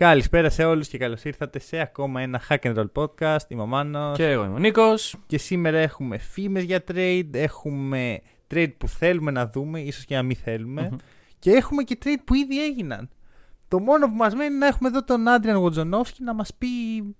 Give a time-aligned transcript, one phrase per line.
[0.00, 3.48] Καλησπέρα σε όλους και καλώς ήρθατε σε ακόμα ένα Hack and Roll podcast.
[3.48, 4.16] Είμαι ο Μάνος.
[4.16, 5.16] Και εγώ είμαι ο Νίκος.
[5.26, 10.22] Και σήμερα έχουμε φήμες για trade, έχουμε trade που θέλουμε να δούμε, ίσως και να
[10.22, 10.96] μην θελουμε Μμμ.
[11.38, 13.08] Και έχουμε και trade που ήδη έγιναν.
[13.68, 16.68] Το μόνο που μας μένει είναι να έχουμε εδώ τον Άντριαν Γοτζονόφσκι να μας πει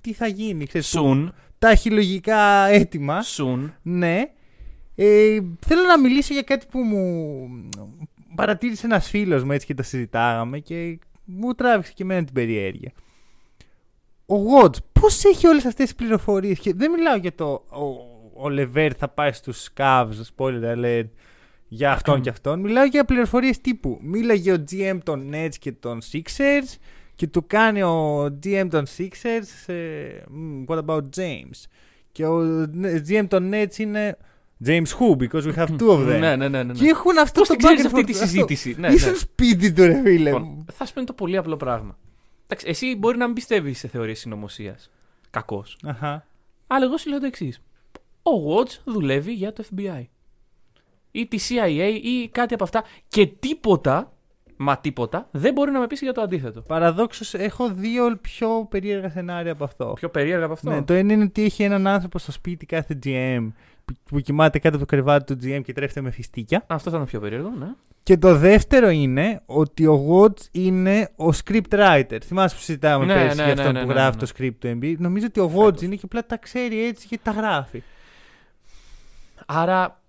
[0.02, 0.66] τι θα γίνει.
[0.66, 1.28] Ξέρεις, που Soon.
[1.58, 3.18] Τα έχει λογικά έτοιμα.
[3.36, 3.70] Soon.
[3.82, 4.22] Ναι.
[4.94, 7.48] Ε, θέλω να μιλήσω για κάτι που μου
[8.34, 10.98] παρατήρησε ένας φίλος μου έτσι και το συζητάγαμε και
[11.36, 12.92] μου τράβηξε και εμένα την περιέργεια.
[14.26, 17.84] Ο Watch πώς έχει όλες αυτές τις πληροφορίες και δεν μιλάω για το ο,
[18.42, 21.08] ο Λεβέρ θα πάει στους Cavs, spoiler alert,
[21.68, 22.60] για αυτόν και αυτόν.
[22.60, 23.98] Μιλάω για πληροφορίες τύπου.
[24.02, 26.76] Μίλαγε ο GM των Nets και των Sixers
[27.14, 29.74] και του κάνει ο GM των Sixers ε,
[30.34, 31.64] «Mm, What about James?
[32.12, 32.64] Και ο
[33.08, 34.16] GM των Nets είναι
[34.66, 35.16] James who?
[35.16, 36.18] Because we have two of them.
[36.18, 36.62] Ναι, ναι, ναι.
[36.62, 36.72] ναι.
[36.72, 38.06] Και έχουν αυτό Πώς το την ξέρεις back and αυτή forth.
[38.06, 38.26] τη Αυτό.
[38.26, 39.16] συζήτηση; Ναι, Είσαι ναι.
[39.16, 40.30] σπίτι του ρε φίλε.
[40.30, 41.98] Λοιπόν, θα σου πω το πολύ απλό πράγμα.
[42.46, 44.90] Εντάξει, εσύ μπορεί να μην πιστεύεις σε θεωρίες συνωμοσίας.
[45.30, 45.78] Κακός.
[45.84, 46.26] Αχα.
[46.66, 47.60] Αλλά εγώ σου λέω το εξής.
[48.22, 50.04] Ο Watch δουλεύει για το FBI.
[51.10, 52.84] Ή τη CIA ή κάτι από αυτά.
[53.08, 54.12] Και τίποτα,
[54.62, 56.60] μα τίποτα, δεν μπορεί να με πείσει για το αντίθετο.
[56.60, 59.92] Παραδόξως έχω δύο πιο περίεργα σενάρια από αυτό.
[59.94, 62.98] Πιο περίεργα από αυτό; Ναι, το ένα είναι ότι έχει έναν άνθρωπο στο σπίτι κάθε
[63.04, 63.48] GM
[63.84, 66.64] που, που κοιμάται κάτω από το κρεβάτι του GM και τρέφεται με φιστίκια.
[66.66, 67.66] Αυτό θα είναι πιο περίεργο, ναι.
[68.02, 72.18] Και το δεύτερο είναι ότι ο Watch είναι ο script writer.
[72.24, 74.26] Θυμάσαι που συζητάμε Ναι, πέρσι ναι, για ναι, αυτόν ναι, που ναι, γράφει ναι.
[74.26, 74.94] το script του NBA.
[74.98, 75.82] Νομίζω ότι ο Watch Φέτος.
[75.82, 77.82] είναι και απλά τα ξέρει έτσι γιατί τα γράφει.
[79.46, 80.00] Άρα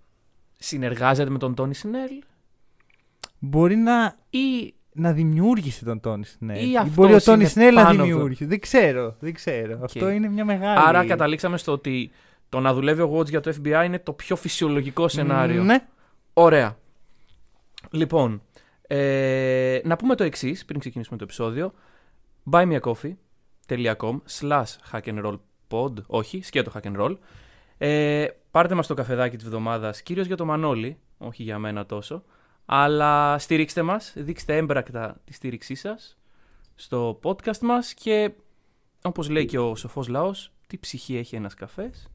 [0.58, 2.22] συνεργάζεται με τον Τόνι Σινέλ
[3.44, 6.72] Μπορεί να, ή να δημιούργησε τον Τόνι Σνέλ.
[6.72, 8.46] Ή αυτός μπορεί ο Τόνι είναι Σνέλ να πάνω από το- δημιούργησε.
[8.46, 9.16] Δεν ξέρω.
[9.20, 9.80] Δεν ξέρω.
[9.84, 10.80] Αυτό είναι μια μεγάλη.
[10.88, 12.12] Άρα καταλήξαμε στο ότι
[12.50, 15.64] το να δουλεύει ο Watch για το FBI είναι το πιο φυσιολογικό σενάριο.
[15.64, 15.86] Ναι.
[16.34, 16.78] Ωραία.
[17.92, 18.42] Λοιπόν,
[18.88, 21.74] ε, να πούμε το εξής πριν ξεκινήσουμε το επεισόδιο.
[22.52, 27.18] buymeacoffee.com slash hack and roll pod, όχι, σκέτο hack and roll.
[27.78, 32.24] Ε, πάρτε μας το καφεδάκι της εβδομάδας, κυρίως για το Μανώλη, όχι για μένα τόσο.
[32.66, 36.18] Αλλά στηρίξτε μας, δείξτε έμπρακτα τη στήριξή σας
[36.76, 38.32] στο podcast μας και
[39.04, 42.06] όπως λέει και ο σοφός λαός, τι ψυχή έχει ένας καφές.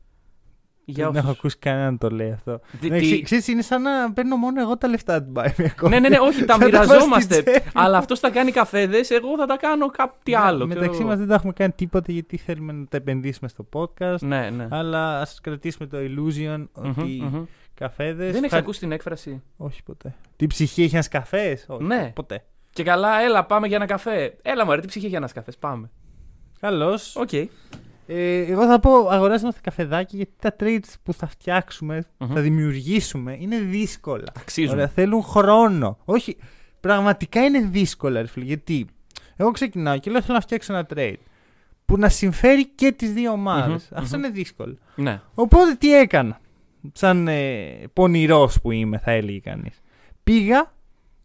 [0.89, 2.61] Για Δεν έχω όσους- ακούσει κανέναν να το λέει αυτό.
[2.81, 5.45] Τι- Ναι, τι- ξέ- Ξέρεις, είναι σαν να παίρνω μόνο εγώ τα λεφτά του Buy
[5.45, 5.89] Me a Coffee.
[5.89, 7.34] ναι, ναι, ναι, όχι, τα Θα τα βάζω μοιραζόμαστε.
[7.34, 7.71] στη τσέπη.
[7.75, 10.65] αλλά αυτός θα κάνει καφέδες, εγώ θα τα κάνω κάτι άλλο.
[10.67, 11.09] ξέρω Μεταξύ εγώ.
[11.09, 14.19] μας δεν τα έχουμε κάνει τίποτα γιατί θέλουμε να τα επενδύσουμε στο podcast.
[14.21, 14.69] Ναι, ναι.
[14.71, 17.45] Αλλά ας κρατήσουμε το illusion Μμμ, ότι μμμ.
[17.76, 18.32] Καφέδες.
[18.32, 20.14] Δεν έχεις ακούσει την έκφραση; Όχι ποτέ.
[20.37, 21.82] Τι ψυχή έχει ένας καφές; Όχι.
[21.84, 22.12] Ναι.
[22.14, 22.44] Ποτέ.
[22.70, 24.37] Και καλά, έλα, πάμε για ένα καφέ.
[24.42, 25.56] Έλα, μωρέ, τι ψυχή έχει ένας καφές.
[25.59, 25.91] Πάμε.
[26.60, 27.16] Καλώς.
[27.16, 27.32] Οκ.
[27.32, 32.32] Ε, εγώ θα πω αγοράζουμε καφεδάκι γιατί τα trades που θα φτιάξουμε, Μμμ.
[32.34, 34.25] θα δημιουργήσουμε είναι δύσκολα.
[34.38, 34.72] Αξίζουν.
[34.75, 35.98] Ωραία, θέλουν χρόνο.
[36.04, 36.36] Όχι,
[36.81, 38.44] πραγματικά είναι δύσκολα, ρε φίλε.
[38.44, 38.86] Γιατί
[39.36, 41.15] εγώ ξεκινάω και λέω θέλω να φτιάξω ένα trade
[41.86, 43.88] που να συμφέρει και τις δύο ομάδες.
[43.91, 44.25] Μμμ, Αυτό μμμ.
[44.25, 44.76] είναι δύσκολο.
[44.94, 45.20] Ναι.
[45.34, 46.41] Οπότε τι έκανα;
[46.92, 49.80] Σαν ε, πονηρός που είμαι, θα έλεγε κανείς.
[50.24, 50.72] Πήγα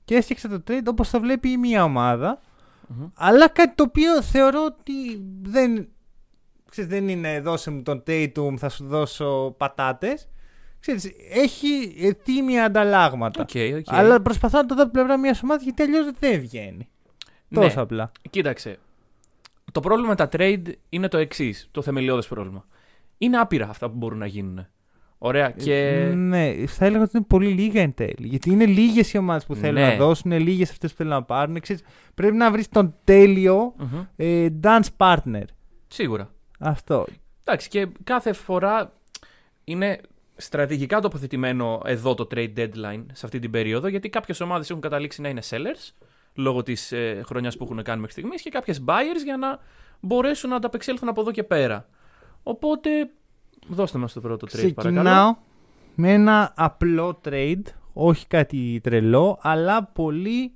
[0.06, 2.42] και έφτιαξα το trade όπως το βλέπει η μία ομάδα.
[2.88, 3.08] Μμμ.
[3.14, 5.88] Αλλά κάτι το οποίο θεωρώ ότι δεν,
[6.70, 10.28] ξέρεις, δεν είναι δώσε μου τον Tatum, θα σου δώσω πατάτες.
[10.80, 13.42] Ξέρεις, έχει ε, τίμια ανταλλάγματα.
[13.42, 13.86] OK, OK.
[13.88, 16.90] Αλλά προσπαθώ να το δω από την πλευρά μιας ομάδας γιατί αλλιώς δεν βγαίνει.
[17.48, 17.62] Ναι.
[17.62, 18.12] Τόσο απλά.
[18.30, 18.78] Κοίταξε.
[19.72, 21.68] Το πρόβλημα με τα trade είναι το εξής.
[21.72, 22.66] Το θεμελιώδες πρόβλημα.
[23.18, 24.68] Είναι άπειρα αυτά που μπορούν να γίνουν.
[25.24, 25.52] Ωραία.
[25.52, 26.12] Και.
[26.16, 28.16] Ναι, θα έλεγα ότι είναι πολύ λίγα εν τέλει.
[28.28, 29.88] Γιατί είναι λίγες οι ομάδες που θέλουν Ναι.
[29.88, 31.60] να δώσουν, είναι λίγες αυτές που θέλουν να πάρουν.
[31.60, 31.84] Ξέρεις,
[32.16, 34.02] πρέπει να βρεις τον τέλειο Μμμ.
[34.16, 35.44] ε, dance partner.
[35.88, 36.30] Σίγουρα.
[36.60, 37.06] Αυτό.
[37.44, 38.94] Εντάξει, και κάθε φορά
[39.64, 40.00] είναι
[40.36, 45.22] στρατηγικά τοποθετημένο εδώ το trade deadline σε αυτή την περίοδο, γιατί κάποιες ομάδες έχουν καταλήξει
[45.22, 45.92] να είναι sellers
[46.34, 49.60] λόγω της ε, χρονιάς που έχουν κάνει μέχρι στιγμής και κάποιες buyers για να
[50.00, 51.88] μπορέσουν να ανταπεξέλθουν από εδώ και πέρα.
[52.44, 52.90] Οπότε,
[53.68, 55.02] δώστε μας το πρώτο trade, παρακαλώ.
[55.02, 55.36] Ξεκινάω
[55.96, 57.62] με ένα απλό trade,
[57.94, 60.54] όχι κάτι τρελό, αλλά πολύ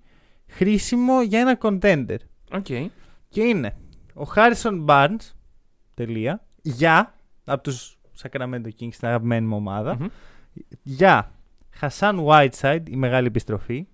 [0.48, 2.18] χρήσιμο για ένα contender.
[2.52, 2.66] OK.
[3.30, 3.75] Και είναι
[4.13, 5.34] ο Harrison Barnes,
[5.94, 7.13] τελεία, για,
[7.44, 10.08] από τους Sacramento Kings, την αγαπημένη μου ομάδα, Μμμ.
[10.81, 11.31] για
[11.81, 13.88] Hassan Whiteside, η μεγάλη επιστροφή,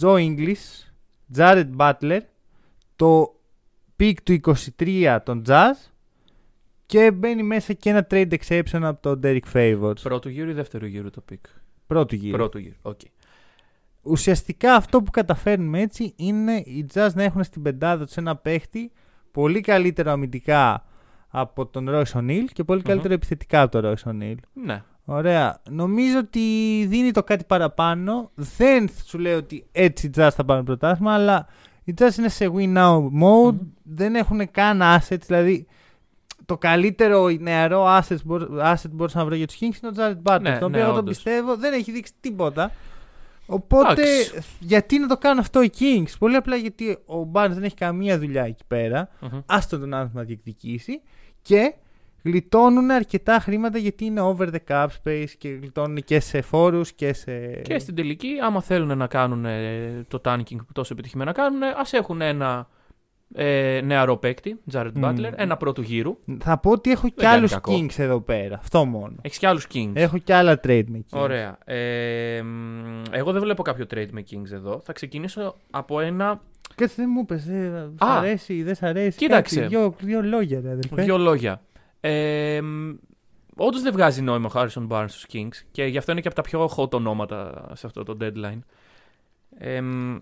[0.00, 0.54] Joe Ingles,
[1.36, 2.20] Jared Butler,
[2.96, 3.34] το
[4.00, 4.40] pick του
[4.78, 5.74] 23 των Jazz
[6.88, 10.00] Και μπαίνει μέσα και ένα trade exception από τον Derek Favors.
[10.02, 11.40] Πρώτου γύρου ή δεύτερου γύρου το pick;
[11.86, 12.36] Πρώτου γύρου.
[12.36, 12.74] Πρώτου γύρου.
[12.82, 13.00] Οκ.
[14.02, 18.92] Ουσιαστικά αυτό που καταφέρνουμε έτσι είναι οι Jazz να έχουν στην πεντάδα τους ένα παίχτη
[19.32, 20.84] πολύ καλύτερο αμυντικά
[21.28, 24.36] από τον Royce O'Neal και πολυ καλύτερο επιθετικά από τον Royce O'Neal.
[24.52, 24.82] Ναι.
[25.04, 25.62] Ωραία.
[25.70, 26.40] Νομίζω ότι
[26.88, 28.30] δίνει το κάτι παραπάνω.
[28.34, 31.46] Δεν σου λέω ότι έτσι οι Jazz θα πάρουν πρωτάθλημα, αλλά
[31.84, 33.58] οι Jazz είναι σε win now mode.
[33.82, 35.22] Δεν έχουν καν assets.
[35.26, 35.66] Δηλαδή,
[36.48, 38.16] το καλύτερο νεαρό asset,
[38.62, 40.40] asset που μπορούσα να βρω για τους Kings είναι ο Jared Butler.
[40.40, 41.14] Ναι, το οποίο ναι, εγώ τον όντως.
[41.14, 42.72] πιστεύω δεν έχει δείξει τίποτα.
[43.46, 44.32] Οπότε, Εντάξει.
[44.58, 48.18] γιατί να το κάνουν αυτό οι Kings; Πολύ απλά γιατί ο Barnes δεν έχει καμία
[48.18, 49.08] δουλειά εκεί πέρα.
[49.20, 49.40] Μμμ.
[49.46, 51.00] Άστο τον άνθρωπο να διεκδικήσει.
[51.42, 51.74] Και
[52.22, 57.12] γλιτώνουν αρκετά χρήματα γιατί είναι over the cap space και γλιτώνουν και σε φόρους και
[57.12, 57.32] σε.
[57.48, 61.92] Και στην τελική, άμα θέλουν να κάνουν ε, το tanking που τόσο επιτυχημένα κάνουν, ας
[61.92, 62.68] έχουν ένα
[63.34, 65.04] ε, νεαρό παίκτη, Jared Μμμ.
[65.04, 66.18] Butler, ένα πρώτου γύρου.
[66.40, 67.72] Θα πω ότι έχω κι κάνει άλλους κακό.
[67.76, 68.56] Kings εδώ πέρα.
[68.58, 69.14] Αυτό μόνο.
[69.22, 69.90] Έχεις και άλλους Kings.
[69.92, 71.18] Έχω κι άλλα trade με Kings.
[71.20, 71.58] Ωραία.
[71.64, 74.80] Ε, μ, εγώ δεν βλέπω κάποιο trade με Kings εδώ.
[74.84, 76.40] Θα ξεκινήσω από ένα.
[76.74, 77.42] Κάτσε δεν μου είπες.
[77.42, 78.16] Σ' Α.
[78.18, 79.18] αρέσει, δεν σ' αρέσει.
[79.18, 79.60] Κοίταξε.
[79.60, 81.02] Κάτι, δύο, δύο λόγια, ρε αδερφέ.
[81.02, 81.62] Δύο λόγια.
[82.00, 82.60] Ε,
[83.60, 86.36] Όντως δεν βγάζει νόημα ο Harrison Barnes στους Kings και γι' αυτό είναι και από
[86.36, 88.58] τα πιο hot ονόματα σε αυτό το deadline.
[89.58, 90.16] Ε, μ,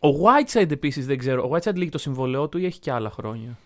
[0.00, 1.42] ο Whiteside επίσης δεν ξέρω.
[1.42, 3.58] Ο Whiteside λύγει το συμβολαιό του ή έχει και άλλα χρόνια;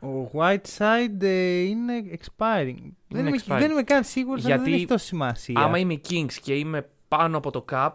[0.00, 2.76] Ο Whiteside ε, είναι expiring.
[3.08, 3.58] δεν, είμαι, expiring.
[3.58, 5.60] δεν είμαι καν σίγουρος Γιατί δεν έχει τόσο σημασία.
[5.60, 7.90] Άμα είμαι Kings και είμαι πάνω από το cap.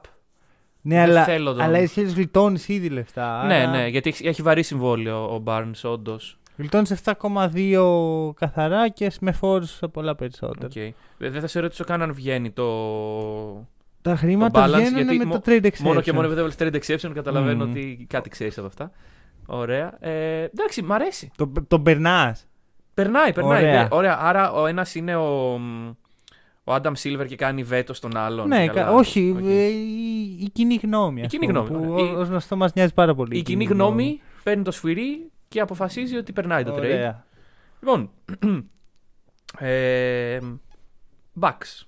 [0.82, 3.44] ναι, δεν αλλά, θέλω τον- αλλά εσύ γλιτώνεις ήδη λεφτά.
[3.46, 6.38] Ναι, άρα ναι, γιατί έχει, έχει βαρύ συμβόλαιο ο Barnes, όντως.
[6.58, 10.68] Γλιτώνεις 7,2 καθαρά και με φόρους πολλά περισσότερα.
[10.76, 10.90] Okay.
[11.18, 12.64] Δεν θα σε ρωτήσω καν αν βγαίνει το.
[14.04, 15.78] Τα χρήματα balance, βγαίνουν γιατί με μο- το trade exception.
[15.80, 17.72] Μόνο και μόνο επειδή έβαλε trade exception, καταλαβαίνω Μμμ.
[17.72, 18.92] ότι κάτι ξέρεις από αυτά.
[19.46, 19.98] Ωραία.
[20.00, 21.32] Ε, εντάξει, μ' αρέσει.
[21.36, 22.48] Το, τον περνάς.
[22.94, 23.62] Περνάει, περνάει.
[23.64, 23.82] Ωραία.
[23.82, 23.88] ναι.
[23.92, 24.18] Ωραία.
[24.22, 25.88] Άρα ο ένας είναι ο, μ,
[26.64, 28.48] ο Adam Silver και κάνει βέτο στον άλλον.
[28.48, 28.82] Ναι, Καλά.
[28.82, 29.34] κα- όχι.
[29.38, 29.44] Οκ.
[29.46, 31.22] ε, η, η κοινή γνώμη.
[31.22, 32.14] Η ας κοινή πούμε, γνώμη, Που ωραία.
[32.14, 33.38] ως γνωστό μας νοιάζει πάρα πολύ.
[33.38, 36.78] Η κοινή γνώμη παίρνει το σφυρί και αποφασίζει ότι περνάει το trade.
[36.78, 37.26] Ωραία.
[37.80, 38.10] Λοιπόν.
[39.60, 40.40] ε,
[41.40, 41.86] Bucks.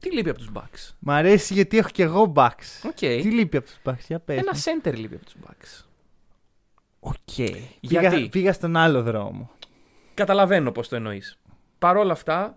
[0.00, 2.82] Τι λείπει από τους Bucks; Μ' αρέσει γιατί έχω και εγώ Bucks.
[2.86, 2.94] Οκ.
[2.96, 4.38] Τι λείπει από τους Bucks, για πες.
[4.38, 4.60] Ένα μου.
[4.60, 5.84] center λείπει από τους Bucks.
[7.00, 7.38] Οκ.
[7.80, 9.50] Γιατί; Πήγα, πήγα στον άλλο δρόμο.
[10.14, 11.38] Καταλαβαίνω πώς το εννοείς.
[11.78, 12.56] Παρ' όλα αυτά,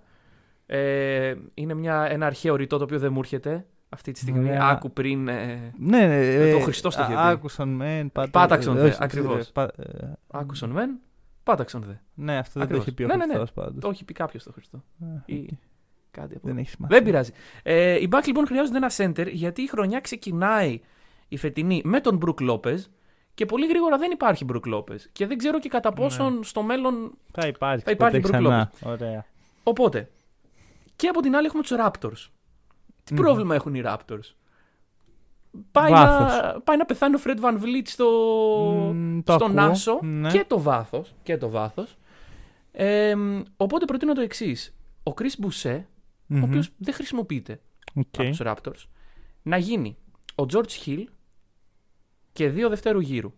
[0.65, 4.47] ε, είναι μια, ένα αρχαίο ρητό το οποίο δεν μου έρχεται αυτή τη στιγμή.
[4.49, 4.67] Ωραία.
[4.67, 5.27] Άκου πριν.
[5.27, 6.51] Ε, Ναι, ναι.
[6.51, 7.17] το ε, Χριστός το είχε πει.
[7.19, 8.11] Άκουσον μεν.
[8.11, 9.47] πάτα- Πάταξον, ε, δε, όχι, ακριβώς.
[9.47, 10.99] ε, πα- ε, άκουσον μεν,
[11.43, 11.93] πάταξον δε.
[12.13, 12.85] Ναι, αυτό δεν το Ακριβώς.
[12.85, 13.33] έχει πει ο Ναι, ναι, ναι.
[13.33, 13.81] Χριστός πάντως.
[13.81, 14.83] Το έχει πει κάποιος το Χριστό.
[15.25, 15.57] Ε, Ή
[16.13, 16.97] κάτι από Δεν έχεις σημασία.
[16.97, 17.31] Δεν πειράζει.
[17.63, 20.79] Ε, οι Bucks λοιπόν χρειάζονται ένα center γιατί η χρονιά ξεκινάει
[21.27, 22.89] η φετινή με τον Μπρουκ Λόπες
[23.33, 25.09] και πολύ γρήγορα δεν υπάρχει Brook Lopez.
[25.11, 25.95] Και δεν ξέρω και κατά Ναι.
[25.95, 27.17] πόσον στο μέλλον.
[27.31, 27.83] Θα υπάρχει.
[27.83, 28.71] Θα υπάρχει ποτέ Brook ξανά.
[28.85, 29.25] Ωραία.
[29.63, 30.09] Οπότε.
[30.95, 32.29] Και από την άλλη έχουμε τους Raptors.
[33.03, 33.21] Τι Μμμ.
[33.21, 34.33] πρόβλημα έχουν οι Raptors;
[35.71, 36.41] Πάει Βάθος.
[36.41, 38.05] να, πάει να πεθάνει ο Fred Van Vliet στο,
[38.93, 39.71] Μμ, το στον ακούω.
[39.71, 40.29] Άσο Ναι.
[40.31, 41.13] και το βάθος.
[41.23, 41.97] Και το βάθος.
[42.71, 43.15] Ε,
[43.57, 44.73] οπότε προτείνω το εξής.
[45.03, 45.45] Ο Chris
[46.33, 46.49] Boucher, ο Μμμ.
[46.49, 47.59] οποίος δεν χρησιμοποιείται
[47.95, 48.05] Οκ.
[48.17, 48.85] από τους Raptors,
[49.41, 49.97] να γίνει
[50.35, 51.03] ο George Hill
[52.31, 53.33] και δύο δευτέρου γύρου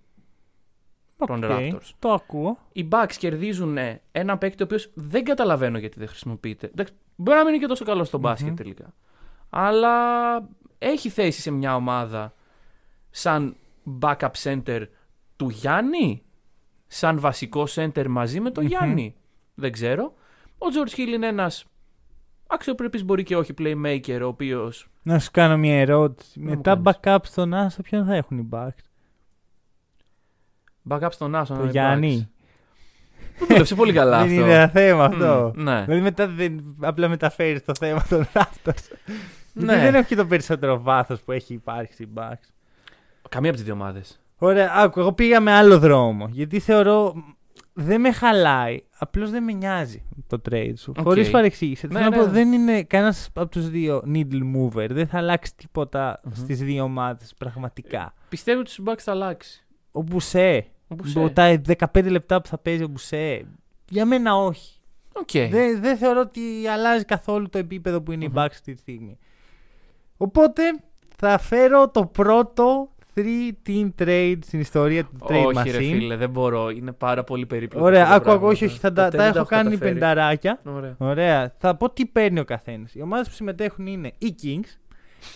[1.17, 1.49] των Οκ.
[1.51, 1.89] Raptors.
[1.99, 2.57] Το ακούω.
[2.71, 6.67] Οι Bucks κερδίζουν ε, ένα παίκτη ο οποίος δεν καταλαβαίνω γιατί δεν χρησιμοποιείται.
[6.67, 8.55] Εντάξει, μπορεί να μην είναι και τόσο καλός στο μπασκετ Μμμ.
[8.55, 8.93] τελικά.
[9.49, 10.35] Αλλά
[10.77, 12.33] έχει θέση σε μια ομάδα
[13.09, 13.55] σαν
[14.01, 14.85] backup center
[15.35, 16.23] του Γιάννη,
[16.87, 18.69] σαν βασικό center μαζί με τον Μμμ.
[18.69, 19.15] Γιάννη.
[19.55, 20.13] Δεν ξέρω.
[20.57, 21.65] Ο George Hill είναι ένας
[22.47, 24.71] αξιοπρεπής μπορεί και όχι playmaker, ο οποίο.
[25.03, 26.39] Να σου κάνω μια ερώτηση.
[26.39, 26.99] μου Μετά κάνεις.
[27.03, 28.83] backup στον Άσο, ποιον θα έχουν οι Bucks;
[30.89, 31.53] Backup στον Άσο.
[31.55, 32.29] Το Γιάννη.
[33.37, 34.41] Που δούλεψε πολύ καλά Δεν αυτό.
[34.41, 35.51] είναι ένα θέμα αυτό.
[35.55, 35.81] Μμ, ναι.
[35.83, 38.73] Δηλαδή μετά δεν, απλά μεταφέρεις το θέμα των Raptors.
[39.53, 39.65] Ναι.
[39.65, 42.49] Γιατί δεν έχω και το περισσότερο βάθος που έχει υπάρξει στην Bucks.
[43.29, 44.19] Καμία από τις δύο ομάδες.
[44.37, 46.27] Ωραία, άκου, εγώ πήγα με άλλο δρόμο.
[46.31, 47.13] Γιατί θεωρώ.
[47.77, 48.83] Δεν με χαλάει.
[48.97, 50.93] Απλώς δεν με νοιάζει το trade σου.
[50.97, 51.03] Οκ.
[51.03, 51.87] Χωρίς παρεξήγηση.
[51.87, 52.23] Ναι, Θέλω να ναι.
[52.23, 54.87] πω, δεν είναι κανένας από τους δύο needle mover.
[54.89, 56.33] Δεν θα αλλάξει τίποτα Μμμ.
[56.33, 58.13] στις δύο ομάδες πραγματικά.
[58.29, 59.65] Πιστεύω ότι στους Bucks θα αλλάξει.
[59.91, 60.65] Ο Boucher.
[60.87, 61.19] Ο Boucher.
[61.19, 61.61] Το- Τα
[61.93, 63.45] 15 λεπτά που θα παίζει ο Μπουσέ.
[63.89, 64.79] Για μένα όχι.
[65.13, 65.29] Οκ.
[65.31, 68.33] Δεν, δεν θεωρώ ότι αλλάζει καθόλου το επίπεδο που είναι Μμμ.
[68.35, 69.17] η Bucks αυτή τη στιγμή.
[70.17, 70.61] Οπότε
[71.17, 75.71] θα φέρω το πρώτο 3-team trade στην ιστορία του trade όχι, machine.
[75.71, 76.69] ρε φίλε, δεν μπορώ.
[76.69, 77.85] Είναι πάρα πολύ περίπλοκο.
[77.85, 78.55] Ωραία, αυτά τα άκου, άκου, πράγματα.
[78.55, 79.93] όχι, όχι, θα τα, Ποτέ τα δεν έχω κάνει καταφέρει.
[79.93, 80.61] πενταράκια.
[80.65, 80.95] Ωραία.
[80.97, 81.53] Ωραία.
[81.57, 82.95] Θα πω τι παίρνει ο καθένας.
[82.95, 84.77] Οι ομάδες που συμμετέχουν είναι οι Kings,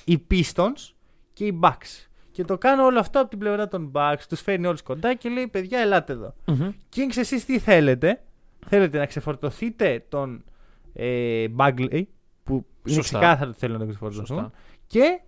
[0.06, 0.94] οι Pistons
[1.34, 2.08] και οι Bucks.
[2.32, 4.20] Και το κάνω όλο αυτό από την πλευρά των Bucks.
[4.30, 6.34] Τους φέρνει όλους κοντά και λέει: Παιδιά, ελάτε εδώ.
[6.46, 6.70] Μμμ.
[6.96, 8.22] Kings, εσείς τι θέλετε;
[8.68, 10.44] θέλετε να ξεφορτωθείτε τον
[10.94, 12.02] ε, Bagley,
[12.44, 13.18] που είναι Σωστά.
[13.20, 14.26] ξεκάθαρο ότι θέλουν να τον ξεφορτωθούν.
[14.26, 14.52] Σωστά.
[14.88, 15.20] Και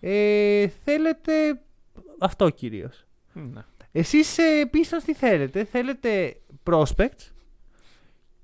[0.00, 1.32] ε, θέλετε
[2.18, 3.04] αυτό κυρίως.
[3.32, 3.60] Ναι.
[3.92, 7.30] Εσείς ε, Pistons τι θέλετε, θέλετε prospects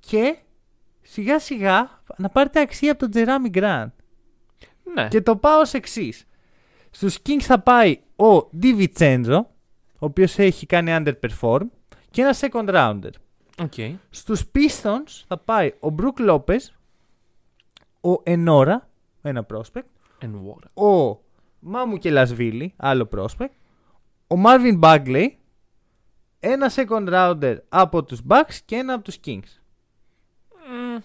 [0.00, 0.36] και
[1.02, 3.86] σιγά σιγά να πάρετε αξία από τον Jerami Grant.
[4.94, 5.08] ναι.
[5.08, 6.26] Και το πάω ως εξής.
[6.90, 9.40] Στους Kings θα πάει ο DiVincenzo,
[9.98, 11.60] ο οποίος έχει κάνει underperform,
[12.10, 13.10] και ένα second rounder.
[13.62, 13.72] Οκ.
[14.10, 16.60] Στους Pistons θα πάει ο Brook Lopez,
[18.00, 18.76] ο Nwora,
[19.22, 19.82] ένα prospect,
[20.20, 20.84] Nwora.
[20.86, 21.20] ο
[21.64, 23.54] Mamukelashvili, άλλο prospect,
[24.26, 25.26] ο Marvin Bagley,
[26.40, 29.60] ένα second rounder από τους Bucks και ένα από τους Kings.
[30.68, 31.00] Μμ.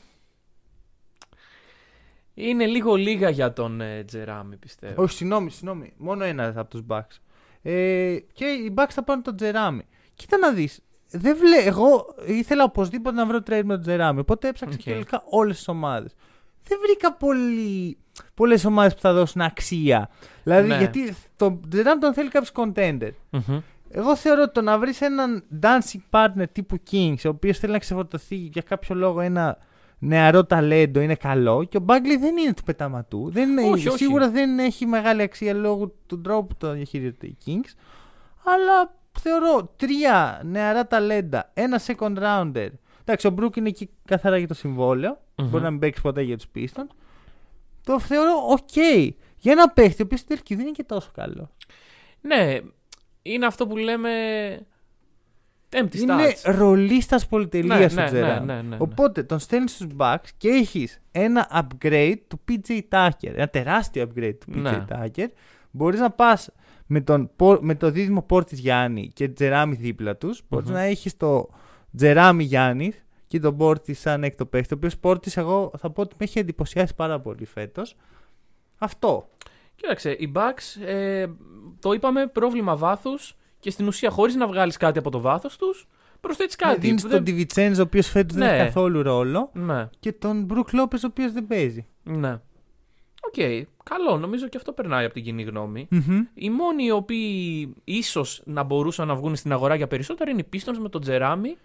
[2.33, 5.01] Είναι λίγο λίγα για τον ε, Jerami, πιστεύω.
[5.01, 5.93] Όχι, συγγνώμη, συγγνώμη.
[5.97, 7.17] Μόνο ένα από τους Bucks.
[7.61, 9.87] Ε, και οι Bucks θα πάρουν τον Jerami.
[10.15, 10.81] Κοίτα να δεις.
[11.09, 11.57] Δεν βλέ...
[11.57, 14.19] Εγώ ήθελα οπωσδήποτε να βρω trade με τον Jerami.
[14.19, 14.83] Οπότε έψαξα Οκ.
[14.83, 16.13] και τελικά όλες τις ομάδες.
[16.63, 17.97] Δεν βρήκα πολύ...
[18.33, 20.09] πολλές ομάδες που θα δώσουν αξία.
[20.43, 20.77] Δηλαδή, Ναι.
[20.77, 23.11] γιατί τον Τζεράμι τον θέλει κάποιος contender.
[23.29, 23.59] Μμμ.
[23.89, 27.79] Εγώ θεωρώ ότι το να βρεις έναν dancing partner τύπου Kings, ο οποίος θέλει να
[27.79, 29.57] ξεφορτωθεί για κάποιο λόγο ένα
[29.99, 31.63] νεαρό ταλέντο, είναι καλό.
[31.63, 33.29] Και ο Μπάγκλι δεν είναι του πεταματού.
[33.31, 33.97] Δεν είναι, Όχι, όχι.
[33.97, 37.73] Σίγουρα δεν έχει μεγάλη αξία λόγω του τρόπου που το διαχειρίζεται οι Kings.
[38.43, 42.67] Αλλά θεωρώ τρία νεαρά ταλέντα, ένα second rounder.
[43.01, 45.19] Εντάξει, ο Brook είναι εκεί καθαρά για το συμβόλαιο.
[45.35, 45.49] Μμμ.
[45.49, 46.87] Μπορεί να μην παίξει ποτέ για τους Pistons.
[47.87, 48.75] Το θεωρώ οκ.
[49.37, 51.51] Για ένα παίχτη, ο οποίος στην τελική δεν είναι και τόσο καλό.
[52.21, 52.57] Ναι,
[53.21, 54.09] είναι αυτό που λέμε.
[55.69, 56.13] Empty Είναι
[56.43, 56.55] stats.
[56.55, 58.45] ρολίστας πολυτελείας Ναι, ο ναι, Jerami.
[58.45, 58.75] ναι, ναι, ναι, ναι.
[58.79, 63.09] Οπότε τον στέλνεις στους Bucks και έχεις ένα upgrade του PJ Tucker.
[63.35, 64.85] Ένα τεράστιο upgrade του PJ Ναι.
[64.89, 65.27] Tucker.
[65.71, 66.49] Μπορείς να πας
[66.85, 70.41] με, τον, Πο- με το δίδυμο Portis Γιάννη και Jerami δίπλα τους.
[70.49, 70.75] Μπορείς Μμμ.
[70.75, 71.49] να έχεις το
[71.97, 72.93] Jerami Γιάννη
[73.27, 74.73] και τον Portis σαν έκτο παίχτη.
[74.73, 77.95] Ο οποίος Portis, εγώ θα πω ότι με έχει εντυπωσιάσει πάρα πολύ φέτος.
[78.77, 79.29] Αυτό.
[79.75, 81.27] Κοίταξε, οι Bucks ε,
[81.79, 85.87] το είπαμε πρόβλημα βάθους και στην ουσία χωρίς να βγάλεις κάτι από το βάθος τους,
[86.19, 86.79] προσθέτεις κάτι.
[86.79, 88.53] Δίνεις που τον δεν- DiVincenzo, ο οποίος φέτος δεν Ναι.
[88.55, 89.49] έχει καθόλου ρόλο.
[89.53, 91.85] Ναι, Και τον Brook Lopez, ο οποίος δεν παίζει.
[92.03, 92.39] ναι.
[93.27, 94.17] Οκ, καλό.
[94.17, 95.87] Νομίζω και αυτό περνάει από την κοινή γνώμη.
[95.89, 96.19] Μμμ.
[96.33, 100.49] Οι μόνοι οι οποίοι ίσως να μπορούσαν να βγουν στην αγορά για περισσότερο είναι οι
[100.53, 101.57] Pistons με τον Jerami.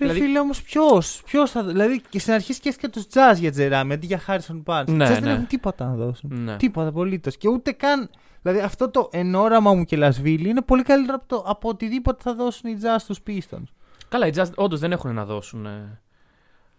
[0.00, 1.64] Ρε Δηλαδή- φίλε όμως, ποιος ποιος θα.
[1.64, 4.84] Δηλαδή και στην αρχή σκέφτηκα τους Jazz για Jerami αντί για Harrison Barnes.
[4.86, 5.30] Ναι, οι Jazz δεν ναι.
[5.32, 6.42] έχουν τίποτα να δώσουν.
[6.42, 6.56] Ναι.
[6.56, 7.36] Τίποτα απολύτως.
[7.36, 8.10] Και ούτε καν.
[8.42, 12.78] Δηλαδή αυτό το Nwora Mamukelashvili είναι πολύ καλύτερο από, το, από οτιδήποτε θα δώσουν οι
[12.82, 13.62] Jazz στους Pistons.
[14.08, 15.66] Καλά, οι Jazz όντως δεν έχουν να δώσουν.
[15.66, 16.00] ε.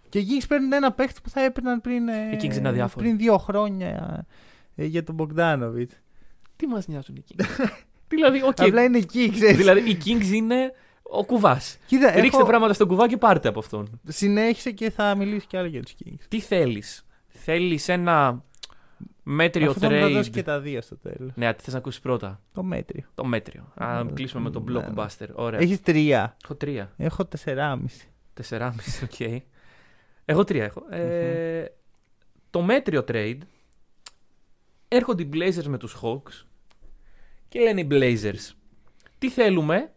[0.10, 3.06] Και οι Kings παίρνουν ένα παίχτη που θα έπαιρναν πριν, ε, Οι Kings είναι αδιάφοροι.
[3.06, 4.25] πριν δύο χρόνια
[4.75, 5.86] ε, για τον Bogdanovic.
[6.56, 7.46] Τι μας νοιάζουν οι Kings;
[8.08, 8.62] δηλαδή, οκ.
[8.62, 9.58] Απλά είναι εκεί, ξέρεις.
[9.58, 10.72] δηλαδή, οι Kings είναι
[11.13, 11.77] ο κουβάς.
[11.86, 12.48] Κοίτα, Ρίξτε έχω...
[12.48, 14.00] πράγματα στον κουβά και πάρτε από αυτόν.
[14.08, 16.25] συνέχισε και θα μιλήσεις κι άλλο για τους Kings.
[16.27, 18.44] Τι θέλεις; Θέλεις ένα
[19.24, 21.32] μέτριο Αυτό θα trade; δώσει και τα δύο στο τέλος.
[21.36, 23.03] Ναι, τι θες να ακούσεις πρώτα; Το μέτριο.
[23.15, 23.74] Το μέτριο.
[23.75, 24.88] Α, Ε, κλείσουμε με τον ναι, ναι.
[24.96, 25.27] blockbuster.
[25.34, 25.60] Ωραία.
[25.60, 26.38] Έχεις τρία.
[26.44, 26.91] Έχω τρία.
[26.98, 28.08] Έχω τεσσεράμιση.
[28.34, 29.41] Τεσσεράμιση, οκ.
[30.25, 30.84] Εγώ τρία έχω.
[30.89, 31.65] Ε,
[32.50, 33.38] το μέτριο trade
[34.88, 36.46] έρχονται οι Blazers με τους Hawks
[37.48, 38.56] και λένε οι Blazers
[39.18, 39.91] τι θέλουμε,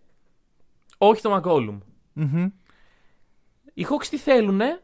[1.08, 1.78] όχι το McCollum.
[2.12, 2.48] Μμμ.
[3.74, 4.80] Οι Hawks τι θέλουνε,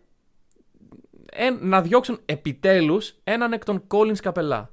[1.32, 4.70] ε, να διώξουν επιτέλους έναν εκ των Collins Καπελά.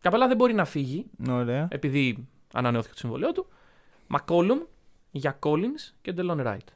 [0.00, 1.68] Καπελά δεν μπορεί να φύγει, Ωραία.
[1.70, 3.46] επειδή ανανεώθηκε το συμβολέο του.
[4.08, 4.66] McCollum
[5.10, 6.66] για Collins και Delon Wright.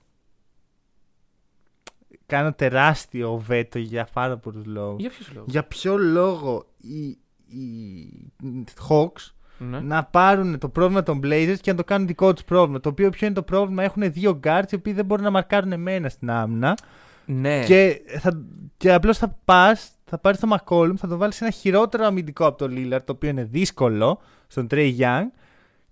[2.26, 5.00] Κάνω τεράστιο βέτο για πάρα πολλούς λόγους.
[5.00, 7.08] Για ποιους λόγους; Για ποιο λόγο οι,
[7.56, 8.32] οι
[8.88, 9.81] Hawks Ναι.
[9.81, 12.81] να πάρουν το πρόβλημα των Blazers και να το κάνουν δικό τους πρόβλημα.
[12.81, 15.73] Το οποίο ποιο είναι το πρόβλημα, έχουν δύο guards οι οποίοι δεν μπορούν να μαρκάρουν
[15.73, 16.77] εμένα στην άμυνα.
[17.25, 17.65] ναι.
[17.65, 18.43] Και, θα,
[18.77, 22.47] και απλώς θα πας, θα πάρεις το McCollum, θα το βάλεις σε ένα χειρότερο αμυντικό
[22.47, 25.25] από το Lillard, το οποίο είναι δύσκολο, στον Trey Young.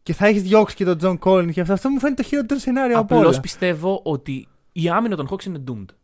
[0.03, 1.73] Και θα έχεις διώξει και τον John Collins και αυτό.
[1.73, 3.27] Αυτό μου φαίνεται το χειρότερο σενάριο από όλα.
[3.27, 5.95] Απλώ πιστεύω ότι η άμυνα των Hawks είναι doomed.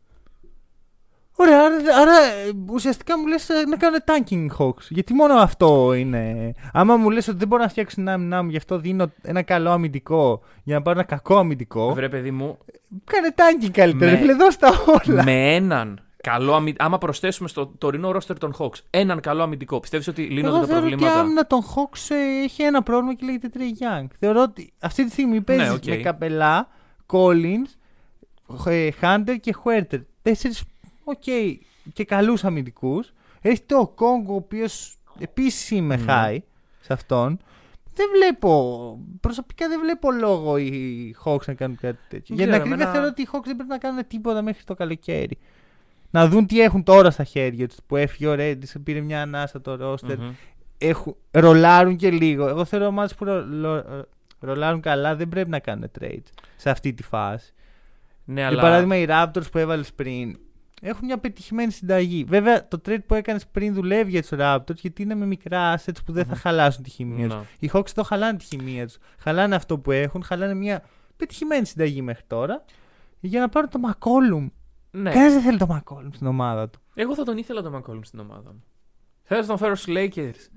[1.43, 4.87] Ωραία, άρα, άρα ε, ουσιαστικά μου λες ε, να κάνω tanking Hawks.
[4.89, 6.53] Γιατί μόνο αυτό είναι.
[6.73, 9.43] Άμα μου λες ότι δεν μπορώ να φτιάξω την άμυνά μου, γι' αυτό δίνω ένα
[9.43, 11.93] καλό αμυντικό για να πάρω ένα κακό αμυντικό.
[11.95, 12.59] Βρε, παιδί μου,
[13.05, 14.11] Κάνε tanking καλύτερα.
[14.11, 14.23] Με- Ναι.
[14.23, 14.71] Φίλε, δώσ' τα
[15.09, 15.23] όλα.
[15.25, 16.85] με έναν καλό αμυντικό.
[16.85, 20.67] Άμα προσθέσουμε στο τωρινό ρόστερ των Hawks έναν καλό αμυντικό, πιστεύεις ότι λύνονται Εγώ τα
[20.67, 24.07] θεωρώ ότι η προβλήματα; άμυνα των Hawks ε, έχει ένα πρόβλημα και λέγεται Trey Young.
[24.19, 25.85] Θεωρώ ότι αυτή τη στιγμή παίζει οκ.
[25.87, 26.69] με Capela,
[27.13, 27.71] Collins,
[28.67, 30.01] ε, Hunter και Huerter.
[30.23, 30.63] Τέσσερις
[31.05, 31.23] οκ
[31.93, 33.13] και καλούς αμυντικούς.
[33.41, 36.05] Έχει τον Okongwu, ο οποίος επίσης είμαι Μμμ.
[36.09, 36.39] high
[36.81, 37.39] σε αυτόν.
[37.95, 38.99] δεν βλέπω.
[39.21, 42.35] Προσωπικά δεν βλέπω λόγο οι Hawks να κάνουν κάτι τέτοιο.
[42.35, 44.65] Για την ξέρω, ακρίβεια εμένα- θεωρώ ότι οι Hawks δεν πρέπει να κάνουν τίποτα μέχρι
[44.65, 45.39] το καλοκαίρι.
[46.11, 47.77] Να δουν τι έχουν τώρα στα χέρια τους.
[47.87, 50.19] Που έφυγε ο Ρέντι, πήρε μια ανάσα το ρόστερ.
[50.19, 50.31] Μμμ.
[50.79, 52.49] Έχουν, ρολάρουν και λίγο.
[52.49, 54.07] Εγώ θεωρώ ομάδες που ρο, λο-
[54.41, 56.23] ρολάρουν καλά δεν πρέπει να κάνουν trades
[56.57, 57.53] σε αυτή τη φάση.
[58.25, 58.61] Ναι, Για αλλά.
[58.61, 60.39] παράδειγμα, οι Raptors που έβαλες πριν
[60.85, 62.25] έχουν μια πετυχημένη συνταγή.
[62.25, 66.05] Βέβαια, το trade που έκανες πριν δουλεύει για τους Raptors γιατί είναι με μικρά assets
[66.07, 67.37] που δεν θα χαλάσουν τη χημία τους.
[67.37, 67.45] Να.
[67.59, 68.99] Οι Hawks εδώ χαλάνε τη χημεία τους.
[69.19, 70.83] Χαλάνε αυτό που έχουν, χαλάνε μια
[71.17, 72.65] πετυχημένη συνταγή μέχρι τώρα
[73.21, 74.51] για να πάρουν το McCollum.
[74.91, 75.11] Ναι.
[75.11, 76.81] Κανένας δεν θέλει το McCollum στην ομάδα του.
[76.95, 78.63] Εγώ θα τον ήθελα τον McCollum στην ομάδα μου.
[79.23, 80.49] Θέλω να τον φέρω στου Lakers.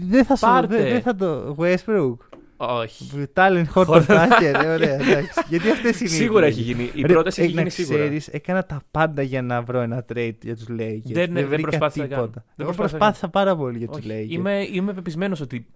[0.00, 0.76] Δεν θα, σου, Πάρτε.
[0.76, 1.56] δεν, δεν θα το.
[1.58, 2.16] Westbrook.
[2.56, 3.28] Όχι.
[3.34, 4.60] Talent hot Hot attacker.
[4.62, 5.40] ε, Ωραία, εντάξει.
[5.48, 6.10] Γιατί αυτές είναι.
[6.10, 6.86] οι Σίγουρα έχει επιλογές.
[6.92, 7.00] γίνει.
[7.02, 7.98] Η Ρε, πρόταση έχει ε, να γίνει σίγουρα.
[7.98, 11.00] ξέρεις, έκανα τα πάντα για να βρω ένα trade για τους Lakers.
[11.04, 12.22] Δεν- δεν βρήκα προσπάθησα να κάνω.
[12.22, 12.44] τίποτα.
[12.56, 14.08] Δεν Εγώ προσπάθησα να προσπάθησα πάρα πολύ για τους Όχι.
[14.10, 14.30] Lakers.
[14.32, 15.66] Είμαι, είμαι πεπισμένος ότι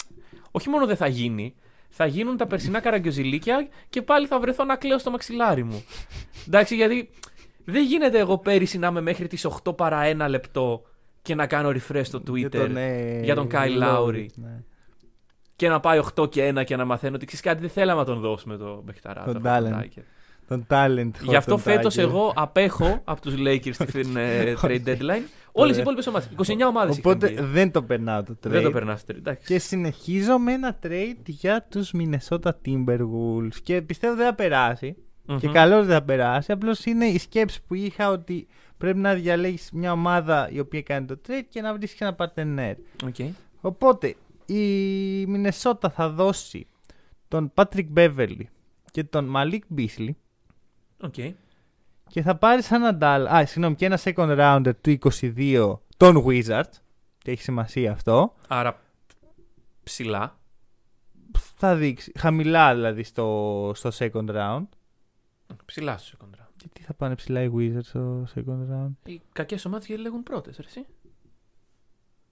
[0.51, 1.55] όχι μόνο δεν θα γίνει,
[1.89, 5.83] θα γίνουν τα περσινά καραγκιόζηλίκια και πάλι θα βρεθώ να κλαίω στο μαξιλάρι μου.
[6.47, 7.09] Εντάξει, γιατί
[7.65, 10.83] δεν γίνεται εγώ πέρυσι να είμαι μέχρι τις 8 παρά 1 λεπτό
[11.23, 14.27] και να κάνω refresh στο Twitter Για τον, ε, για τον Kyle Lowry.
[14.35, 14.63] ναι.
[15.59, 18.07] Και να πάει 8 και 1 και να μαθαίνω ότι ξέρεις κάτι δεν θέλαμε να
[18.07, 19.23] τον δώσουμε το Μπεχταρά.
[19.25, 19.83] Τον το talent.
[19.83, 20.03] Tucker.
[20.49, 21.11] Τον talent.
[21.23, 22.03] Γι' αυτό hot φέτος attacker.
[22.03, 25.25] εγώ απέχω από τους Lakers στην ε, trade deadline.
[25.53, 25.81] Όλες οι Ωραία.
[25.81, 26.29] υπόλοιπες ομάδες.
[26.37, 26.99] 29 ομάδες.
[26.99, 28.51] Οπότε δεν το περνάω το trade.
[28.51, 29.19] δεν το περνάς στο trade.
[29.19, 29.47] εντάξει.
[29.47, 33.57] Και συνεχίζω με ένα trade για τους Minnesota Timberwolves.
[33.63, 34.97] Και πιστεύω δεν θα περάσει.
[35.25, 35.39] Μμμ.
[35.39, 36.53] Και καλό δεν θα περάσει.
[36.53, 38.47] Απλώς είναι η σκέψη που είχα ότι
[38.79, 42.17] πρέπει να διαλέγεις μια ομάδα η οποία κάνει το trade και να βρεις και ένα
[42.19, 42.75] partner.
[43.07, 43.35] Οκ.
[43.61, 44.15] Οπότε
[44.49, 46.67] η Minnesota θα δώσει
[47.29, 48.43] τον Patrick Beverly
[48.91, 50.11] και τον Malik Beasley
[51.01, 51.15] Οκ.
[52.09, 53.31] και θα πάρει σαν αντάλλα.
[53.31, 56.73] Α, συγγνώμη, και ένα second rounder του 22 των Wizards.
[57.19, 58.35] Και έχει σημασία αυτό.
[58.49, 58.81] Άρα
[59.83, 60.39] ψηλά.
[61.57, 62.13] Θα δείξει.
[62.19, 64.67] Χαμηλά δηλαδή στο, στο second round.
[65.65, 66.53] Ψηλά στο second round.
[66.57, 70.59] Και τι θα πάνε ψηλά οι Wizards στο second round; Οι κακές ομάδες διαλέγουν πρώτες,
[70.59, 70.87] εσύ.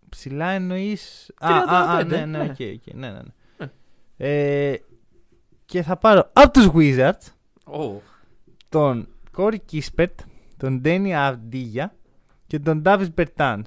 [0.08, 1.32] Ψηλά εννοείς.
[1.38, 2.38] Α, 35, α, α, ναι, ναι, ναι.
[2.44, 3.22] οκ, οκ, ναι, ναι, ναι.
[3.58, 3.70] Ναι.
[4.16, 4.76] Ε,
[5.64, 7.30] και θα πάρω από τους Wizards
[7.72, 7.96] Oh.
[8.68, 10.14] τον Corey Kispert,
[10.56, 11.84] τον Deni Avdija
[12.46, 13.62] και τον Davis Bertans.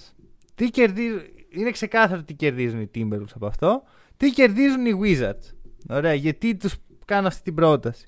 [0.55, 3.83] Τι κερδίζουν, είναι ξεκάθαρο τι κερδίζουν οι Timberwolves από αυτό.
[4.17, 5.53] Τι κερδίζουν οι Wizards.
[5.89, 6.75] Ωραία, γιατί τους
[7.05, 8.07] κάνω αυτή την πρόταση.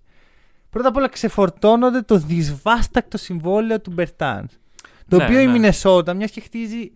[0.69, 4.45] Πρώτα απ' όλα ξεφορτώνονται το δυσβάστακτο συμβόλαιο του Bertans.
[5.07, 5.51] Το Ναι, οποίο η ναι.
[5.51, 6.91] Μινεσότα, μιας και χτίζει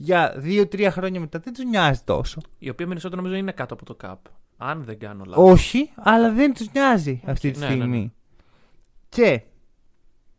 [0.00, 2.40] για 2-3 χρόνια μετά, δεν τους νοιάζει τόσο.
[2.58, 4.30] Η οποία Minnesota νομίζω είναι κάτω από το cap.
[4.56, 5.50] Αν δεν κάνω λάθος.
[5.50, 7.80] Όχι, αλλά δεν τους νοιάζει αυτή τη ναι, ναι, ναι.
[7.80, 8.12] στιγμή.
[9.08, 9.42] Και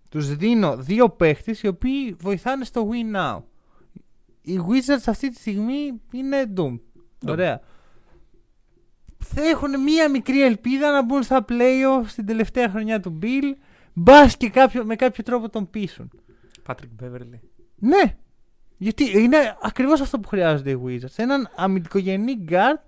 [0.10, 3.42] τους δίνω δύο παίχτες οι οποίοι βοηθάνε στο win now.
[4.42, 6.64] Οι Wizards αυτή τη στιγμή είναι doom.
[6.64, 6.80] Doom.
[7.28, 7.62] Ωραία.
[9.18, 13.56] Θα έχουν μία μικρή ελπίδα να μπουν στα playoff στην τελευταία χρονιά του Beal.
[13.94, 16.12] Μπας και κάποιο, με κάποιο τρόπο τον πείσουν.
[16.68, 17.40] Patrick Beverly.
[17.76, 18.18] Ναι.
[18.82, 21.16] Γιατί είναι ακριβώς αυτό που χρειάζονται οι Wizards.
[21.16, 22.80] Έναν αμυντικογενή guard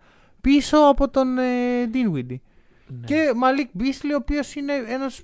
[0.41, 2.39] πίσω από τον ε, Dinwiddie.
[2.87, 3.05] Ναι.
[3.05, 5.21] Και Malik Beasley, ο οποίος είναι ένας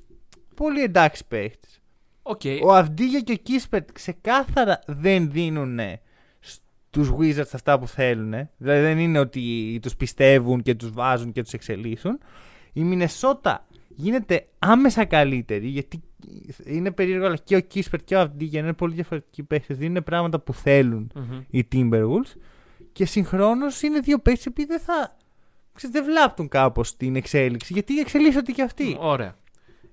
[0.56, 1.82] πολύ εντάξει παίχτης.
[2.22, 2.42] Οκ.
[2.64, 5.80] Ο Αυντίγια και ο Kispert ξεκάθαρα δεν δίνουν
[6.40, 8.50] στους Wizards αυτά που θέλουν.
[8.58, 12.20] Δηλαδή δεν είναι ότι τους πιστεύουν και τους βάζουν και τους εξελίσσουν.
[12.74, 16.02] Η Μινεσότα γίνεται άμεσα καλύτερη γιατί
[16.66, 19.78] είναι περίεργο αλλά και ο Κίσπερτ και ο Αυντίγια είναι πολύ διαφορετικοί παίχτες.
[19.78, 21.42] Δίνουν πράγματα που θέλουν Μμμ.
[21.50, 22.40] οι Timberwolves
[22.92, 25.18] και συγχρόνως είναι δύο παίχτες οι οποίοι δεν θα
[25.74, 28.98] ξέρεις, δεν βλάπτουν κάπως την εξέλιξη γιατί εξελίσσονται και αυτοί.
[29.00, 29.36] Ωραία.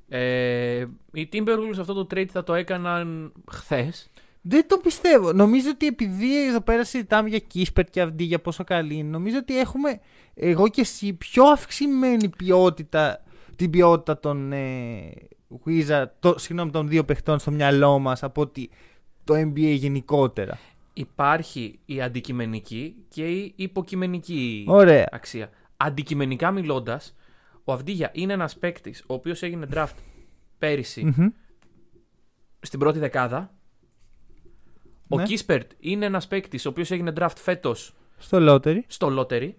[0.09, 4.11] Ε, οι Timberwolves αυτό το trade θα το έκαναν χθες.
[4.41, 5.33] Δεν το πιστεύω.
[5.33, 9.39] Νομίζω ότι επειδή εδώ πέρα συζητάμε για Κίσπερ και Αυντή για πόσο καλή είναι, νομίζω
[9.39, 10.01] ότι έχουμε
[10.35, 13.25] εγώ και εσύ πιο αυξημένη ποιότητα,
[13.57, 15.13] την ποιότητα των ε,
[15.67, 18.71] Wizard, το, συγγνώμη, των δύο παιχτών στο μυαλό μας από ότι
[19.25, 20.59] το NBA γενικότερα.
[20.93, 25.09] Υπάρχει η αντικειμενική και η υποκειμενική Ωραία.
[25.13, 25.51] αξία.
[25.77, 27.17] Αντικειμενικά μιλώντας,
[27.65, 29.95] ο Αυντίγια είναι ένας παίκτης ο οποίος έγινε draft
[30.59, 31.29] πέρυσι Μμμ.
[32.61, 33.55] στην πρώτη δεκάδα.
[35.09, 35.23] Ο Ναι.
[35.23, 38.79] Kispert είναι ένας παίκτης ο οποίος έγινε draft φέτος Στο lottery.
[38.87, 39.53] στο lottery.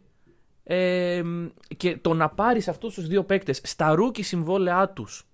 [0.64, 1.22] Ε,
[1.78, 5.28] και το να πάρεις αυτούς τους δύο παίκτες στα rookie συμβόλαιά τους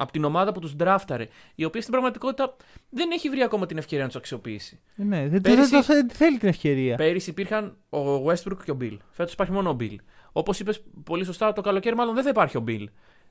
[0.00, 2.56] από την ομάδα που τους ντράφταρε, η οποία στην πραγματικότητα
[2.90, 4.80] δεν έχει βρει ακόμα την ευκαιρία να τους αξιοποιήσει.
[4.96, 6.96] Ε, Ναι, δεν, Πέρυσι- δεν, δεν θέλει την ευκαιρία.
[6.96, 8.96] Πέρυσι υπήρχαν ο Westbrook και ο Beal.
[9.10, 9.96] Φέτος υπάρχει μόνο ο Beal.
[10.32, 12.84] Όπως είπες πολύ σωστά, το καλοκαίρι μάλλον δεν θα υπάρχει ο Bill.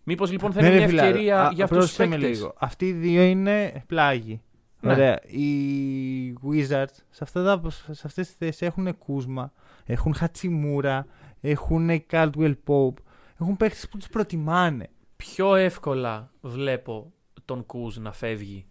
[0.03, 2.15] Μήπως λοιπόν θα Ναι, είναι ρε μια φιλά, ευκαιρία α, για αυτούς τους πρόσεξε με
[2.21, 2.53] παίκτες; λίγο.
[2.57, 4.41] Αυτοί οι δύο είναι πλάγοι.
[4.81, 4.91] Ναι.
[4.91, 5.19] Ωραία.
[5.25, 9.51] Οι Wizards σε, αυτά τα, σε αυτές τις θέσεις έχουν Κούσμα,
[9.85, 11.07] έχουν Χατσιμούρα,
[11.41, 12.93] έχουν Caldwell Pope.
[13.41, 14.89] Έχουν παίχτε που τους προτιμάνε.
[15.17, 17.11] Πιο εύκολα βλέπω
[17.45, 18.65] τον Κούζ να φεύγει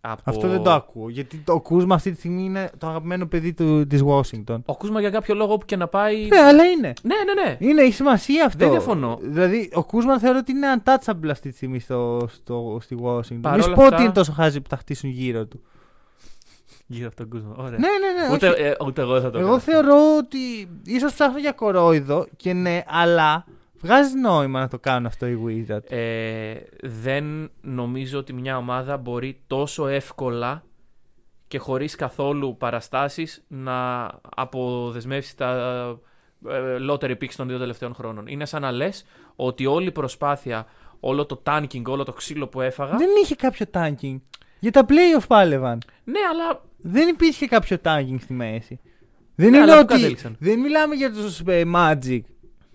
[0.00, 0.22] από...
[0.24, 1.08] Αυτό δεν το ακούω.
[1.08, 4.58] Γιατί το Κούσμα αυτή τη στιγμή είναι το αγαπημένο παιδί του, της Washington.
[4.64, 6.26] Ο Κούσμα για κάποιο λόγο που και να πάει.
[6.26, 6.92] Ναι, αλλά είναι.
[7.02, 7.56] Ναι, ναι, ναι.
[7.58, 8.58] Είναι, έχει σημασία αυτό.
[8.58, 9.18] Δεν διαφωνώ.
[9.22, 13.38] Δηλαδή, ο Κούσμα θεωρώ ότι είναι untouchable αυτή τη στιγμή στο, στο, στη Washington.
[13.40, 15.60] Παρ' Μη σου όλα πω αυτά- ότι είναι τόσο χάζι που θα χτίσουν γύρω του.
[16.86, 17.54] Γύρω από τον Κούσμα.
[17.56, 17.78] Ωραία.
[17.78, 18.34] Ναι, ναι, ναι.
[18.34, 18.62] Ούτε, όχι.
[18.62, 19.60] ε, ούτε εγώ θα το Εγώ έκανα.
[19.62, 23.44] θεωρώ ότι ίσως ψάχνω για κορόιδο και ναι, αλλά
[23.80, 25.90] βγάζει νόημα να το κάνουν αυτό οι Wizards.
[25.90, 30.64] Ε, δεν νομίζω ότι μια ομάδα μπορεί τόσο εύκολα
[31.48, 34.04] και χωρίς καθόλου παραστάσεις να
[34.36, 35.50] αποδεσμεύσει τα
[36.48, 38.26] ε, lottery picks των δύο τελευταίων χρόνων.
[38.26, 39.04] Είναι σαν να λες
[39.36, 40.66] ότι όλη η προσπάθεια,
[41.00, 42.96] όλο το tanking, όλο το ξύλο που έφαγα...
[42.96, 44.20] Δεν είχε κάποιο tanking.
[44.58, 45.80] Για τα playoff πάλευαν.
[46.04, 48.80] Ναι, αλλά Δεν υπήρχε κάποιο tanking στη μέση.
[49.34, 49.94] Δεν Ναι, είναι αλλά πού ότι.
[49.94, 52.20] κατέληξαν; Δεν μιλάμε για τους Magic.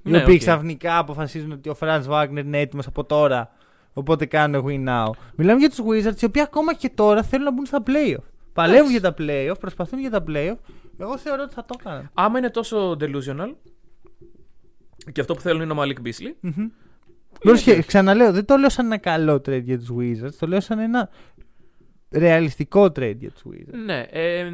[0.04, 0.40] Οι Ναι, οποίοι οκ.
[0.40, 3.50] ξαφνικά αποφασίζουν ότι ο Franz Wagner είναι έτοιμος από τώρα.
[3.94, 5.10] Οπότε κάνουν win now.
[5.36, 8.24] Μιλάμε για τους Wizards οι οποίοι ακόμα και τώρα θέλουν να μπουν στα playoff.
[8.54, 10.56] Παλεύουν για τα playoff, προσπαθούν για τα playoff.
[10.98, 12.10] Εγώ θεωρώ ότι θα το έκαναν.
[12.14, 13.54] άμα είναι τόσο delusional
[15.12, 16.68] και αυτό που θέλουν είναι ο Malik Beasley, Μμμ.
[17.40, 20.34] Πρόσεχε, ξαναλέω, δεν το λέω σαν ένα καλό trade για τους Wizards.
[20.40, 21.10] Το λέω σαν ένα
[22.12, 23.74] ρεαλιστικό trade για τους Wizards.
[23.86, 24.52] ναι, ε,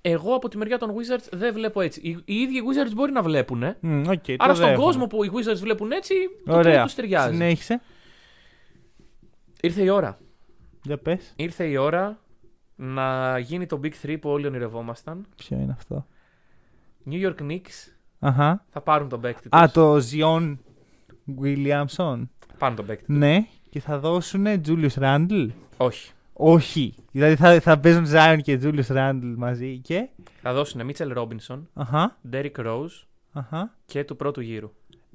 [0.00, 2.00] εγώ από τη μεριά των Wizards δεν βλέπω έτσι.
[2.04, 3.62] Οι, οι ίδιοι οι Wizards μπορεί να βλέπουν.
[3.80, 4.84] Μμ, οκ, το Άρα στον δέχομαι.
[4.84, 6.80] κόσμο που οι Wizards βλέπουν έτσι, το Ωραία.
[6.80, 7.32] trade τους ταιριάζει.
[7.32, 7.80] Συνέχισε.
[9.60, 10.18] Ήρθε η ώρα.
[10.82, 11.32] Για πες.
[11.36, 12.18] Ήρθε η ώρα
[12.76, 15.26] να γίνει το Big 3 που όλοι ονειρευόμασταν.
[15.36, 16.06] Ποιο είναι αυτό;
[17.10, 18.64] New York Knicks Αχα.
[18.70, 19.60] θα πάρουν τον παίκτη τους.
[19.60, 20.56] Α, το Zion
[21.42, 21.86] Williamson.
[22.46, 23.16] Θα πάρουν τον παίκτη τους.
[23.16, 25.48] Ναι, και θα δώσουν Julius Randle.
[25.76, 26.10] Όχι.
[26.32, 26.94] Όχι.
[27.12, 30.08] Δηλαδή θα, θα παίζουν Zion και Julius Randle μαζί και;
[30.42, 32.18] Θα δώσουν Mitchell Robinson, Αχα.
[32.32, 33.74] Derrick Rose Αχα.
[33.84, 34.72] και του πρώτου γύρου.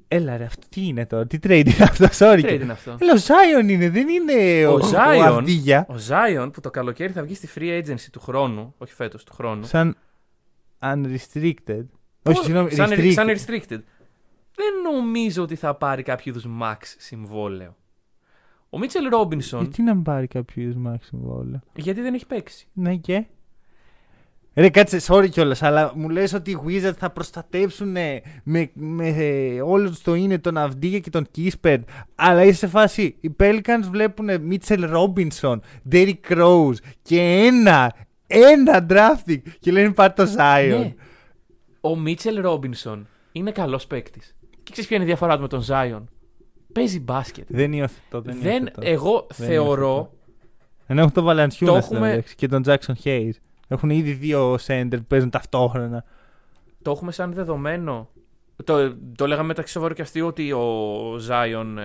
[0.08, 2.40] Έλα ρε, αυτό τι είναι τώρα, τι trade είναι αυτό, sorry.
[2.42, 5.18] Τι trade είναι αυτό; Έλα, ο Zion είναι, δεν είναι ο, Ο Zion.
[5.20, 5.86] ο Αυδίγια.
[5.90, 9.32] Ο Zion που το καλοκαίρι θα βγει στη free agency του χρόνου, όχι φέτος, του
[9.34, 9.64] χρόνου.
[9.64, 9.96] Σαν
[10.82, 11.84] unrestricted.
[12.22, 13.12] Όχι, συγγνώμη, σαν, restricted.
[13.12, 13.80] σαν restricted.
[14.54, 17.76] Δεν νομίζω ότι θα πάρει κάποιο είδους max συμβόλαιο.
[18.70, 21.60] Ο Μίτσελ Ρόμπινσον, Γιατί να μην πάρει κάποιο είδους max συμβόλαιο.
[21.74, 22.66] γιατί δεν έχει παίξει.
[22.72, 23.24] Ναι και;
[24.54, 28.22] Ρε κάτσε, sorry κιόλας, αλλά μου λες ότι οι Wizards θα προστατεύσουν με,
[28.74, 31.78] με ε, όλο τους το είναι τον Αυδίγια και τον Κίσπερ.
[32.14, 33.16] Αλλά είσαι σε φάση.
[33.20, 35.56] Οι Pelicans βλέπουν Mitchell Robinson,
[35.92, 37.94] Derrick Rose και ένα,
[38.26, 40.78] ένα drafting και λένε πάρ το Zion.
[40.78, 40.94] Ναι.
[41.80, 44.36] Ο Μίτσελ Ρόμπινσον είναι καλός παίκτης.
[44.62, 46.02] Και ξέρεις ποια είναι η διαφορά του με τον Zion;
[46.80, 47.46] Παίζει μπάσκετ.
[47.48, 48.80] Δεν υιοθετώ, δεν, Δεν, υιοθετώ.
[48.84, 49.88] εγώ Δεν θεωρώ.
[49.94, 50.10] υιοθετώ.
[50.86, 52.32] Ενώ έχουν τον Βαλαντσιούνα Το στην έχουμε- έχουμε...
[52.36, 53.30] και τον Jackson Hayes.
[53.68, 56.04] Έχουν ήδη δύο center που παίζουν ταυτόχρονα.
[56.82, 58.08] Το έχουμε σαν δεδομένο.
[58.64, 61.78] Το, το λέγαμε μεταξύ σοβαρού και αστείου ότι ο Ζάιον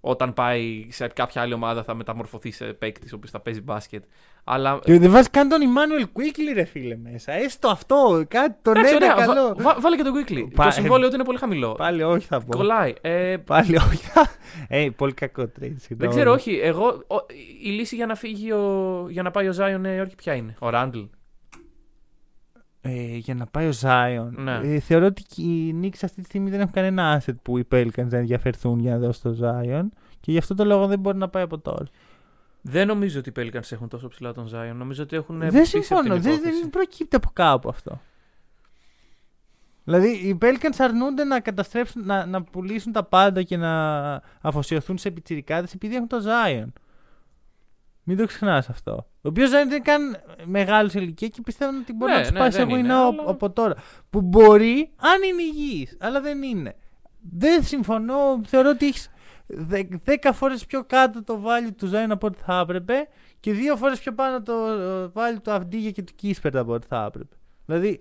[0.00, 4.04] όταν πάει σε κάποια άλλη ομάδα θα μεταμορφωθεί σε παίκτης ο οποίος θα παίζει μπάσκετ.
[4.48, 4.78] Αλλά.
[4.84, 7.32] Και δεν βάζει καν τον Emmanuel Quickly, ρε φίλε, μέσα.
[7.32, 9.46] Έστω αυτό, κάτι τον Εντάξει, ένα ωραία, καλό.
[9.46, 10.48] βα- βα- βάλε και τον Quickly.
[10.54, 11.72] Πα- το συμβόλαιο του είναι πολύ χαμηλό.
[11.72, 12.56] Πάλι όχι θα πω.
[12.56, 12.92] Κολλάει.
[13.00, 14.04] Ε, Πάλι όχι.
[14.68, 15.50] ε, πολύ κακό trade.
[15.58, 16.14] δεν συγγνώμη.
[16.14, 16.60] ξέρω, όχι.
[16.62, 17.26] Εγώ, ο-
[17.62, 20.54] η λύση για να, φύγει ο, για να πάει ο Ζάιον Νέα Υόρκη ποια είναι.
[20.58, 20.98] Ο Ράντλ.
[22.80, 24.28] Ε, για να πάει ο Zion.
[24.30, 24.60] Ναι.
[24.62, 27.90] Ε, θεωρώ ότι οι Knicks αυτή τη στιγμή δεν έχουν κανένα asset που οι Pelicans
[27.94, 29.82] δεν ενδιαφερθούν για να δώσουν το Zion.
[30.20, 31.84] Και γι' αυτό το λόγο δεν μπορεί να πάει από τώρα.
[32.70, 34.76] Δεν νομίζω ότι οι Pelicans έχουν τόσο ψηλά τον Ζάιον.
[34.76, 35.38] Νομίζω ότι έχουν.
[35.38, 36.14] δεν πέσει από συμφωνώ.
[36.14, 36.60] την Δεν, υπόθεση.
[36.60, 38.00] δεν προκύπτει από κάπου αυτό.
[39.84, 44.02] Δηλαδή οι Pelicans αρνούνται να καταστρέψουν, να, να πουλήσουν τα πάντα και να
[44.40, 46.66] αφοσιωθούν σε πιτσιρικάδες επειδή έχουν το Zion.
[48.02, 48.92] Μην το ξεχνάς αυτό.
[48.92, 52.32] Ο οποίος δεν είναι καν μεγάλο σε ηλικία και πιστεύω ότι μπορεί Ναι, να τους
[52.32, 53.74] ναι, πάει σε δεν win είναι, now αλλά- από τώρα.
[54.10, 56.76] Που μπορεί αν είναι υγιής, αλλά δεν είναι.
[57.38, 58.40] Δεν συμφωνώ.
[58.46, 59.10] Θεωρώ ότι έχεις
[59.70, 63.08] 10 φορές πιο κάτω το value του Zion από ό,τι θα έπρεπε
[63.40, 66.86] και δύο φορές πιο πάνω το ε, value του Αυντίγια και του Κίσπερτ από ό,τι
[66.86, 67.36] θα έπρεπε.
[67.64, 68.00] Δηλαδή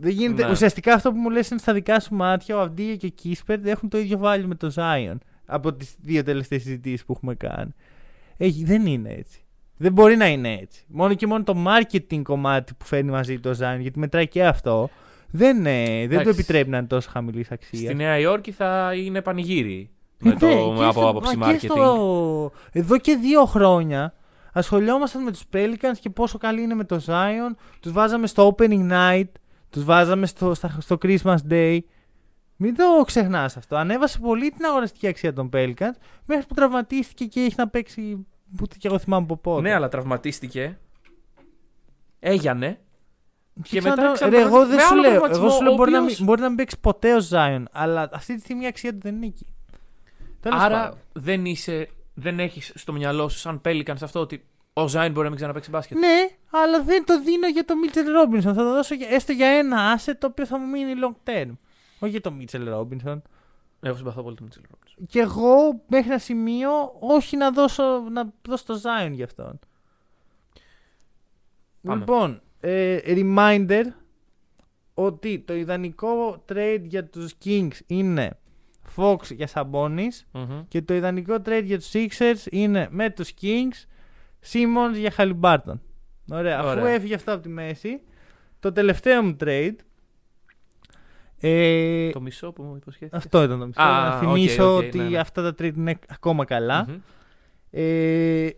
[0.00, 0.44] δεν γίνεται.
[0.44, 0.50] Ναι.
[0.50, 2.56] Ουσιαστικά αυτό που μου λες είναι στα δικά σου μάτια.
[2.56, 6.22] Ο Αυντίγια και ο Κίσπερτ έχουν το ίδιο value με το Zion από τις δύο
[6.22, 7.74] τελευταίες συζητήσεις που έχουμε κάνει.
[8.36, 9.44] Έχει, δεν είναι έτσι.
[9.76, 10.84] Δεν μπορεί να είναι έτσι.
[10.88, 14.90] Μόνο και μόνο το marketing κομμάτι που φέρνει μαζί το Zion, γιατί μετράει και αυτό,
[15.30, 16.28] δεν, ε, δεν το Εντάξει.
[16.28, 17.82] επιτρέπει να είναι τόσο χαμηλής αξίας.
[17.82, 19.90] Στη Νέα Υόρκη θα είναι πανηγύρι.
[20.24, 21.70] Με Ε, το, ναι, με και από στο- άποψη μα και marketing.
[21.70, 24.14] στο- Εδώ και δύο χρόνια
[24.52, 27.54] ασχολιόμασταν με τους Pelicans και πόσο καλή είναι με το Zion.
[27.80, 29.28] Τους βάζαμε στο opening night,
[29.70, 31.78] τους βάζαμε στο, στα- στο Christmas Day.
[32.56, 33.76] Μην το ξεχνάς αυτό.
[33.76, 35.94] Ανέβασε πολύ την αγοραστική αξία των Pelicans
[36.26, 38.26] μέχρι που τραυματίστηκε και έχει να παίξει.
[38.62, 39.60] Ούτε και εγώ θυμάμαι από πότε.
[39.62, 40.78] Ναι, αλλά τραυματίστηκε.
[42.20, 42.78] Έγιανε.
[43.62, 45.10] Και Ξέρω μετά να- ξαναπραγμα- ρε, εγώ δεν με σου άλλο λέω.
[45.10, 47.18] τραυματισμό, Εγώ σου λέω ο μπορεί, να οποίος- μην, μπορεί να μην παίξει ποτέ ο
[47.30, 49.51] Zion, αλλά αυτή τη στιγμή η αξία του δεν είναι εκεί.
[50.42, 50.98] Τέλος Άρα πάντων.
[51.12, 55.28] δεν είσαι, δεν έχεις στο μυαλό σου σαν Pelicans αυτό ότι ο Ζάιν μπορεί να
[55.28, 55.98] μην ξαναπαίξει μπάσκετ.
[55.98, 58.54] Ναι, αλλά δεν το δίνω για το Μίτσελ Ρόμπινσον.
[58.54, 61.50] Θα το δώσω για- έστω για ένα asset το οποίο θα μου μείνει long term.
[61.98, 63.22] Όχι για το Μίτσελ Ρόμπινσον.
[63.80, 65.06] Εγώ συμπαθώ πολύ τον Μίτσελ Ρόμπινσον.
[65.06, 69.58] Και εγώ μέχρι ένα σημείο όχι να δώσω, να δώσω το Zion για αυτόν.
[71.82, 71.98] Πάμε.
[71.98, 73.84] Λοιπόν, ε, reminder
[74.94, 78.38] ότι το ιδανικό trade για τους Kings είναι
[78.96, 80.62] Fox για Sabonis Μμμ.
[80.68, 83.86] και το ιδανικό trade για τους Sixers είναι με τους Kings
[84.52, 85.78] Simmons για Haliburton.
[86.30, 86.88] Ωραία, αφού Ωραία.
[86.88, 88.00] έφυγε αυτό από τη μέση,
[88.60, 89.74] το τελευταίο μου trade
[91.40, 93.16] ε, Το μισό που μου υποσχέθηκε.
[93.16, 93.82] αυτό ήταν το μισό.
[93.82, 95.18] Α, να οκ, θυμίσω οκ, ότι ναι, ναι.
[95.18, 96.84] αυτά τα trade είναι ακόμα καλά.
[96.88, 96.96] Μμμ.
[97.70, 98.48] Ε,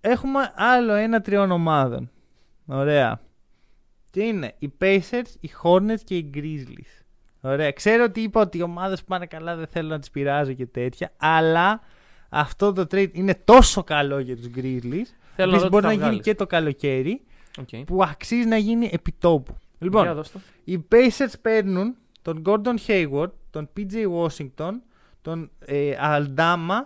[0.00, 2.10] έχουμε άλλο ένα τριών ομάδων.
[2.66, 3.20] Ωραία.
[4.10, 7.01] Και είναι οι Pacers, οι Hornets και οι Grizzlies.
[7.44, 7.70] Ωραία.
[7.72, 10.66] Ξέρω ότι είπα ότι οι ομάδες που πάνε καλά δεν θέλω να τις πειράζω και
[10.66, 11.80] τέτοια, αλλά
[12.28, 15.08] αυτό το trade είναι τόσο καλό για τους Grizzlies.
[15.34, 16.22] Θέλω να Επίσης δω τι μπορεί θα να γίνει βγάλεις.
[16.24, 17.22] και το καλοκαίρι,
[17.60, 17.84] Οκ.
[17.86, 19.52] που αξίζει να γίνει επιτόπου.
[19.58, 20.40] Για Λοιπόν, δώσ' το.
[20.64, 24.70] οι Pacers παίρνουν τον Gordon Hayward, τον PJ Washington,
[25.22, 26.80] τον ε, Aldama,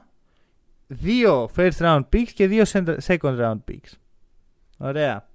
[0.87, 3.93] δύο first round picks και δύο sec- second round picks.
[4.79, 5.29] Ωραία.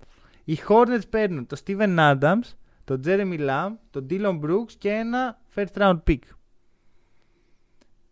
[0.44, 5.74] Οι Hornets παίρνουν τον Steven Adams, τον Jeremy Lamb, τον Dillon Brooks και ένα first
[5.74, 6.20] round pick.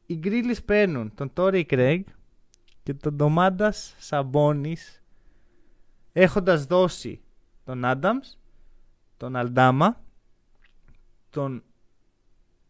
[0.05, 2.03] Οι Grizzlies παίρνουν τον Torrey Craig
[2.83, 4.77] και τον Domantas Sabonis
[6.13, 7.21] έχοντας δώσει
[7.63, 8.17] τον Άνταμ,
[9.17, 10.03] τον Aldama,
[11.29, 11.63] τον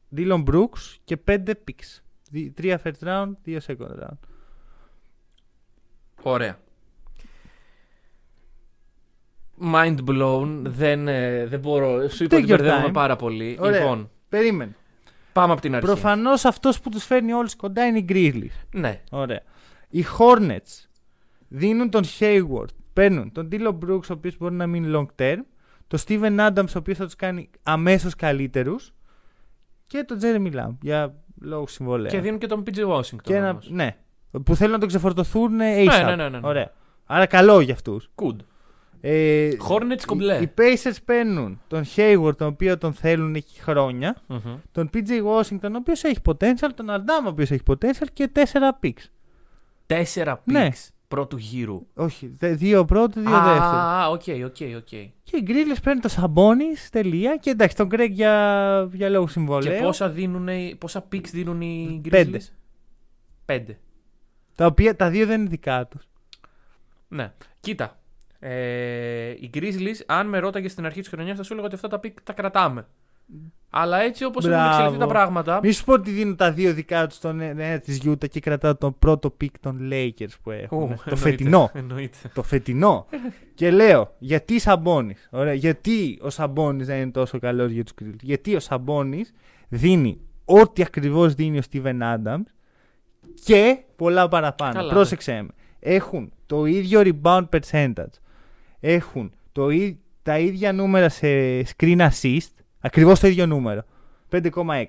[0.09, 2.01] Dillon Brooks και πέντε picks.
[2.53, 4.17] Τρία first round, δύο second round.
[6.23, 6.59] Ωραία.
[9.73, 10.61] Mind blown.
[10.63, 12.07] Δεν, ε, δεν μπορώ.
[12.09, 12.93] Σου είπα Take ότι your μπερδεύομαι time.
[12.93, 13.57] πάρα πολύ.
[13.59, 13.79] Ωραία.
[13.79, 14.75] Λοιπόν, Περίμενε.
[15.33, 15.85] πάμε από την αρχή.
[15.87, 18.65] Προφανώς αυτός που τους φέρνει όλους κοντά είναι οι Grizzlies.
[18.71, 19.01] Ναι.
[19.11, 19.41] Ωραία.
[19.89, 20.87] Οι Hornets
[21.47, 22.69] δίνουν τον Hayward.
[22.93, 25.37] Παίρνουν τον Dylan Brooks, ο οποίος μπορεί να μείνει long term.
[25.87, 28.93] Τον Steven Adams, ο οποίος θα τους κάνει αμέσως καλύτερους.
[29.87, 32.09] Και τον Jeremy Lamb για λόγους συμβολαίου.
[32.09, 33.21] Και δίνουν και τον PJ Washington.
[33.23, 33.69] Και ένα, όμως.
[33.71, 33.95] ναι.
[34.43, 36.03] Που θέλουν να τον ξεφορτωθούν ε, ASAP.
[36.05, 36.39] ναι, ναι, ναι, ναι.
[36.43, 36.71] Ωραία.
[37.05, 38.09] Άρα καλό για αυτούς.
[38.15, 38.35] Good.
[39.01, 40.37] Ε, Hornets κομπλέ.
[40.37, 44.15] Οι, οι Pacers παίρνουν τον Hayward, τον οποίο τον θέλουν έχει χρόνια.
[44.27, 44.57] Μμμ.
[44.71, 46.69] Τον PJ Washington, ο οποίος έχει potential.
[46.75, 48.07] Τον Aldama, ο οποίος έχει potential.
[48.13, 49.03] Και τέσσερα picks.
[49.85, 50.69] Τέσσερα picks Ναι.
[51.07, 51.85] πρώτου γύρου.
[51.93, 53.63] Όχι, δε- δύο πρώτου, δύο δεύτερου.
[53.65, 54.87] Α, οκ, οκ, οκ.
[55.23, 57.37] Και οι Grizzlies παίρνουν το Sabonis, τελεία.
[57.37, 59.81] Και εντάξει, τον Craig για, για λόγους Και συμβολαίου.
[59.81, 62.39] πόσα, δίνουνε, πόσα picks δίνουν οι Grizzlies; Πέντε.
[63.45, 63.79] Πέντε.
[64.55, 66.03] Τα οποία τα δύο δεν είναι δικά τους.
[67.07, 67.33] Ναι.
[67.59, 67.98] Κοίτα.
[68.39, 71.87] Ε, οι Grizzlies, αν με ρώταγες στην αρχή της χρονιάς, θα σου έλεγα ότι αυτά
[71.87, 72.87] τα pick τα κρατάμε.
[73.69, 74.73] Αλλά έτσι όπως έχουν Μπράβο.
[74.73, 75.59] εξελιχθεί τα πράγματα.
[75.63, 78.75] Μη σου πω ότι δίνουν τα δύο δικά τους στον ένα της Utah και κρατάω
[78.75, 80.77] τον πρώτο pick των Lakers που έχουν.
[80.77, 81.69] Ου, το εννοείται, φετινό.
[81.73, 82.17] Εννοείται.
[82.33, 83.05] το φετινό.
[83.53, 85.15] και λέω, γιατί Σαμπόνι.
[85.55, 89.25] Γιατί ο Σαμπόνι δεν είναι τόσο καλός για τους Grizzlies; Γιατί ο Σαμπόνι
[89.69, 92.43] δίνει ό,τι ακριβώς δίνει ο Steven Adams
[93.43, 94.73] και πολλά παραπάνω.
[94.73, 94.93] Καλά, ναι.
[94.93, 95.47] Πρόσεξε με.
[95.79, 98.13] Έχουν το ίδιο rebound percentage.
[98.79, 101.27] Έχουν το, ί- τα ίδια νούμερα σε
[101.61, 102.47] screen assist.
[102.79, 103.81] Ακριβώς το ίδιο νούμερο.
[104.31, 104.83] 5,6.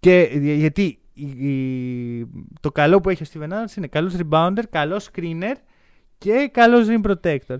[0.00, 2.26] Και ε, γιατί η- η-
[2.60, 5.54] το καλό που έχει ο Steven Adams είναι καλός rebounder, καλός screener
[6.18, 7.56] και καλός rim protector.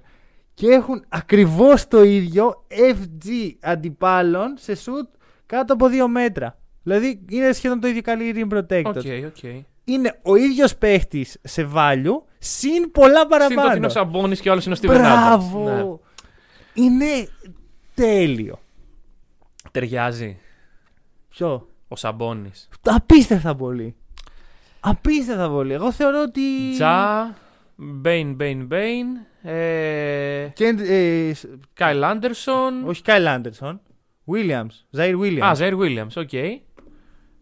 [0.54, 6.58] Και έχουν ακριβώς το ίδιο FG αντιπάλων σε shoot κάτω από 2 μέτρα.
[6.82, 8.82] Δηλαδή είναι σχεδόν το ίδιο καλή rim protector.
[8.86, 9.64] Οκ, οκ.
[9.92, 13.76] Είναι ο ίδιος παίχτης σε value συν πολλά Συν το ότι παραπάνω.
[13.76, 14.98] είναι ο Σαμπόνι και ο άλλος είναι ο Steven Adams.
[14.98, 16.00] Μπράβο!
[16.74, 16.82] Ναι.
[16.84, 17.28] Είναι
[17.94, 18.58] τέλειο.
[19.70, 20.38] Ταιριάζει
[21.28, 22.50] Ποιο; ο Σαμπόνι.
[22.82, 23.94] Απίστευτα πολύ.
[24.80, 25.72] Απίστευτα πολύ.
[25.72, 26.40] Εγώ θεωρώ ότι.
[26.72, 27.34] Ja,
[27.76, 29.06] Bane, Bane, Bane.
[29.42, 32.88] ε, Και, ε, σ- Kyle Anderson.
[32.88, 33.80] όχι Kyle Anderson.
[34.32, 34.66] Williams.
[34.90, 35.42] Ziaire Williams.
[35.44, 36.28] Α, Ziaire Williams, OK.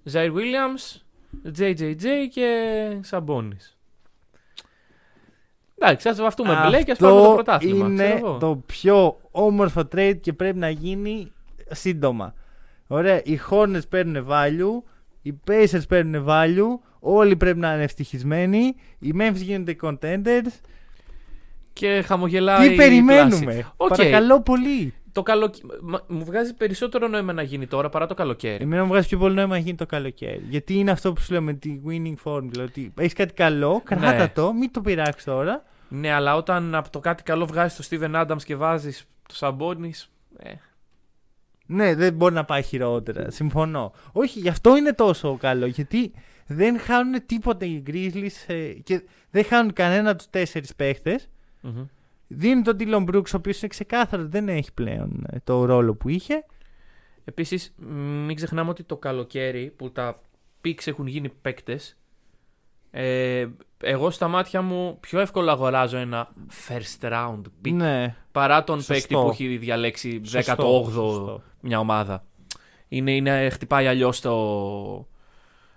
[0.03, 1.01] Ziaire Williams,
[1.59, 3.57] JJJ και Σαμπόνι.
[5.79, 7.87] Εντάξει, ας βαφτούμε μπλε και ας πάρουμε το πρωτάθλημα.
[7.87, 8.39] είναι ξέρω εγώ.
[8.39, 11.33] το πιο όμορφο trade και πρέπει να γίνει
[11.71, 12.35] σύντομα.
[12.87, 13.23] Ωραία.
[13.25, 14.83] Οι Hornets παίρνουν value.
[15.23, 16.79] Οι Pacers παίρνουν value.
[17.01, 18.75] Όλοι πρέπει να είναι ευτυχισμένοι.
[18.99, 20.61] Οι Memphis γίνονται contenders.
[21.73, 22.69] Και χαμογελάει.
[22.69, 23.67] Τι η περιμένουμε; κλάση.
[23.77, 23.89] Οκ.
[23.89, 24.95] Παρακαλώ πολύ.
[25.17, 25.55] Το καλοκ...
[25.81, 28.63] Μα- Μου βγάζει περισσότερο νόημα να γίνει τώρα παρά το καλοκαίρι.
[28.63, 30.45] Εμένα μου βγάζει πιο πολύ νόημα να γίνει το καλοκαίρι.
[30.49, 32.61] Γιατί είναι αυτό που σου λέω με τη winning formula.
[32.61, 34.29] Ότι έχεις κάτι καλό, κράτα Ναι.
[34.29, 35.63] το, μην το πειράξεις τώρα.
[35.89, 39.93] Ναι, αλλά όταν από το κάτι καλό βγάζεις το Steven Adams και βάζεις το Σαμπόνι.
[40.39, 40.53] Ε,
[41.67, 43.31] Ναι, δεν μπορεί να πάει χειρότερα.
[43.31, 43.93] Συμφωνώ.
[44.13, 45.67] Όχι, γι' αυτό είναι τόσο καλό.
[45.67, 46.13] Γιατί
[46.47, 51.29] δεν χάνουν τίποτα οι Grizzlies ε, και δεν χάνουν κανένα από τους τέσσερις παίχτες.
[51.61, 51.85] μμμ.
[52.27, 55.95] Δίνει τον Dylan Brooks, ο οποίος είναι ξεκάθαρο ότι δεν έχει πλέον ε, το ρόλο
[55.95, 56.45] που είχε.
[57.25, 57.75] Επίσης,
[58.27, 60.21] μην ξεχνάμε ότι το καλοκαίρι που τα
[60.65, 61.97] picks έχουν γίνει παίκτες.
[62.91, 63.47] Ε,
[63.83, 66.29] εγώ στα μάτια μου πιο εύκολα αγοράζω ένα
[66.69, 68.93] first round pick Ναι, παρά τον Σωστό.
[68.93, 71.43] παίκτη που έχει διαλέξει 18ο σωστό, σωστό.
[71.61, 72.25] μια ομάδα.
[72.89, 75.09] Είναι, είναι, χτυπάει αλλιώς στο,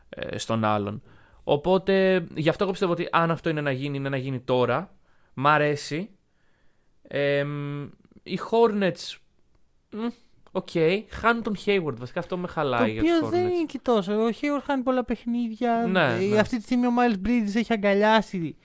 [0.09, 1.01] ε, στον άλλον.
[1.43, 4.93] Οπότε γι' αυτό εγώ πιστεύω ότι αν αυτό είναι να γίνει, είναι να γίνει τώρα.
[5.33, 6.09] Μ' αρέσει.
[7.11, 7.83] Εμ,
[8.23, 9.15] οι Hornets.
[9.91, 10.07] μ,
[10.51, 10.69] Οκ.
[11.09, 11.95] Χάνουν τον Hayward.
[11.97, 13.51] Βασικά αυτό με Το χαλάει για τους οποίο δεν Hornets.
[13.53, 14.13] είναι και τόσο.
[14.13, 15.85] Ο Hayward χάνει πολλά παιχνίδια.
[15.89, 16.39] Ναι, Ε, ναι.
[16.39, 18.55] Αυτή τη στιγμή ο Miles Bridges έχει αγκαλιάσει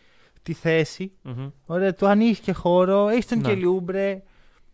[0.42, 1.12] τη θέση.
[1.22, 1.50] Μμμ.
[1.66, 3.08] Ωραία, του ανοίγει και χώρο.
[3.08, 3.48] Έχει τον Ναι.
[3.48, 4.22] Kelly Oubre.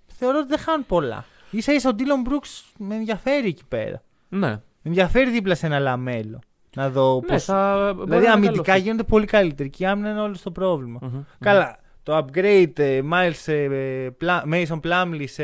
[0.06, 1.24] Θεωρώ ότι δεν χάνουν πολλά.
[1.58, 4.02] ίσα ίσα ο Dylan Brooks με ενδιαφέρει εκεί πέρα.
[4.28, 4.48] Ναι.
[4.48, 6.38] Με ενδιαφέρει δίπλα σε ένα LaMelo.
[6.76, 7.44] Να δω Ναι, πώς...
[7.44, 8.82] θα, μπορεί Δηλαδή να είναι αμυντικά καλός.
[8.82, 10.98] γίνονται πολύ καλύτεροι και η άμυνα είναι όλο το πρόβλημα.
[11.02, 11.20] Μμμ.
[11.38, 11.78] Καλά.
[12.02, 15.42] Το upgrade ε, Miles ε, Pla- Mason Plumlee σε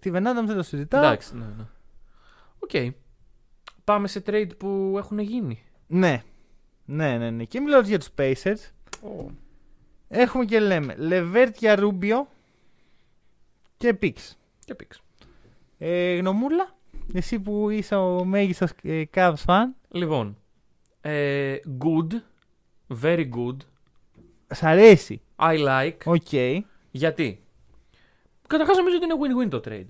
[0.00, 1.04] Steven Adams δεν το συζητάω.
[1.04, 1.64] Εντάξει, ναι, ναι.
[2.58, 2.94] Οκ.
[3.84, 5.62] Πάμε σε trade που έχουν γίνει.
[5.86, 6.22] Ναι.
[6.84, 7.44] Ναι, ναι, ναι.
[7.44, 8.70] Και μιλάω για τους Pacers.
[10.08, 12.26] Έχουμε και λέμε LeVert για Rubio
[13.76, 14.14] και picks.
[14.64, 14.96] Και picks.
[15.78, 16.76] Ε, γνωμούλα,
[17.12, 20.36] εσύ που είσαι ο μέγιστος ε, Cavs fan, Λοιπόν.
[21.00, 22.12] Ε, good.
[23.02, 23.56] Very good.
[24.54, 25.22] Σ' αρέσει.
[25.36, 25.96] I like.
[26.04, 26.32] OK.
[26.90, 27.44] Γιατί;
[28.46, 29.86] Καταρχάς νομίζω ότι είναι win-win το trade.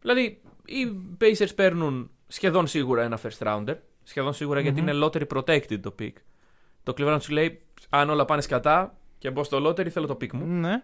[0.00, 0.86] Δηλαδή, οι
[1.20, 3.76] Pacers παίρνουν σχεδόν σίγουρα ένα first rounder.
[4.02, 4.88] Σχεδόν σίγουρα γιατί Μμμ.
[4.88, 6.12] είναι lottery protected το pick.
[6.82, 10.32] Το Cleveland σου λέει, αν όλα πάνε σκατά και μπω στο lottery, θέλω το pick
[10.32, 10.46] μου.
[10.46, 10.82] Ναι.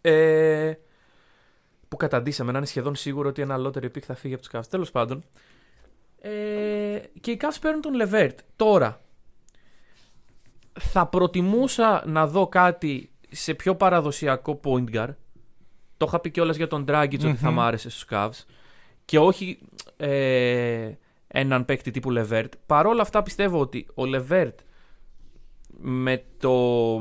[0.00, 0.72] Ε,
[1.88, 4.66] που καταντήσαμε να είναι σχεδόν σίγουρο ότι ένα lottery pick θα φύγει από τους Cavs.
[4.70, 5.24] Τέλος πάντων.
[6.20, 8.34] Ε, και οι Cavs παίρνουν τον Levert.
[8.56, 9.00] Τώρα,
[10.80, 15.14] θα προτιμούσα να δω κάτι σε πιο παραδοσιακό point guard.
[15.96, 17.54] Το είχα πει κιόλας για τον Dragic ότι θα Μμμ.
[17.54, 18.44] μ' άρεσε στους Cavs.
[19.04, 19.58] Και όχι
[19.96, 20.92] ε,
[21.28, 22.48] έναν παίκτη τύπου Levert.
[22.66, 24.54] Παρ' όλα αυτά πιστεύω ότι ο Levert
[25.78, 26.98] με, το,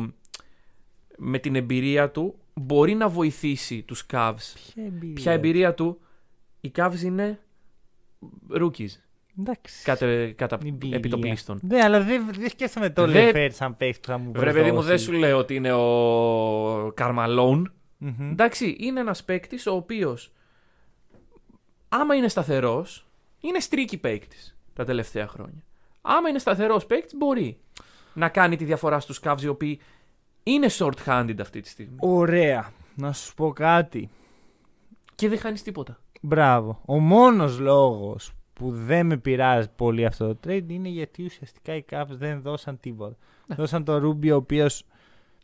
[1.18, 4.54] με την εμπειρία του μπορεί να βοηθήσει τους Cavs.
[4.74, 5.14] Ποια εμπειρία.
[5.14, 6.00] Ποια εμπειρία του,
[6.62, 7.40] οι Cavs είναι
[8.60, 8.92] rookies
[9.42, 9.84] Εντάξει.
[9.84, 10.98] κατά, κατά Εμπειρία.
[10.98, 11.60] επιτοπλίστων.
[11.64, 14.60] Ναι, αλλά δεν δεν σκέφτομαι το Δεν- Levert σαν παίκτης που θα μου Βρε παιδί
[14.62, 14.88] μου, προδώσει.
[14.88, 17.74] δεν σου λέω ότι είναι ο Καρμαλόν.
[17.98, 18.32] Μμμ.
[18.32, 20.32] Εντάξει, είναι ένας παίκτης ο οποίος,
[21.90, 23.06] άμα είναι σταθερός,
[23.42, 25.64] είναι στρίκι παίκτης τα τελευταία χρόνια.
[26.02, 27.58] Άμα είναι σταθερός παίκτης, μπορεί
[28.14, 29.80] να κάνει τη διαφορά στους Cavs οι οποίοι
[30.44, 31.96] είναι short-handed αυτή τη στιγμή.
[32.00, 32.72] Ωραία.
[32.96, 34.10] Να σου πω κάτι.
[35.16, 36.00] Και δεν χάνεις τίποτα.
[36.22, 36.82] Μπράβο.
[36.86, 41.86] Ο μόνος λόγος που δεν με πειράζει πολύ αυτό το trade είναι γιατί ουσιαστικά οι
[41.92, 43.16] Cavs δεν δώσαν τίποτα.
[43.48, 43.56] Ναι.
[43.56, 44.84] Δώσαν τον Ρούμπιο ο οποίος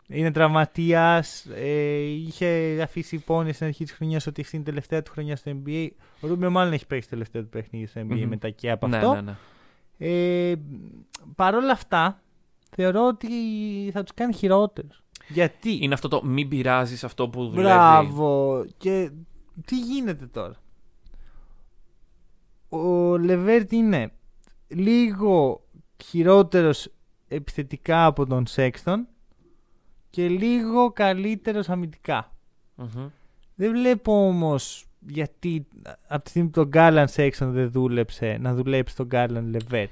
[0.07, 5.01] είναι τραυματίας, ε, είχε αφήσει υπόνοια στην αρχή της χρονιάς ότι αυτή είναι η τελευταία
[5.01, 5.87] του χρονιά στο NBA.
[6.19, 8.27] Ο Ρούμπιο μάλλον έχει παίξει τελευταίο του παιχνίδι στο NBA Μμμ.
[8.27, 9.13] μετά και από ναι, αυτό.
[9.13, 9.35] ναι, ναι.
[9.97, 10.55] Ε,
[11.35, 12.21] Παρ' όλα αυτά,
[12.75, 13.27] θεωρώ ότι
[13.93, 15.03] θα τους κάνει χειρότερους.
[15.27, 17.61] Γιατί; Είναι αυτό το μην πειράζεις αυτό που δουλεύει.
[17.61, 18.65] Μπράβο.
[18.77, 19.11] Και
[19.65, 20.55] τι γίνεται τώρα;
[22.69, 24.11] Ο Λεβέρτ είναι
[24.67, 25.65] λίγο
[26.03, 26.91] χειρότερος
[27.27, 29.07] επιθετικά από τον Σέξτον
[30.09, 32.31] και λίγο καλύτερος αμυντικά.
[32.75, 33.09] Μμμ.
[33.55, 35.67] Δεν βλέπω όμως γιατί
[36.07, 39.91] από τη στιγμή που τον Γκάλαν Σέξτον δεν δούλεψε να δουλέψει τον Γκάλαν Λεβέρτ.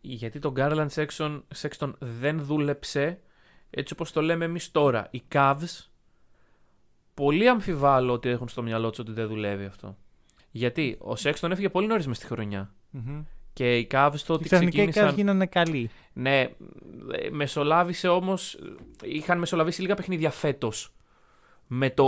[0.00, 3.20] Γιατί τον Garland Sexton, Sexton δεν δούλεψε
[3.70, 5.08] έτσι όπως το λέμε εμείς τώρα.
[5.10, 5.88] Οι Cavs
[7.14, 9.96] πολύ αμφιβάλλω ότι έχουν στο μυαλό τους ότι δεν δουλεύει αυτό.
[10.56, 12.74] Γιατί ο Sexton έφυγε πολύ νωρίς μες στη χρονιά.
[13.52, 15.08] Και οι Cavs το ότι Και ξαφνικά οι ξεκίνησαν...
[15.08, 15.90] Cavs γίνανε καλοί.
[16.12, 16.50] Ναι, ε,
[17.30, 18.58] μεσολάβησε όμως...
[19.02, 20.94] Είχαν μεσολαβήσει λίγα παιχνίδια φέτος.
[21.66, 22.06] Με το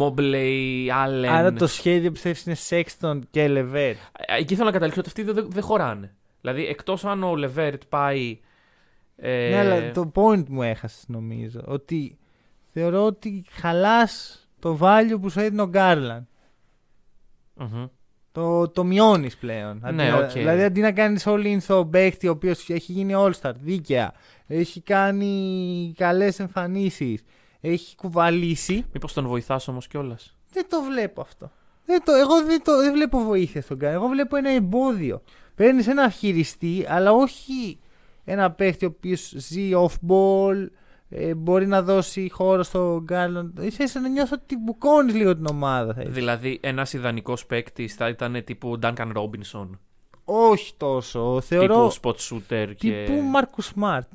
[0.00, 1.26] Mobley, Allen...
[1.28, 3.98] Άρα το σχέδιο πιστεύεις είναι Sexton και LeVert.
[4.16, 6.14] Ε, Εκεί θέλω να καταλήξω ότι αυτοί δεν δεν χωράνε.
[6.40, 8.40] Δηλαδή, εκτός αν ο LeVert πάει...
[9.16, 11.60] Ε, Ναι, αλλά το point μου έχασες νομίζω.
[11.66, 12.18] Ότι
[12.72, 16.28] θεωρώ ότι χαλάς το value που σου έδινε ο Garland.
[17.54, 17.86] Μμμ.
[18.32, 19.78] Το, το μειώνεις πλέον.
[19.82, 20.30] Ναι, Αντί να- οκ.
[20.30, 24.12] Δηλαδή αντί να κάνεις all in στο παίχτη ο οποίος έχει γίνει all-star δίκαια,
[24.46, 27.22] έχει κάνει καλές εμφανίσεις,
[27.60, 28.84] έχει κουβαλήσει.
[28.92, 31.50] Μήπως τον βοηθάς όμως κιόλας; Δεν το βλέπω αυτό.
[31.86, 34.00] Δεν το, εγώ δεν, το, δεν βλέπω βοήθεια στον Γκάρλαν.
[34.00, 35.22] Εγώ βλέπω ένα εμπόδιο.
[35.54, 37.78] Παίρνεις ένα χειριστή, αλλά όχι
[38.24, 40.66] ένα παίχτη ο οποίος ζει off-ball,
[41.16, 43.58] ε, μπορεί να δώσει χώρο στο Γκάρλαντ.
[43.58, 45.94] Είσαι να νιώθω ότι μπουκώνεις λίγο την ομάδα.
[45.94, 46.14] Θα ήθελα.
[46.14, 49.68] Δηλαδή, ένας ιδανικός παίκτη θα ήταν τύπου Duncan Robinson.
[50.24, 51.40] Όχι τόσο.
[51.40, 53.04] Θεωρώ Τύπου spot shooter και.
[53.06, 54.08] τύπου Marcus Smart.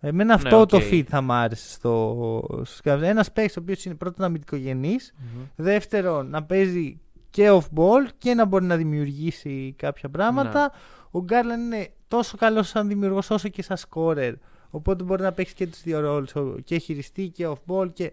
[0.00, 0.82] Εμένα Ναι, αυτό το OK.
[0.90, 5.42] fit θα μ' άρεσε στο Ένας παίκτης ο οποίος είναι πρώτον αμυντικογενής, Μμμ.
[5.56, 7.00] δεύτερον να παίζει
[7.30, 10.60] και off ball και να μπορεί να δημιουργήσει κάποια πράγματα.
[10.60, 10.68] Ναι.
[11.10, 14.32] Ο Garland είναι τόσο καλός σαν δημιουργός όσο και σαν scorer.
[14.70, 16.32] Οπότε μπορεί να παίξει και τους δύο ρόλους.
[16.64, 17.92] Και χειριστή και off ball.
[17.92, 18.12] Και...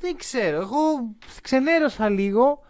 [0.00, 0.56] Δεν ξέρω.
[0.60, 0.78] Εγώ
[1.42, 2.60] ξενέρωσα λίγο.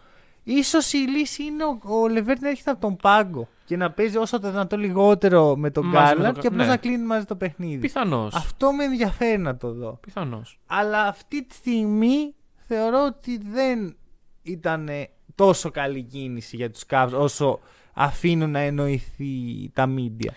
[0.43, 4.17] Ίσως η λύση είναι ο, ο Λεβέρτ να έρχεται από τον πάγκο και να παίζει
[4.17, 6.71] όσο το δυνατό λιγότερο με τον Μαζί με Γκάρλαντ τον- και απλώς ναι.
[6.71, 7.77] να κλείνει μαζί το παιχνίδι.
[7.77, 8.35] Πιθανώς.
[8.35, 9.97] Αυτό με ενδιαφέρει να το δω.
[10.01, 10.59] Πιθανώς.
[10.65, 12.35] Αλλά αυτή τη στιγμή
[12.67, 13.95] θεωρώ ότι δεν
[14.41, 14.89] ήταν
[15.35, 17.59] τόσο καλή κίνηση για τους Cavs όσο
[17.93, 19.33] αφήνουν να εννοηθεί
[19.73, 20.29] τα media.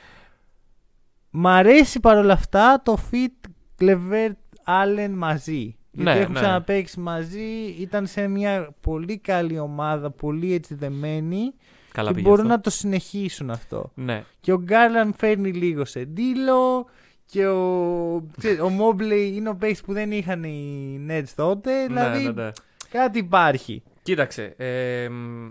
[1.36, 3.48] Μ' αρέσει παρόλα αυτά το fit
[3.80, 5.76] Clevert Allen μαζί.
[5.90, 6.40] Γιατί Ναι, έχουν ναι.
[6.40, 11.52] ξαναπαίξει μαζί, ήταν σε μια πολύ καλή ομάδα, πολύ έτσι δεμένη
[11.92, 12.56] Καλά και πήγε μπορούν αυτό.
[12.56, 13.90] να το συνεχίσουν αυτό.
[13.94, 14.24] Ναι.
[14.40, 16.86] Και ο Γκάρλαν φέρνει λίγο σε ντύλο.
[17.26, 21.86] Και ο, ξέρεις, ο Mobley είναι ο παίκτης που δεν είχαν οι Nets τότε.
[21.86, 22.50] Δηλαδή ναι, ναι, ναι.
[22.90, 23.82] κάτι υπάρχει.
[24.02, 24.54] Κοίταξε.
[24.56, 25.48] ε, μ,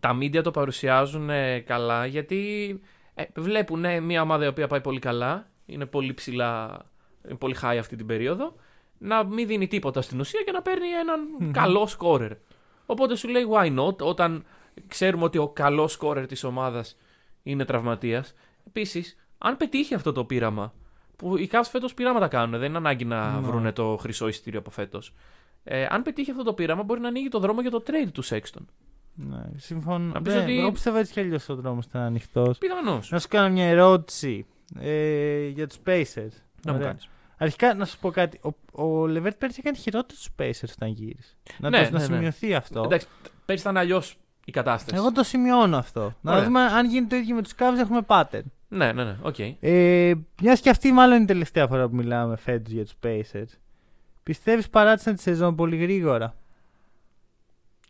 [0.00, 2.36] τα media το παρουσιάζουν ε, καλά γιατί
[3.18, 5.48] ε, βλέπουν ε, μια ομάδα η οποία πάει πολύ καλά.
[5.66, 6.84] Είναι πολύ ψηλά,
[7.24, 8.54] είναι πολύ high αυτή την περίοδο.
[8.98, 12.30] Να μην δίνει τίποτα στην ουσία και να παίρνει έναν καλό scorer.
[12.86, 14.44] Οπότε σου λέει why not όταν
[14.86, 16.96] ξέρουμε ότι ο καλός scorer της ομάδας
[17.42, 18.34] είναι τραυματίας.
[18.66, 20.74] Επίσης, αν πετύχει αυτό το πείραμα,
[21.16, 23.46] που οι Cavs φέτος πειράματα κάνουν, δεν είναι ανάγκη να Ναι.
[23.46, 25.14] βρούνε το χρυσό εισιτήριο από φέτος.
[25.64, 28.24] Ε, αν πετύχει αυτό το πείραμα, μπορεί να ανοίγει το δρόμο για το trade του
[28.24, 28.64] Sexton.
[29.20, 30.12] Ναι, συμφωνώ.
[30.12, 32.58] Να πεις Ναι, ότι- Εγώ πιστεύω έτσι κι αλλιώς ο δρόμος ήταν ανοιχτός.
[32.58, 33.10] Πιθανώς.
[33.10, 34.46] Να σου κάνω μια ερώτηση
[34.80, 36.32] ε, για τους Pacers.
[36.64, 36.86] Να μου Ωραία.
[36.86, 37.08] κάνεις.
[37.36, 38.40] Αρχικά να σου πω κάτι.
[38.72, 41.34] Ο, ο LeVert πέρυσι έκανε χειρότερο τους Pacers όταν γύρισε.
[41.58, 42.14] Να, Ναι, το, να ναι, ναι.
[42.14, 42.82] σημειωθεί αυτό.
[42.84, 43.06] Εντάξει,
[43.44, 44.96] πέρυσι ήταν αλλιώς η κατάσταση.
[44.96, 46.14] Εγώ το σημειώνω αυτό.
[46.20, 46.44] Να Ωραία.
[46.44, 48.42] δούμε αν γίνει το ίδιο με τους Cavs έχουμε pattern.
[48.68, 49.16] Ναι, ναι, ναι.
[49.22, 49.36] Οκ.
[49.60, 53.58] Ε, Μιας και αυτή μάλλον είναι η τελευταία φορά που μιλάμε φέτος για τους Pacers.
[54.22, 56.34] Πιστεύεις παράτησαν τη σεζόν πολύ γρήγορα;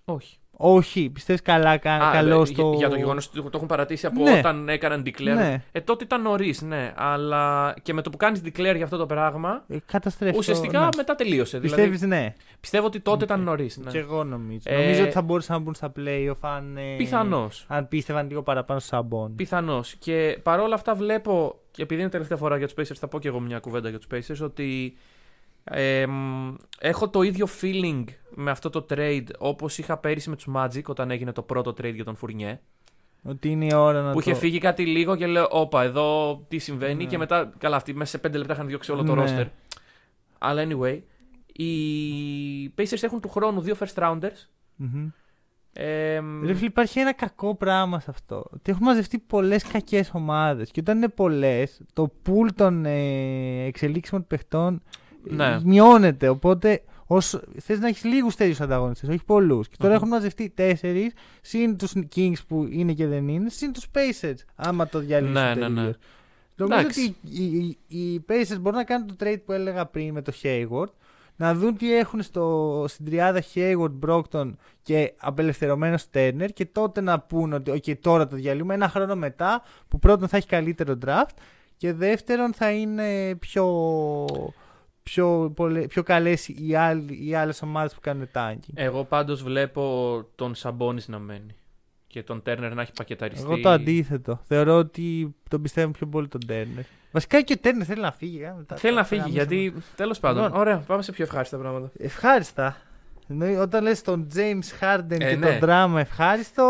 [0.05, 0.39] Όχι.
[0.61, 2.63] Όχι, πιστεύεις καλά, κα, Α, καλό ε, στο.
[2.69, 4.39] για, για το γεγονός ότι το έχουν παρατήσει από Ναι.
[4.39, 5.35] όταν έκαναν declare.
[5.35, 5.63] Ναι.
[5.73, 6.93] Ε, τότε ήταν νωρίς, ναι.
[6.97, 10.33] Αλλά και με το που κάνεις declare για αυτό το πράγμα, Ε, καταστρέφει.
[10.33, 10.89] το- ουσιαστικά ναι.
[10.97, 11.59] μετά τελείωσε.
[11.61, 12.35] Πιστεύεις, Δηλαδή, ναι.
[12.61, 13.77] πιστεύω ότι τότε ήταν νωρίς.
[13.77, 13.91] Ναι.
[13.91, 14.61] Και εγώ νομίζω.
[14.65, 16.77] Ε, Νομίζω ότι θα μπορούσαν να μπουν στα playoff αν.
[16.77, 17.65] ε, Πιθανώς.
[17.69, 19.35] Αν πίστευαν λίγο παραπάνω στο Σαμπόν.
[19.35, 19.95] Πιθανώς.
[19.95, 23.29] Και παρόλα αυτά βλέπω, και επειδή είναι τελευταία φορά για τους Pacers, θα πω και
[23.29, 24.97] εγώ μια κουβέντα για τους Pacers, ότι
[25.71, 28.05] ε, μ, έχω το ίδιο feeling
[28.35, 31.95] με αυτό το trade όπως είχα πέρυσι με τους Magic όταν έγινε το πρώτο trade
[31.95, 32.61] για τον Φουρνιέ.
[33.23, 34.31] Ότι είναι η ώρα να που το.
[34.31, 37.03] είχε φύγει κάτι λίγο και λέω, Όπα, εδώ τι συμβαίνει.
[37.05, 37.11] Ναι.
[37.11, 39.25] Και μετά, καλά, αυτοί μέσα σε 5 λεπτά είχαν διώξει όλο το Ναι.
[39.27, 39.47] roster.
[40.39, 41.01] Αλλά anyway,
[41.53, 41.73] οι
[42.79, 44.47] Pacers έχουν του χρόνου δύο first rounders.
[44.77, 45.09] Μμμ.
[45.73, 48.45] Ε, μ, Ρε φίλε, υπάρχει ένα κακό πράγμα σε αυτό.
[48.51, 50.71] Ότι έχουν μαζευτεί πολλές κακές ομάδες.
[50.71, 54.81] Και όταν είναι πολλές, το pool των ε, εξελίξιμων παιχτών ε,
[55.31, 55.61] Ναι.
[55.65, 56.29] μειώνεται.
[56.29, 59.69] Οπότε όσο, θες να έχεις λίγους τέτοιους ανταγωνιστές, όχι πολλούς.
[59.69, 59.97] Και τώρα Μμμ.
[59.99, 64.35] έχουν μαζευτεί τέσσερις, συν τους Kings που είναι και δεν είναι, συν τους Pacers.
[64.57, 65.71] Άμα το διαλύσουν Ναι, ναι, τελείως.
[65.75, 65.91] ναι.
[66.57, 67.01] Νομίζω Εντάξει.
[67.01, 67.45] ότι οι,
[67.89, 70.89] οι, οι Pacers μπορούν να κάνουν το trade που έλεγα πριν με το Hayward.
[71.37, 74.53] Να δουν τι έχουν στο, στην τριάδα Hayward, Brockton
[74.83, 79.63] και απελευθερωμένος Turner και τότε να πούν ότι okay, τώρα το διαλύουμε ένα χρόνο μετά
[79.89, 81.35] που πρώτον θα έχει καλύτερο draft
[81.77, 83.65] και δεύτερον θα είναι πιο,
[85.09, 88.73] πιο, πολλε- πιο καλές οι, άλλοι, οι άλλες ομάδες που κάνουν tanking.
[88.75, 91.55] Εγώ πάντως βλέπω τον Σαμπόνις να μένει.
[92.07, 93.45] Και τον Τέρνερ να έχει πακεταριστεί.
[93.45, 94.41] Εγώ το αντίθετο.
[94.45, 96.83] Θεωρώ ότι τον πιστεύω πιο πολύ τον Turner.
[97.13, 98.43] Βασικά και ο Turner θέλει να φύγει.
[98.43, 99.55] ε, μετά Θέλει θα να φύγει γαμίσουμε.
[99.55, 99.75] γιατί.
[99.97, 100.43] Τέλος πάντων.
[100.45, 100.61] Λοιπόν.
[100.61, 101.91] Ωραία, πάμε σε πιο ευχάριστα πράγματα.
[101.99, 102.77] Ευχάριστα.
[103.29, 105.47] Εννοεί, όταν λες τον James Harden Ε, και ναι.
[105.51, 106.63] τον δράμα ευχάριστο,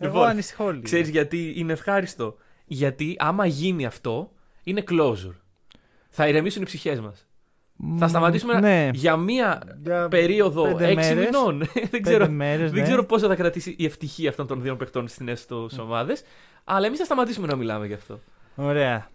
[0.00, 0.82] εγώ Λοιπόν, ανησυχώ λίγο.
[0.82, 4.30] Ξέρεις γιατί είναι ευχάριστο; Γιατί άμα γίνει αυτό,
[4.64, 5.34] είναι closure.
[6.10, 7.26] Θα ηρεμήσουν οι ψυχές μας.
[7.76, 8.90] Μ, Θα σταματήσουμε ναι.
[8.92, 11.24] για μία Για περίοδο πέντε 6 μέρες.
[11.24, 11.58] μηνών.
[11.74, 12.86] δεν πέντε ξέρω, μέρες, δεν ναι.
[12.86, 16.16] ξέρω πόσο θα κρατήσει η ευτυχία αυτών των δύο παιχτών στι νέε του ομάδε.
[16.64, 18.20] Αλλά εμείς θα σταματήσουμε να μιλάμε γι' αυτό.
[18.54, 19.08] Ωραία.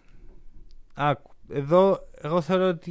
[0.94, 1.30] Άκου.
[1.52, 2.90] Εδώ εγώ θεωρώ ότι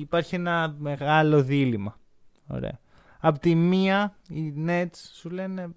[0.00, 1.98] υπάρχει ένα μεγάλο δίλημα.
[2.46, 2.78] Ωραία.
[3.20, 5.68] Απ' τη μία οι Nets σου λένε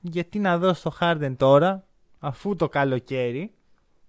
[0.00, 1.84] γιατί να δώσω το Harden τώρα
[2.18, 3.52] αφού το καλοκαίρι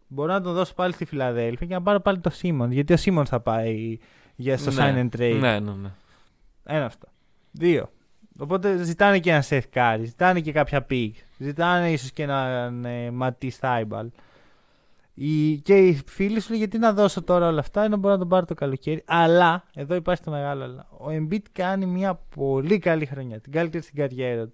[0.08, 2.98] μπορώ να τον δώσω πάλι στη Φιλαδέλφια και να πάρω πάλι το Simmons γιατί ο
[3.00, 3.98] Simmons θα πάει
[4.36, 5.38] για στο sign and trade.
[5.40, 5.90] ναι, ναι, ναι.
[6.64, 7.08] Ένα αυτό.
[7.52, 7.90] Δύο.
[8.38, 13.12] Οπότε ζητάνε και ένα Seth Curry, ζητάνε και κάποια pick, ζητάνε ίσως και έναν ε,
[13.12, 14.08] Ματί Στάιμπαλ.
[15.14, 18.20] Η, και οι φίλοι σου λέει γιατί να δώσω τώρα όλα αυτά ενώ μπορώ να
[18.20, 19.04] τον πάρω το καλοκαίρι.
[19.06, 20.88] Αλλά, εδώ υπάρχει το μεγάλο αλλά.
[20.90, 23.40] Ο Embiid κάνει μια πολύ καλή χρονιά.
[23.40, 24.54] Την καλύτερη στην καριέρα του.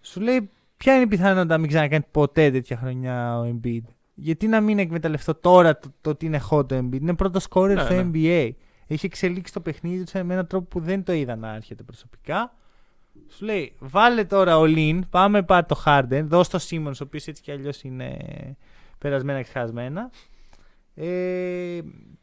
[0.00, 3.82] Σου λέει ποια είναι η πιθανότητα να μην ξανακάνει ποτέ τέτοια χρονιά ο Embiid;
[4.14, 7.76] Γιατί να μην εκμεταλλευτώ τώρα το, το ότι είναι hot το Embiid; Είναι πρώτος σκόρερ
[7.76, 8.10] Ναι, στο ναι.
[8.12, 8.50] NBA.
[8.92, 12.54] Έχει εξελίξει το παιχνίδι του με έναν τρόπο που δεν το είδα να έρχεται προσωπικά.
[13.28, 17.26] Σου λέει, βάλε τώρα all in, πάμε πάρε το Harden, δώσ' το Simmons, ο οποίος
[17.26, 18.16] έτσι κι αλλιώς είναι
[18.98, 20.10] περασμένα και ξεχασμένα.
[20.94, 21.80] Ε,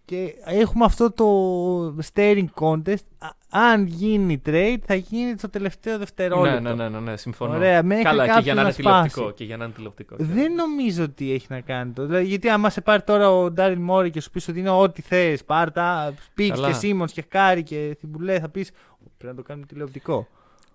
[0.07, 3.03] και έχουμε αυτό το staring contest.
[3.17, 6.59] Α- αν γίνει trade, θα γίνει στο τελευταίο δευτερόλεπτο.
[6.59, 7.55] Ναι, ναι, ναι, ναι, ναι, συμφωνώ.
[7.55, 9.19] Ωραία, μέχρι Καλά, και κάποιος για να να είναι τηλεοπτικό.
[9.19, 9.33] σπάσει.
[9.35, 10.15] Και για να είναι τηλεοπτικό.
[10.19, 12.05] Δεν νομίζω ότι έχει να κάνει το.
[12.05, 15.01] Δηλαδή, γιατί άμα σε πάρει τώρα ο Daryl Morey και σου πεις ότι είναι ό,τι
[15.01, 16.67] θες, πάρτα, picks Καλά.
[16.67, 18.71] και Σίμονς και Κάρι και Thybulle, θα πεις
[19.17, 20.27] πρέπει να το κάνουμε τηλεοπτικό.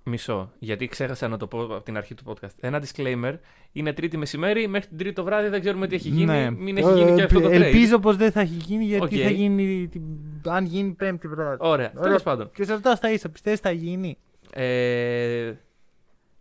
[0.05, 0.53] Μισό.
[0.59, 2.51] Γιατί ξέχασα να το πω από την αρχή του podcast.
[2.61, 3.39] Ένα disclaimer.
[3.73, 6.25] Είναι τρίτη μεσημέρι, μέχρι την τρίτη το βράδυ δεν ξέρουμε τι έχει γίνει.
[6.25, 6.51] Ναι.
[6.51, 7.53] Μην έχει γίνει και αυτό το trade.
[7.53, 9.23] Ελπίζω πως δεν θα έχει γίνει γιατί Οκ.
[9.25, 9.89] θα γίνει.
[9.89, 10.03] την-
[10.49, 11.57] Αν γίνει πέμπτη βράδυ.
[11.61, 12.03] Ωραία, Ωραία.
[12.03, 12.51] τέλος πάντων.
[12.55, 14.19] Και σε ρωτάω στα ίσα, πιστεύεις θα γίνει;
[14.51, 15.53] Ε,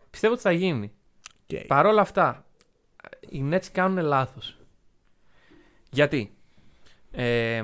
[0.10, 0.92] πιστεύω ότι θα γίνει.
[1.48, 1.64] Okay.
[1.68, 2.46] Παρ' όλα αυτά,
[3.30, 4.58] οι Nets κάνουν λάθος.
[5.92, 6.32] Γιατί;
[7.12, 7.64] Ε,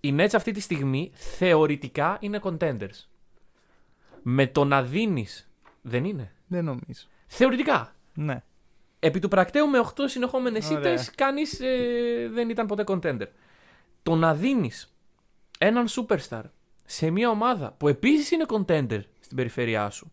[0.00, 3.06] οι Nets αυτή τη στιγμή θεωρητικά είναι contenders.
[4.22, 5.50] Με το να δίνεις.
[5.82, 6.32] Δεν είναι.
[6.46, 7.06] Δεν νομίζω.
[7.26, 7.94] Θεωρητικά.
[8.14, 8.42] Ναι.
[8.98, 10.78] Επί του πρακτέου με 8 συνεχόμενες Ωραία.
[10.78, 11.60] ήττες, κανείς
[12.32, 13.26] δεν ήταν ποτέ contender.
[14.02, 14.94] Το να δίνεις
[15.58, 16.42] έναν superstar
[16.84, 20.12] σε μια ομάδα που επίσης είναι contender στην περιφέρειά σου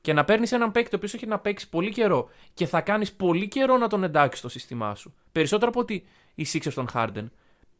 [0.00, 3.12] και να παίρνεις έναν παίκτη ο οποίος έχει να παίξει πολύ καιρό και θα κάνεις
[3.12, 5.14] πολύ καιρό να τον εντάξει στο σύστημά σου.
[5.32, 7.24] Περισσότερο από ότι οι Sixers τον Harden.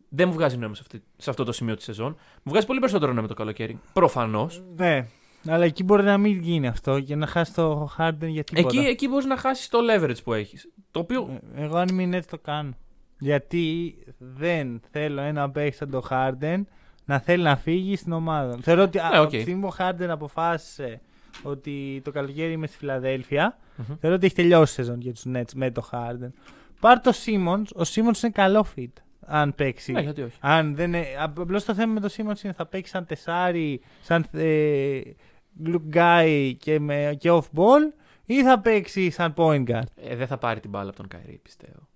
[0.09, 2.16] Δεν μου βγάζει νόημα σε, αυτή- σε αυτό το σημείο της σεζόν.
[2.42, 3.80] Μου βγάζει πολύ περισσότερο νόημα το καλοκαίρι.
[3.92, 4.62] Προφανώς.
[4.76, 5.07] Ναι.
[5.47, 8.78] Αλλά εκεί μπορεί να μην γίνει αυτό και να χάσει το Harden για τίποτα.
[8.78, 10.68] Εκεί, εκεί μπορείς να χάσεις το leverage που έχεις.
[10.90, 11.40] Το οποίο.
[11.55, 12.72] Ε, Εγώ αν μην έτσι το κάνω.
[13.18, 16.61] Γιατί δεν θέλω ένα παίκτη σαν το Harden
[17.05, 18.57] να θέλει να φύγει στην ομάδα.
[18.62, 19.28] Θεωρώ ότι Ναι, από οκ.
[19.30, 21.01] τη στιγμή που ο Harden αποφάσισε
[21.42, 23.97] ότι το καλοκαίρι είμαι στη φιλαδελφια Μμμ.
[24.01, 26.28] θεωρώ ότι έχει τελειώσει η σεζόν για τους Nets με το Harden.
[26.80, 28.92] Πάρ το Simmons, ο Simmons είναι καλό fit.
[29.26, 29.92] Αν παίξει.
[29.92, 30.36] Ναι, γιατί όχι.
[30.40, 31.07] Αν δεν είναι...
[31.18, 35.01] Απλώς το θέμα με το Simmons είναι θα παίξει σαν τεσάρι, σαν ε,
[35.66, 37.92] look guy και, με, και off ball
[38.24, 41.40] ή θα παίξει σαν point guard; Ε, δεν θα πάρει την μπάλα από τον Καϊρή,
[41.42, 41.88] πιστεύω.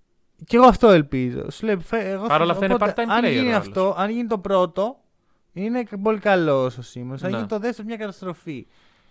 [0.45, 1.49] Και εγώ αυτό ελπίζω.
[1.51, 3.57] Σου λέω, φε- εγώ Παρ' όλα θα- αυτά είναι οπότε, part-time αν player γίνει ο
[3.57, 4.95] αυτό, αν γίνει το πρώτο,
[5.53, 7.17] είναι πολύ καλός ο Σίμον.
[7.21, 7.37] Αν Ναι.
[7.37, 8.67] γίνει το δεύτερο, μια καταστροφή.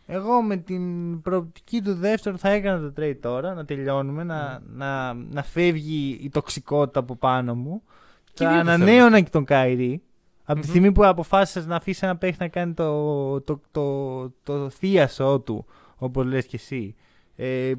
[0.06, 5.14] Εγώ με την προοπτική του δεύτερου θα έκανα το trade τώρα, να τελειώνουμε, να, να,
[5.14, 7.82] να φεύγει η τοξικότητα από πάνω μου.
[8.32, 10.02] Και θα οι δύο το ανανέωνα και τον Kyrie.
[10.50, 10.72] Από τη Μμμ.
[10.72, 15.66] στιγμή που αποφάσισες να αφήσεις ένα παίχτη να κάνει το, το, το, το, θίασό του,
[15.96, 16.94] όπως λες και εσύ,
[17.36, 17.72] ε,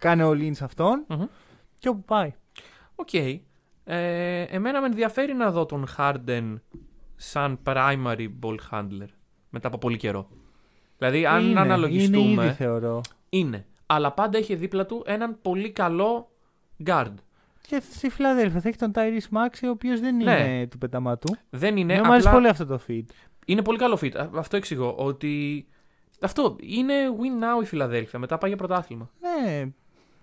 [0.00, 1.24] κάνε all in σε αυτόν Μμμ.
[1.78, 2.32] και όπου πάει.
[2.94, 3.14] Οκ.
[3.84, 6.54] Ε, εμένα με ενδιαφέρει να δω τον Harden
[7.16, 9.08] σαν primary ball handler
[9.50, 10.28] μετά από πολύ καιρό.
[10.98, 12.18] Δηλαδή, αν είναι, αναλογιστούμε.
[12.18, 13.00] Είναι ήδη θεωρώ.
[13.28, 13.66] είναι.
[13.86, 16.30] Αλλά πάντα έχει δίπλα του έναν πολύ καλό
[16.86, 17.14] guard.
[17.68, 20.22] Και στη Φιλαδέλφια θα έχει τον Tyrese Maxey, ο οποίος δεν Ναι.
[20.22, 21.36] είναι του πεταματού.
[21.50, 21.94] Δεν είναι.
[21.94, 22.38] Ναι, μου αρέσει απλά...
[22.38, 23.04] πολύ αυτό το feed.
[23.46, 24.14] Είναι πολύ καλό fit.
[24.16, 24.94] Α, Αυτό εξηγώ.
[24.98, 25.66] Ότι.
[26.20, 28.18] Αυτό είναι win now η Φιλαδέλφια.
[28.18, 29.10] Μετά πάει για πρωτάθλημα.
[29.20, 29.64] Ναι.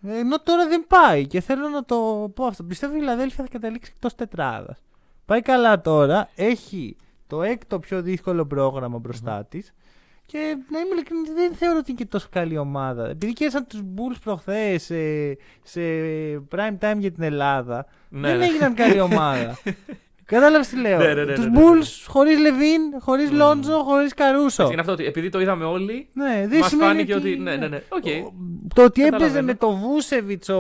[0.04, 2.64] Ενώ τώρα δεν πάει και θέλω να το πω αυτό.
[2.64, 4.80] Πιστεύω η Φιλαδέλφια θα καταλήξει εκτός τετράδας.
[5.26, 6.30] Πάει καλά τώρα.
[6.36, 6.96] Έχει
[7.28, 9.74] το έκτο πιο δύσκολο πρόγραμμα μπροστά της.
[10.32, 13.10] Και να είμαι ειλικρινής, δεν θεωρώ ότι είναι και τόσο καλή ομάδα.
[13.10, 14.96] Επειδή κέρδισαν τους Bulls προχθές σε,
[15.64, 15.82] σε
[16.52, 18.46] prime time για την Ελλάδα, Ναι, δεν ναι.
[18.46, 19.58] έγιναν καλή ομάδα.
[20.30, 21.80] Κατάλαβες τι λέω; Ναι, ναι, ναι, Τους ναι, ναι, ναι.
[21.80, 23.38] Bulls χωρίς Λεβίν, χωρίς Μμμ.
[23.38, 24.70] Λόντζο, χωρίς Καρούσο.
[24.72, 26.10] Είναι αυτό ότι επειδή το είδαμε όλοι.
[26.14, 27.38] Ναι, δεν Μας σημαίνει φάνηκε ότι.
[27.38, 27.82] Ναι, ναι, ναι.
[27.90, 28.06] Οκ.
[28.06, 28.34] Ο-
[28.76, 29.46] Το ότι έπαιζε Καταλαβαίνω.
[29.46, 30.54] με το Βούσεβιτς ο,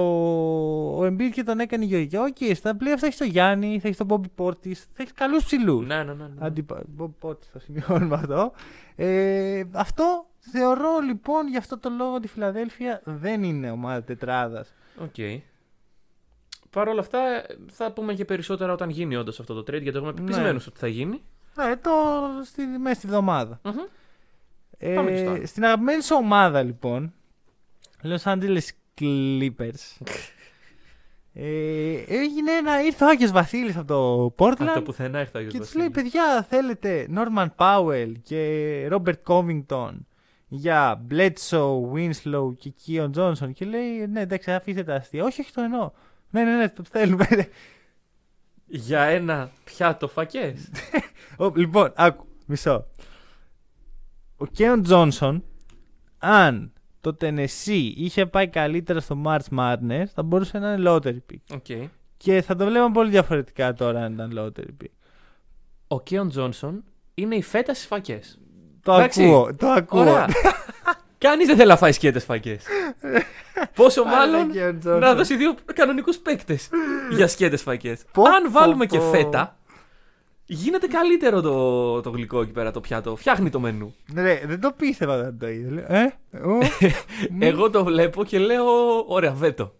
[0.97, 2.21] ο Embiid και τον έκανε Γεωργιά.
[2.21, 5.43] Οκ, στα playoffs θα έχεις τον Γιάννη, θα έχεις τον Bobby Portis, θα έχεις καλούς
[5.43, 5.87] ψηλούς.
[5.87, 6.13] Ναι, ναι, ναι.
[6.13, 6.29] ναι.
[6.45, 6.81] Αντίπα...
[6.99, 8.51] Bobby Portis το σημειώνουμε αυτό.
[8.95, 14.73] Ε, αυτό θεωρώ λοιπόν γι' αυτό το λόγο ότι η Φιλαδέλφια δεν είναι ομάδα τετράδας.
[15.03, 15.15] Οκ.
[16.69, 17.19] Παρ' όλα αυτά,
[17.71, 20.13] θα πούμε και περισσότερα όταν γίνει όντως αυτό το trade, γιατί εγώ είμαι Ναι.
[20.21, 21.21] πεπεισμένος ότι θα γίνει.
[21.55, 21.91] Ναι, το
[22.43, 23.59] στη, μέσα στη βδομάδα.
[23.63, 23.73] Μμμ.
[24.77, 25.45] Ε, Πάμε και στο άλλο.
[25.45, 27.13] στην αγαπημένη σου ομάδα λοιπόν,
[28.03, 28.67] Los Angeles
[29.01, 29.97] Clippers,
[31.33, 35.39] ε, έγινε ένα, ήρθε ο Άγιος Βασίλης από το Από το Portland πουθενά ήρθε ο
[35.39, 35.93] Άγιος και τους Βασίλης.
[35.95, 39.91] λέει παιδιά θέλετε Norman Powell και Robert Covington
[40.47, 45.23] για Bledsoe, Winslow και Keon Johnson και λέει ναι εντάξει αφήστε τα αστεία.
[45.23, 45.91] Όχι, όχι το εννοώ.
[46.29, 47.27] Ναι, ναι, ναι, το θέλουμε.
[48.65, 50.69] Για ένα πιάτο φακές.
[51.37, 52.85] Ω, λοιπόν, άκου, μισό.
[54.37, 55.43] Ο Κέον Τζόνσον,
[56.17, 61.55] αν το Tennessee είχε πάει καλύτερα στο March Madness, θα μπορούσε να είναι lottery pick.
[61.55, 61.89] Οκ.
[62.17, 64.91] Και θα το βλέπαμε πολύ διαφορετικά τώρα αν ήταν lottery pick.
[65.87, 68.39] Ο Κέον Τζόνσον είναι η φέτα στις φακές.
[68.81, 69.23] Το Εντάξει.
[69.23, 70.05] ακούω, το ακούω.
[71.21, 71.31] Ωραία.
[71.35, 72.63] Κανείς δεν θέλει να φάει σκέτες φακές.
[73.75, 74.99] Πόσο μάλλον Αλλά και ο Τζόνσον.
[74.99, 76.69] να δώσει δύο κανονικούς παίκτες
[77.11, 78.01] για σκέτες φακές.
[78.11, 79.09] Πω, Αν βάλουμε πω, και πω.
[79.09, 79.57] φέτα,
[80.45, 83.15] γίνεται καλύτερο το, το γλυκό εκεί πέρα το πιάτο.
[83.15, 83.95] Φτιάχνει το μενού.
[84.15, 85.69] Ρε, δεν το πίστευα όταν το είδε.
[85.69, 86.13] Λέω, Ε,
[86.43, 86.57] ου,
[87.31, 87.41] μ.
[87.49, 88.65] Εγώ το βλέπω και λέω:
[89.07, 89.73] Ωραία, βέτο.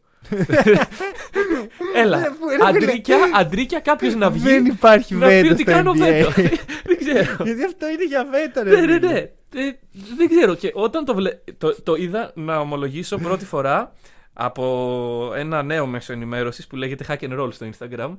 [1.95, 2.25] Έλα.
[2.25, 2.67] Ε, που- ρε, φίλε.
[2.67, 4.43] Αντρίκια, αντρίκια κάποιος να βγει.
[4.43, 5.97] Δεν υπάρχει να πει βέτο ότι στο κάνω NBA.
[5.97, 6.31] βέτο.
[6.89, 7.43] Δεν ξέρω.
[7.43, 8.69] Γιατί αυτό είναι για βέτο, ρε.
[8.69, 9.11] Ναι, ναι, φίλε.
[9.11, 9.19] ναι.
[9.55, 9.71] Ε,
[10.17, 10.55] δεν ξέρω.
[10.55, 11.31] Και όταν το, βλέ...
[11.57, 13.93] το, το είδα να ομολογήσω πρώτη φορά
[14.33, 18.15] από ένα νέο μέσο ενημέρωσης που λέγεται Hack and Roll στο Instagram.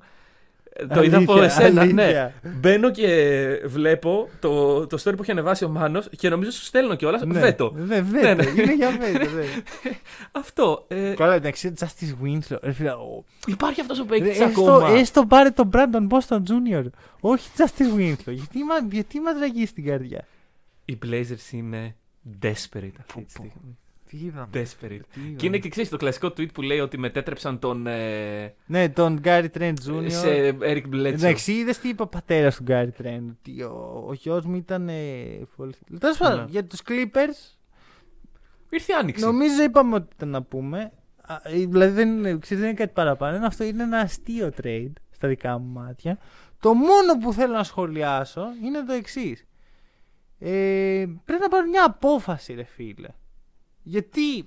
[0.83, 2.03] Ε, Το είδα από Αλήθεια, εσένα, ναι.
[2.03, 2.33] αλήθεια.
[2.43, 6.95] Μπαίνω και βλέπω το, το story που έχει ανεβάσει ο Μάνος και νομίζω σου στέλνω
[6.95, 7.23] κιόλας.
[7.23, 7.41] Ναι.
[7.41, 7.73] Βέτο.
[7.77, 8.35] Ναι, Ναι, ναι.
[8.35, 8.51] βέτο.
[8.61, 9.31] Είναι για βέτο.
[9.31, 9.43] ναι.
[10.33, 10.85] Αυτό.
[10.89, 12.57] Ε, Καλά, εντάξει, ο Justice Winslow.
[12.63, 14.99] Ρε φίλε, ο- υπάρχει αυτός ο ρε, παίκτης έστω, ακόμα.
[14.99, 16.85] έστω πάρε τον Brandon Boston Jr.
[17.21, 18.33] Όχι Justice Winslow.
[18.33, 20.25] Γιατί, μα, γιατί μας ραγεί την καρδιά;
[20.85, 21.95] Οι Blazers είναι
[22.43, 23.29] desperate αυτή Πω, τη πω.
[23.29, 23.79] στιγμή.
[24.11, 24.49] Τι είδαμε.
[24.55, 25.01] Desperate.
[25.13, 25.37] τι είδαμε.
[25.37, 27.87] Και είναι και ξέρεις το κλασικό tweet που λέει ότι μετέτρεψαν τον.
[27.87, 30.07] Ε, Ναι, τον Gary Trent Jr.
[30.09, 31.05] σε Eric Bledsoe.
[31.13, 33.29] Εντάξει, είδες τι είπε ο πατέρας του Γκάρι Τρέντ.
[33.29, 34.89] Ότι ο, ο γιος μου ήταν.
[34.89, 34.95] Ε,
[35.57, 35.73] πολύ...
[36.01, 36.51] Τέλος πάντων, Ναι.
[36.51, 37.57] για τους Clippers,
[38.71, 39.25] Ήρθε η άνοιξη.
[39.25, 40.93] νομίζω είπαμε ότι ήταν να πούμε.
[41.23, 43.37] Α, ε, δηλαδή δεν είναι, ξέρεις, δεν είναι κάτι παραπάνω.
[43.37, 46.19] Είναι Αυτό είναι ένα αστείο trade στα δικά μου μάτια.
[46.61, 49.45] Το μόνο που θέλω να σχολιάσω είναι το εξής.
[50.39, 53.09] Ε, πρέπει να πάρουν μια απόφαση, ρε φίλε.
[53.91, 54.45] Γιατί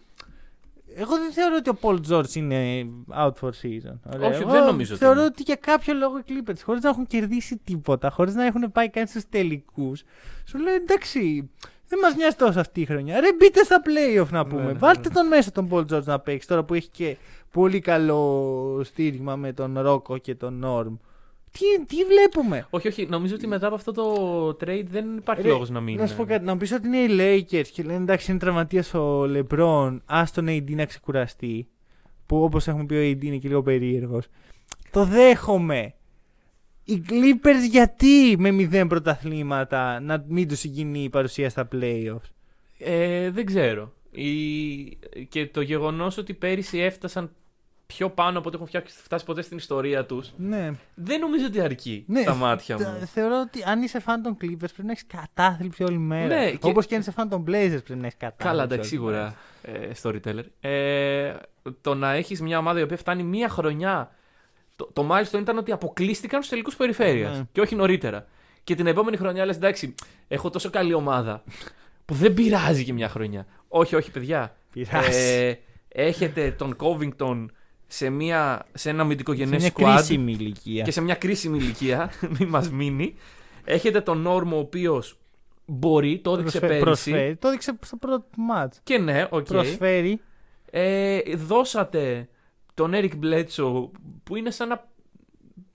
[0.96, 2.88] εγώ δεν θεωρώ ότι ο Paul George είναι
[3.18, 3.98] out for season.
[4.14, 4.30] Ωραία.
[4.30, 5.30] Όχι, Εγώ δεν νομίζω ότι Θεωρώ είναι.
[5.30, 8.90] ότι για κάποιο λόγο οι Clippers, χωρίς να έχουν κερδίσει τίποτα, χωρίς να έχουν πάει
[8.90, 10.04] καν στους τελικούς,
[10.46, 11.50] σου λέει εντάξει,
[11.88, 13.20] δεν μας νοιάζει τόσο αυτή η χρονιά.
[13.20, 14.62] Ρε, μπείτε στα playoff να πούμε.
[14.62, 15.14] Ναι, ναι, Βάλτε ναι.
[15.14, 17.18] τον μέσα τον Paul George να παίξει τώρα που έχει και
[17.52, 20.98] πολύ καλό στήριγμα με τον Ρόκο και τον Norm.
[21.60, 23.06] Τι, τι βλέπουμε; Όχι, όχι.
[23.06, 25.98] Νομίζω ότι μετά από αυτό το trade δεν υπάρχει Ρε, λόγος να μην.
[25.98, 28.94] Να σου πω κάτι, να πεις ότι είναι οι Lakers και λένε εντάξει είναι τραυματίας
[28.94, 31.68] ο LeBron, ας τον AD να ξεκουραστεί.
[32.26, 34.28] Που όπως έχουμε πει ο AD είναι και λίγο περίεργος.
[34.92, 35.94] Το δέχομαι.
[36.84, 42.30] Οι Clippers γιατί με μηδέν πρωταθλήματα να μην τους συγκινεί η παρουσία στα playoffs;
[42.78, 43.94] Ε, δεν ξέρω.
[44.12, 44.28] Η...
[45.30, 47.32] Και το γεγονός ότι πέρυσι έφτασαν
[47.96, 50.72] πιο πάνω από ό,τι έχουν φτιάξει- φτάσει ποτέ στην ιστορία τους, Ναι.
[50.96, 52.22] δεν νομίζω ότι αρκεί ναι.
[52.22, 53.06] στα μάτια th- μου.
[53.06, 56.36] Θεωρώ ότι αν είσαι φαν των Clippers πρέπει να έχεις κατάθλιψη όλη μέρα.
[56.36, 58.36] Ναι, και- Όπως και αν είσαι φαν των Blazers πρέπει να έχεις κατάθλιψη.
[58.48, 60.46] Καλά, εντάξει, όλη σίγουρα ε, storyteller.
[60.60, 61.34] Ε,
[61.82, 64.12] το να έχεις μια ομάδα η οποία φτάνει μία χρονιά.
[64.76, 67.44] Το, το milestone ήταν ότι αποκλείστηκαν στους τελικούς περιφέρειας Ναι.
[67.52, 68.26] και όχι νωρίτερα.
[68.64, 69.96] Και την επόμενη χρονιά λες: Εντάξει,
[70.28, 71.44] έχω τόσο καλή ομάδα
[72.06, 73.46] που δεν πειράζει και μια χρονιά.
[73.68, 74.56] Όχι, όχι, παιδιά.
[74.72, 75.18] Πειράζει.
[75.18, 75.54] Ε,
[75.88, 77.46] έχετε τον Covington
[77.96, 80.84] σε, μια, σε ένα Σε αμυντικογενές μια squad κρίσιμη ηλικία.
[80.84, 82.12] και σε μια κρίσιμη ηλικία.
[82.40, 83.16] μην μας μείνει.
[83.64, 85.18] Έχετε τον Νόρμαν ο οποίος
[85.66, 86.84] μπορεί, το έδειξε Προσφέ- πέρυσι.
[87.12, 87.36] προσφέρει.
[87.36, 88.80] Το έδειξε στο πρώτο ματς.
[88.84, 89.46] Και ναι, οκ.
[89.46, 90.22] Προσφέρει.
[90.72, 92.30] Ε, δώσατε
[92.74, 93.90] τον Eric Bledsoe
[94.24, 94.88] που είναι σαν να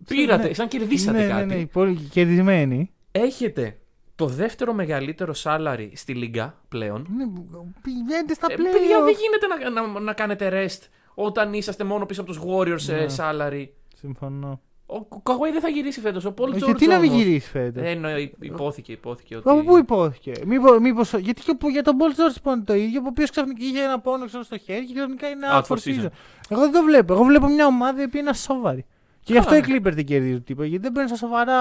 [0.07, 0.55] πήρατε, Ναι.
[0.55, 1.47] σαν κερδίσατε ναι, κάτι.
[1.47, 2.91] Ναι, ναι, πολύ κερδισμένη.
[3.13, 3.79] Έχετε
[4.15, 7.07] το δεύτερο μεγαλύτερο salary στη Λίγκα πλέον.
[7.17, 7.25] Ναι,
[7.83, 8.73] πηγαίνετε στα Ε, πλέον.
[8.73, 10.87] παιδιά, δεν γίνεται να, να, να κάνετε rest
[11.21, 13.07] όταν είσαστε μόνο πίσω από τους Warriors σε Ναι.
[13.17, 13.67] salary.
[13.95, 14.61] Συμφωνώ.
[14.87, 16.25] Ο Καγουάι δεν θα γυρίσει φέτος.
[16.25, 18.11] Ο Paul Ε, George Γιατί να μην όμως- γυρίσει φέτος; Ε, ναι,
[18.41, 19.49] υπόθηκε, υπόθηκε ότι...
[19.51, 22.75] Από πού υπόθηκε; Μήπως, μήπως, γιατί και που- για τον Paul George που είναι το
[22.75, 25.77] ίδιο, ο οποίος ξαφνικά είχε ένα πόνο ξέρω, στο χέρι και ξαφνικά είναι out, for
[25.77, 26.09] season.
[26.49, 27.13] Εγώ δεν το βλέπω.
[27.13, 28.87] Εγώ βλέπω μια ομάδα η οποία είναι ασόβαρη.
[29.29, 29.77] Και γι' αυτό οι Καλά.
[29.79, 30.67] Clippers δεν κερδίζουν τίποτα.
[30.69, 31.57] Γιατί δεν παίρνουν στα σοβαρά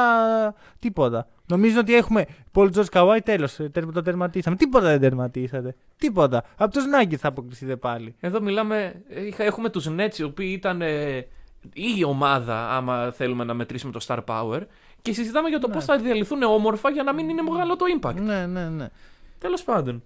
[0.80, 1.28] τίποτα.
[1.48, 3.60] Νομίζω ότι έχουμε Paul George Kawhi τέλος.
[3.94, 4.56] Το τερματίσαμε.
[4.56, 5.76] Τίποτα δεν τερματίσατε.
[5.98, 6.44] Τίποτα.
[6.58, 8.16] Από τους Nuggets θα αποκλειστείτε πάλι.
[8.20, 11.18] Εδώ μιλάμε, είχα- έχουμε τους Nets οι οποίοι ήταν ε,
[11.74, 14.62] η ομάδα άμα θέλουμε να μετρήσουμε το Star Power
[15.02, 15.74] και συζητάμε για το Ναι.
[15.74, 18.16] πώς θα διαλυθούν όμορφα για να μην είναι μεγάλο το impact.
[18.22, 18.88] Ναι, ναι, ναι.
[19.40, 20.04] Τέλος πάντων.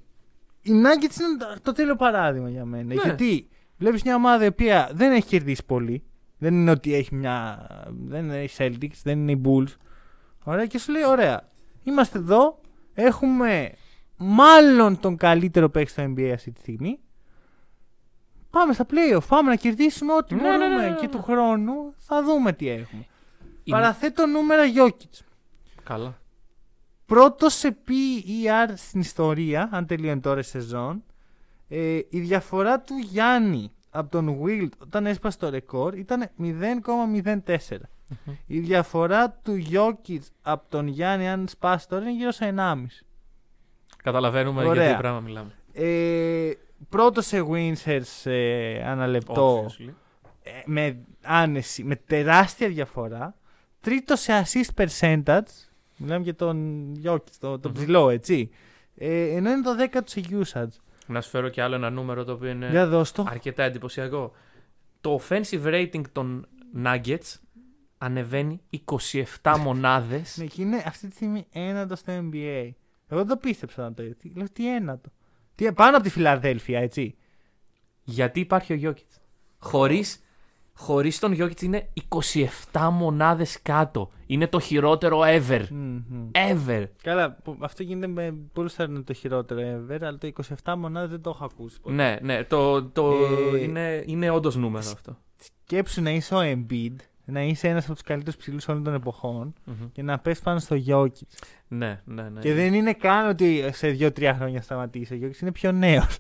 [0.62, 2.84] Οι Nuggets είναι το- το τέλειο παράδειγμα για μένα.
[2.84, 2.94] Ναι.
[2.94, 6.04] Γιατί βλέπεις μια ομάδα η οποία δεν έχει κερδίσει πολύ.
[6.44, 7.68] Δεν είναι ότι έχει μια.
[8.06, 9.76] Δεν είναι οι Celtics, δεν είναι οι Bulls.
[10.44, 11.50] Ωραία, και σου λέει: Ωραία,
[11.84, 12.60] είμαστε εδώ.
[12.94, 13.72] Έχουμε
[14.18, 17.00] μάλλον τον καλύτερο παίκτη στο NBA αυτή τη στιγμή.
[18.50, 19.28] Πάμε στα playoff.
[19.28, 20.68] Πάμε να κερδίσουμε ό,τι Ναι, μπορούμε.
[20.68, 20.96] ναι, ναι, ναι, ναι.
[20.96, 23.06] Και του χρόνου θα δούμε τι έχουμε.
[23.64, 25.20] Η- Παραθέτω νούμερα Jokic.
[25.84, 26.18] Καλά.
[27.06, 31.04] Πρώτος σε PER στην ιστορία, αν τελειώνει τώρα η σεζόν.
[31.68, 37.78] Ε, η διαφορά του Γιάννη από τον Wild όταν έσπασε το ρεκόρ ήταν 0,04.
[38.48, 42.86] Η διαφορά του Jokic από τον Γιάννη αν σπάσει τώρα είναι γύρω σε 1,5.
[44.04, 44.84] Καταλαβαίνουμε Ωραία.
[44.86, 45.52] για τι πράγμα μιλάμε.
[45.74, 46.52] Ε,
[46.90, 48.34] πρώτο σε wins σε
[48.72, 49.66] ένα λεπτό.
[49.66, 49.90] Obviously.
[50.44, 53.36] ε, με άνεση, με τεράστια διαφορά.
[53.80, 55.42] Τρίτο σε assist percentage.
[55.98, 57.76] Μιλάμε για τον Jokic, το, το Μμμ.
[57.76, 58.50] ψηλό, έτσι.
[58.96, 60.80] Ε, ενώ είναι το 10 σε usage.
[61.08, 63.26] Να σου φέρω κι άλλο ένα νούμερο το οποίο είναι Για δώσ' το.
[63.30, 64.32] αρκετά εντυπωσιακό.
[65.02, 66.48] Το offensive rating των
[66.84, 67.36] Nuggets
[67.98, 68.62] ανεβαίνει
[69.42, 70.38] 27 μονάδες.
[70.38, 72.70] Ναι, και είναι αυτή τη στιγμή ένατο στο NBA.
[73.08, 74.16] Εγώ δεν το πίστεψα να το είδα.
[74.36, 75.10] Λέω τι ένατο.
[75.56, 77.16] Τι, πάνω από τη Φιλαδέλφια, έτσι.
[78.04, 79.20] Γιατί υπάρχει ο Jokic.
[79.58, 80.20] Χωρίς,
[80.82, 81.90] χωρίς τον Jokic είναι
[82.72, 84.10] 27 μονάδες κάτω.
[84.26, 85.62] Είναι το χειρότερο ever.
[85.70, 86.30] Μμμ.
[86.32, 86.84] Ever.
[87.04, 90.28] Καλά, που- αυτό γίνεται με πολλούς θα είναι το χειρότερο ever, αλλά το
[90.64, 91.82] 27 μονάδες δεν το έχω ακούσει.
[91.82, 91.96] ποτέ.
[91.96, 93.12] Ναι, ναι, το, το
[93.56, 95.18] Ε, είναι, είναι όντως νούμερο αυτό.
[95.66, 99.54] Σκέψου να είσαι ο Embiid, να είσαι ένας από τους καλύτερους ψηλούς όλων των εποχών
[99.66, 99.76] Μμμ.
[99.92, 101.22] και να πέσει πάνω στο Jokic.
[101.68, 102.40] Ναι, ναι, ναι.
[102.40, 105.14] Και δεν είναι καν ότι σε 2-3 χρόνια σταματήσει.
[105.14, 106.18] Ο Jokic είναι πιο νέος.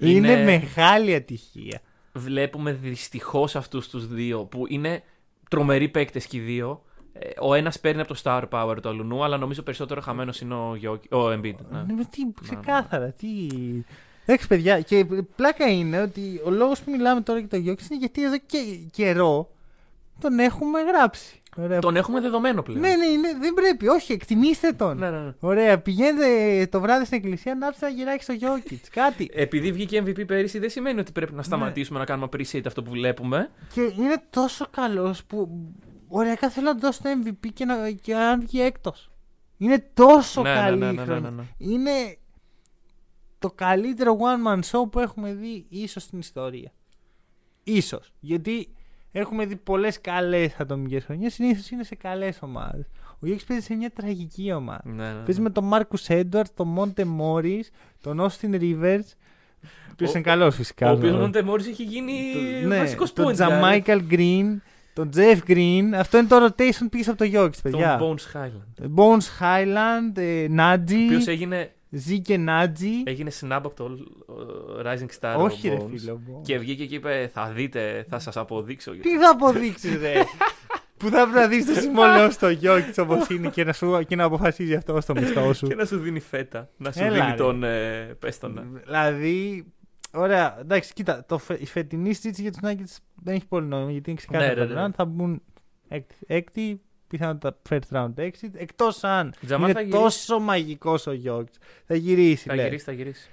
[0.00, 1.80] Είναι- είναι μεγάλη ατυχία.
[2.14, 5.02] Βλέπουμε δυστυχώς αυτούς τους δύο που είναι
[5.50, 6.82] τρομεροί παίκτες και οι δύο.
[7.12, 10.54] Ε, Ο ένας παίρνει από το Star Power του αλουνού, αλλά νομίζω περισσότερο χαμένος είναι
[10.54, 11.54] ο, Jokic, ο Embiid.
[11.70, 11.82] Ναι.
[11.82, 13.48] Ναι, τι, ξεκάθαρα, τι.
[14.24, 15.06] Εντάξει, παιδιά, και
[15.36, 18.58] πλάκα είναι ότι ο λόγος που μιλάμε τώρα για το Jokic είναι γιατί εδώ και
[18.90, 19.53] καιρό
[20.20, 21.38] τον έχουμε γράψει.
[21.56, 21.78] Ωραία.
[21.80, 22.80] Τον έχουμε δεδομένο πλέον.
[22.80, 23.88] Ναι, ναι, ναι, δεν πρέπει.
[23.88, 24.98] Όχι, εκτιμήστε τον.
[24.98, 25.32] Ναι, ναι, ναι.
[25.40, 28.76] Ωραία, πηγαίνετε το βράδυ στην εκκλησία να άψετε να γυράξει στο Jokic.
[29.00, 29.30] Κάτι.
[29.32, 31.42] Επειδή βγήκε MVP πέρυσι, δεν σημαίνει ότι πρέπει να Ναι.
[31.42, 33.50] σταματήσουμε να κάνουμε appreciate αυτό που βλέπουμε.
[33.74, 35.48] και είναι τόσο καλός που.
[36.08, 39.10] Ωραία, θέλω να του δώσω το MVP και να, και να βγει έκτος.
[39.56, 41.30] Είναι τόσο Ναι, ναι, καλή ναι, η ναι, ναι, χρονιά.
[41.30, 41.42] ναι, ναι.
[41.58, 42.16] Είναι
[43.38, 46.72] το καλύτερο one man show που έχουμε δει ίσως στην ιστορία.
[47.64, 48.12] Ίσως.
[48.20, 48.74] Γιατί
[49.20, 52.86] έχουμε δει πολλές καλές ατομικές χρονιές, συνήθως είναι σε καλές ομάδες.
[53.10, 54.80] Ο Γιώργης παίζει σε μια τραγική ομάδα.
[54.84, 55.46] Ναι, ναι, Παίζει ναι.
[55.46, 59.16] με τον Μάρκους Έντουαρτ, τον Μόντε Μόρις, τον Όστιν Ρίβερς,
[59.62, 60.90] ο οποίος Ο- είναι καλός φυσικά.
[60.90, 62.12] Ο οποίος ο- Μοντε Μόρι έχει γίνει
[62.62, 63.32] το- ναι, βασικός τον point.
[63.32, 64.62] Τζαμάικαλ Γκριν,
[64.94, 65.94] τον Τζεφ Γκριν.
[65.94, 67.96] Αυτό είναι το rotation πίσω από το Γιώργης, παιδιά.
[67.98, 68.84] Τον Bones Highland.
[68.96, 72.90] Bones Highland, ε, Ο Νάτζι, οποίος έγινε, Ζήκε Νάτζι.
[73.04, 73.84] έγινε snap από το
[74.78, 75.34] ε, Rising Star.
[75.38, 75.88] Όχι, ο ρε Bones.
[75.98, 76.10] φίλε.
[76.10, 76.42] ο Bones.
[76.42, 78.90] Και βγήκε και είπε: Θα δείτε, θα σας αποδείξω.
[78.92, 80.12] Τι θα αποδείξεις, ρε;
[80.96, 84.16] Που θα πρέπει να δεις το συμβόλαιο στο Γιώργη όπως είναι και να, σου, και
[84.16, 85.66] να αποφασίζει αυτό στο μισθό σου.
[85.66, 86.68] Και να σου δίνει φέτα.
[86.76, 87.34] Να σου Έλα, δίνει ρε.
[87.36, 87.64] τον.
[87.64, 88.80] Ε, πες τον, ναι.
[88.84, 89.64] Δηλαδή,
[90.12, 93.90] ωραία, εντάξει, κοίτα, το, φε- η φετινή συζήτηση για του Nuggets δεν έχει πολύ νόημα
[93.90, 94.86] γιατί είναι Ναι, ξεκάθαρο ναι, το ναι.
[94.86, 94.94] round.
[94.94, 95.42] Θα μπουν
[95.88, 96.80] έκτη, έκτη
[97.18, 98.50] πιθανότατα first round exit.
[98.54, 100.02] Εκτός αν Τζαμάλ είναι θα γυρίσει.
[100.02, 101.54] τόσο μαγικός ο Γιώργης.
[101.86, 102.48] Θα γυρίσει.
[102.48, 102.64] Θα λες.
[102.64, 103.28] γυρίσει, θα γυρίσει.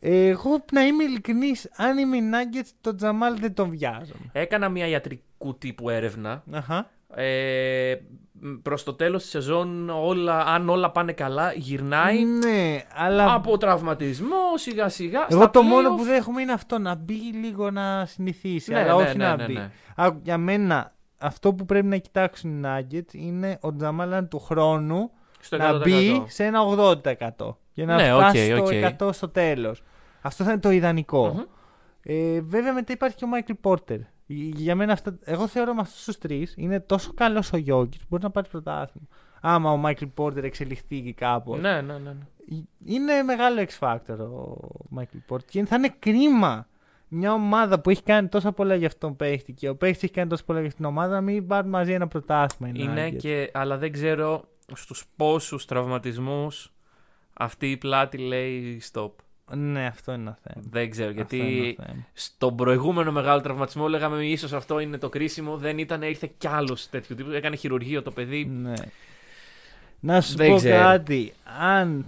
[0.00, 4.30] Εγώ να είμαι ειλικρινής, αν είμαι οι Nuggets, τον Τζαμάλ δεν τον βιάζομαι.
[4.32, 6.42] Έκανα μια ιατρικού τύπου έρευνα.
[6.52, 6.90] Αχα.
[7.16, 7.94] Ε,
[8.62, 14.36] προς το τέλος της σεζόν, όλα, αν όλα πάνε καλά, γυρνάει Ναι, αλλά από τραυματισμό
[14.56, 15.26] σιγά σιγά.
[15.30, 15.96] Εγώ στα το μόνο playoff.
[15.96, 19.36] που δέχομαι είναι αυτό, να μπει λίγο να συνηθίσει, Ναι, αλλά ναι, όχι ναι, να
[19.36, 19.52] ναι, μπει.
[19.52, 19.70] ναι.
[19.96, 20.93] Α, για μένα,
[21.24, 25.10] αυτό που πρέπει να κοιτάξουν οι Nuggets είναι ο Τζαμάλ του χρόνου
[25.40, 25.82] Στο να 100%.
[25.84, 29.08] μπει σε ένα 80% για να Ναι, φτάσει οκ, στο οκ.
[29.10, 29.82] 100 στο τέλος.
[30.20, 31.42] Αυτό θα είναι το ιδανικό Μμμ.
[32.02, 33.98] Ε, βέβαια μετά υπάρχει και ο Μάικλ Πόρτερ.
[34.26, 38.04] Για μένα αυτά, εγώ θεωρώ με αυτούς τους τρεις είναι τόσο καλός ο Γιώργη που
[38.08, 39.06] μπορεί να πάρει πρωτάθλημα.
[39.40, 41.60] Άμα ο Μάικλ Πόρτερ εξελιχθεί κάπως.
[41.60, 41.98] Ναι, ναι, ναι.
[41.98, 42.56] ναι.
[42.84, 44.56] Είναι μεγάλο X Factor ο
[44.98, 46.66] Michael Porter και θα είναι κρίμα
[47.08, 50.12] μια ομάδα που έχει κάνει τόσα πολλά για αυτόν τον παίχτη και ο παίχτης έχει
[50.12, 52.72] κάνει τόσα πολλά για αυτήν την ομάδα να μην πάρουν μαζί ένα πρωτάθλημα.
[52.76, 53.16] οι Είναι Nuggets.
[53.16, 54.44] και, αλλά δεν ξέρω
[54.74, 56.72] στους πόσους τραυματισμούς
[57.32, 59.10] αυτή η πλάτη λέει stop.
[59.54, 60.66] Ναι, αυτό είναι ένα θέμα.
[60.70, 62.04] Δεν ξέρω, Αυτό είναι γιατί ένα θέμα.
[62.12, 66.88] στον προηγούμενο μεγάλο τραυματισμό λέγαμε ίσως αυτό είναι το κρίσιμο, δεν ήταν, ήρθε κι άλλος
[66.90, 68.44] τέτοιου τύπου, έκανε χειρουργείο το παιδί.
[68.44, 68.72] Ναι.
[70.00, 70.76] Να σου Δεν πω ξέρω.
[70.82, 71.32] κάτι.
[71.60, 72.06] Αν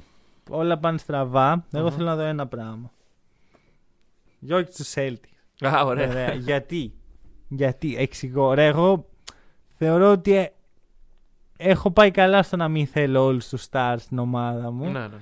[0.51, 1.94] όλα πάνε στραβά, εγώ Μμμ.
[1.94, 2.90] θέλω να δω ένα πράγμα.
[4.47, 5.66] Γιώργη του Celtics.
[5.66, 6.09] Α, ωραία.
[6.09, 6.32] Ωραία.
[6.34, 6.92] Γιατί;
[7.49, 7.97] Γιατί.
[7.99, 8.53] Εξηγώ.
[8.55, 9.07] Ρε, εγώ
[9.78, 10.47] θεωρώ ότι ε,
[11.57, 14.84] έχω πάει καλά στο να μην θέλω όλους τους stars στην ομάδα μου.
[14.84, 15.16] Ναι, ναι, ναι.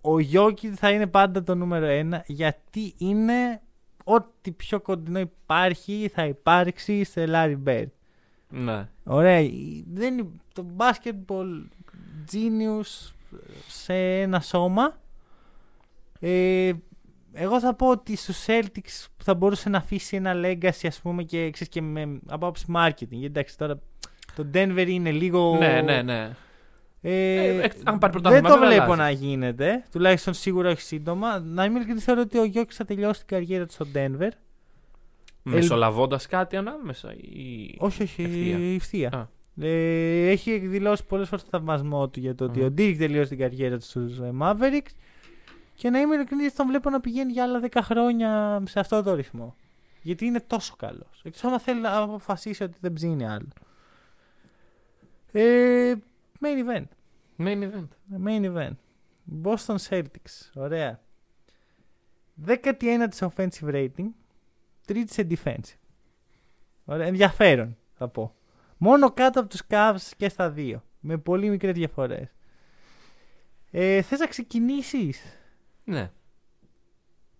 [0.00, 3.60] Ο Γιώκη θα είναι πάντα το νούμερο ένα γιατί είναι
[4.04, 7.86] ό,τι πιο κοντινό υπάρχει θα υπάρξει σε Larry Bird.
[8.48, 8.88] ναι.
[9.04, 9.40] Ωραία.
[9.92, 11.64] Δεν, είναι- το basketball
[12.32, 13.12] genius
[13.68, 14.96] σε ένα σώμα.
[16.20, 16.72] Ε,
[17.34, 21.50] εγώ θα πω ότι στους Celtics θα μπορούσε να αφήσει ένα legacy ας πούμε και,
[21.50, 23.08] ξέρεις, και με, από άποψη marketing.
[23.08, 23.78] Γιατί εντάξει τώρα
[24.36, 25.56] το Denver είναι λίγο...
[25.58, 26.30] Ναι, ναι, ναι.
[27.00, 29.00] Ε, Ε, εκ- αν πάρει δεν πρωτάθλημα, το βέβαια βλέπω αλλάζει.
[29.00, 29.84] να γίνεται.
[29.92, 31.38] Τουλάχιστον σίγουρα όχι σύντομα.
[31.38, 34.28] Να είμαι ειλικρινής, θεωρώ ότι ο Γιώκης θα τελειώσει την καριέρα του στο Denver.
[35.42, 37.12] Μεσολαβώντας κάτι ανάμεσα.
[37.14, 37.74] Ή...
[37.78, 39.08] Όχι, όχι, Ευθεία; ευθεία.
[39.12, 39.26] Α.
[39.66, 42.66] Ε, έχει εκδηλώσει πολλές φορές το θαυμασμό του για το ότι Μμμ.
[42.66, 44.90] ο Ντίρικ τελείωσε την καριέρα του στους Mavericks.
[45.74, 49.14] Και να είμαι ειλικρινής, τον βλέπω να πηγαίνει για άλλα 10 χρόνια σε αυτό το
[49.14, 49.56] ρυθμό.
[50.02, 51.20] Γιατί είναι τόσο καλός.
[51.24, 53.48] Εκτός άμα θέλει να αποφασίσει ότι δεν ψήνει άλλο.
[55.32, 55.94] Ε,
[56.40, 56.86] main event.
[57.38, 57.88] Main event.
[58.24, 58.74] Main event.
[59.42, 60.50] Boston Celtics.
[60.54, 61.00] Ωραία.
[62.46, 64.08] 19 της offensive rating.
[64.86, 65.78] Τρίτη σε defensive.
[66.84, 67.06] Ωραία.
[67.06, 68.34] Ενδιαφέρον θα πω.
[68.76, 70.82] Μόνο κάτω από τους Cavs και στα δύο.
[71.00, 72.34] Με πολύ μικρές διαφορές.
[73.70, 75.22] Ε, θες να ξεκινήσεις;
[75.84, 76.10] Ναι.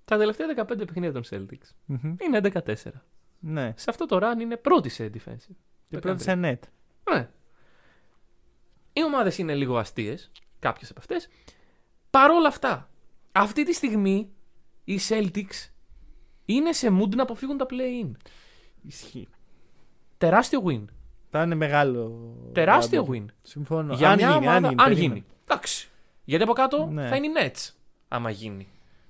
[0.04, 2.16] Τα τελευταία 15 παιχνίδια των Celtics Μμμ.
[2.20, 2.74] είναι 11-4.
[3.38, 3.72] Ναι.
[3.76, 5.54] Σε αυτό το run είναι πρώτη σε defensive.
[5.88, 6.58] Και πρώτη σε net.
[7.14, 7.28] Ναι.
[8.92, 11.28] Οι ομάδες είναι λίγο αστείες, κάποιες από αυτές.
[12.10, 12.90] Παρ' όλα αυτά,
[13.32, 14.30] αυτή τη στιγμή
[14.84, 15.70] οι Celtics
[16.44, 18.10] είναι σε mood να αποφύγουν τα play-in.
[18.86, 19.28] Ισχύει.
[20.18, 20.84] Τεράστιο win.
[21.30, 22.34] Θα είναι μεγάλο.
[22.52, 23.12] Τεράστιο ράμπο.
[23.12, 23.24] win.
[23.42, 23.94] Συμφωνώ.
[23.94, 24.82] Για αν, μια γίνει, ομάδα, αν γίνει.
[24.82, 25.14] αν περίμενε.
[25.14, 25.24] γίνει.
[25.44, 25.88] Εντάξει.
[26.24, 27.08] Γιατί από κάτω Ναι.
[27.08, 27.70] θα είναι οι Nets,
[28.08, 28.68] άμα γίνει.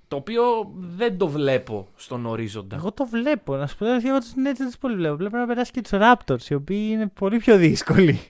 [0.08, 0.42] Το οποίο
[0.76, 2.76] δεν το βλέπω στον ορίζοντα.
[2.76, 3.56] Εγώ το βλέπω.
[3.56, 5.16] Να σου πω εγώ του Nets δεν του πολύ βλέπω.
[5.16, 8.20] Βλέπω να περάσει και τους Raptors, οι οποίοι είναι πολύ πιο δύσκολοι.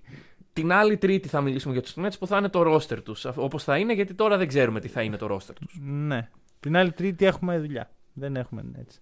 [0.52, 3.24] Την άλλη Τρίτη θα μιλήσουμε για τους Nets που θα είναι το roster τους.
[3.24, 5.78] Όπως θα είναι, γιατί τώρα δεν ξέρουμε τι θα είναι το roster τους.
[5.82, 6.28] ναι.
[6.60, 7.90] Την άλλη Τρίτη έχουμε δουλειά.
[8.12, 8.98] Δεν έχουμε Nets.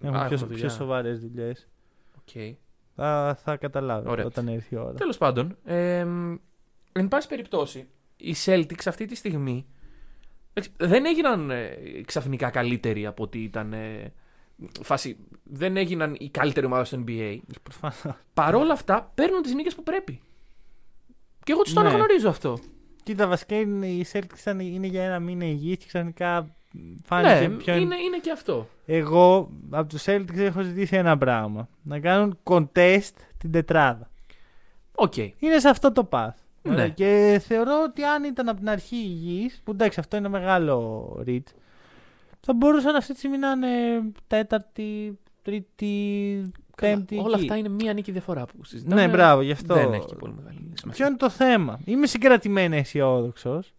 [0.00, 0.68] Έχουμε Α, πιο, έχουμε πιο δουλειά.
[0.68, 1.68] σοβαρές δουλειές.
[2.24, 2.54] Okay.
[2.94, 4.24] Θα, θα καταλάβει Ωραία.
[4.24, 4.92] όταν έρθει η ώρα.
[4.94, 6.06] Τέλος πάντων, ε,
[6.92, 7.86] εν πάση περιπτώσει,
[8.16, 9.75] οι Celtics αυτή τη στιγμή εντάξει,
[10.76, 11.68] δεν έγιναν ε,
[12.06, 13.72] ξαφνικά καλύτεροι από ότι ήταν.
[13.72, 14.12] Ε,
[14.82, 17.38] φάση, δεν έγιναν η καλύτερη ομάδα στο NBA.
[17.62, 18.16] Προφανώς.
[18.34, 20.20] Παρ' όλα αυτά, παίρνουν τις νίκες που πρέπει.
[21.44, 21.88] Και εγώ τους το Ναι.
[21.88, 22.58] αναγνωρίζω αυτό.
[23.02, 26.56] Κοίτα, βασικά είναι, οι Celtics ήταν- είναι για ένα μήνα υγιείς και ξαφνικά
[27.04, 27.74] φάνηκε ναι, πιο.
[27.76, 28.68] είναι, είναι και αυτό.
[28.86, 31.68] Εγώ από τους Celtics έχω ζητήσει ένα πράγμα.
[31.82, 34.10] Να κάνουν contest την τετράδα.
[34.94, 35.16] Οκ.
[35.16, 36.34] Είναι σε αυτό το path.
[36.66, 36.72] Ναι.
[36.72, 41.08] Ωραία, Και θεωρώ ότι αν ήταν από την αρχή υγιής, που εντάξει αυτό είναι μεγάλο
[41.26, 41.54] reach,
[42.40, 47.18] θα μπορούσαν αυτή τη στιγμή να είναι τέταρτη, τρίτη, πέμπτη.
[47.18, 47.42] Όλα εκεί.
[47.42, 49.00] αυτά είναι μία νίκη διαφορά που συζητάμε.
[49.00, 49.74] Ναι, μπράβο, γι' αυτό.
[49.74, 50.90] Δεν έχει και πολύ μεγάλη σημασία.
[50.92, 53.74] Ποιο είναι το θέμα; Είμαι συγκρατημένα αισιόδοξος,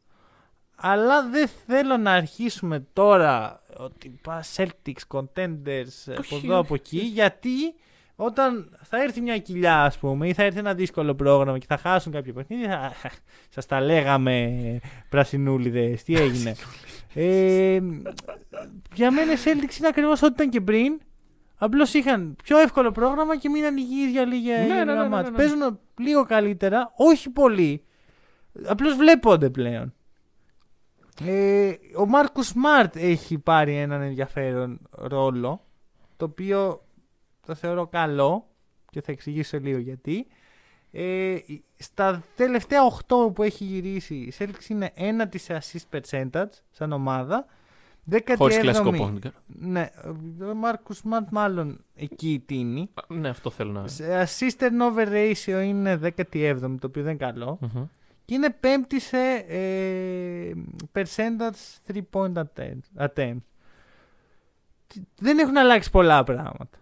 [0.76, 6.98] αλλά δεν θέλω να αρχίσουμε τώρα ότι πα Celtics, contenders, από Όχι, εδώ από εκεί,
[7.00, 7.74] γιατί
[8.20, 11.78] όταν θα έρθει μια κοιλιά, ας πούμε, ή θα έρθει ένα δύσκολο πρόγραμμα και θα
[11.78, 13.12] χάσουν κάποια παιχνίδια, θα...
[13.56, 16.04] σας τα λέγαμε πρασινούλιδες.
[16.04, 16.56] Τι έγινε;
[17.14, 17.80] ε,
[18.94, 21.00] για μένα οι Celtics είναι ακριβώς ό,τι ήταν και πριν.
[21.60, 25.08] Απλώς είχαν πιο εύκολο πρόγραμμα και μείναν υγιεί για λίγα Ναι, ναι, λίγα ναι, ναι,
[25.08, 25.24] μάτς.
[25.24, 25.38] ναι, ναι.
[25.38, 27.84] Παίζουν λίγο καλύτερα, όχι πολύ.
[28.68, 29.94] Απλώς βλέπονται πλέον.
[31.26, 35.62] Ε, ο Μάρκο Σμαρτ έχει πάρει έναν ενδιαφέρον ρόλο,
[36.18, 36.82] το οποίο
[37.48, 38.48] το θεωρώ καλό
[38.92, 40.28] και θα εξηγήσω λίγο γιατί.
[40.92, 41.38] Ε,
[41.78, 47.46] στα τελευταία 8 που έχει γυρίσει, η Celtics είναι ένα της assist percentage σαν ομάδα.
[48.12, 48.34] 17η.
[48.38, 49.32] Χωρίς κλασικό point guard.
[49.46, 49.90] Ναι,
[50.50, 52.90] ο Μάρκο Σμαρτ μάλλον εκεί τίνει.
[53.08, 53.88] Ναι, αυτό θέλω να.
[53.88, 57.58] Σε assist turnover ratio είναι 17η, το οποίο δεν είναι καλό.
[57.62, 57.86] Μμμ.
[58.26, 59.18] Και είναι πέμπτη σε
[59.48, 60.52] ε,
[60.94, 63.38] percentage 3 point attempt- attempt.
[64.88, 66.78] Τι- Δεν έχουν αλλάξει πολλά πράγματα.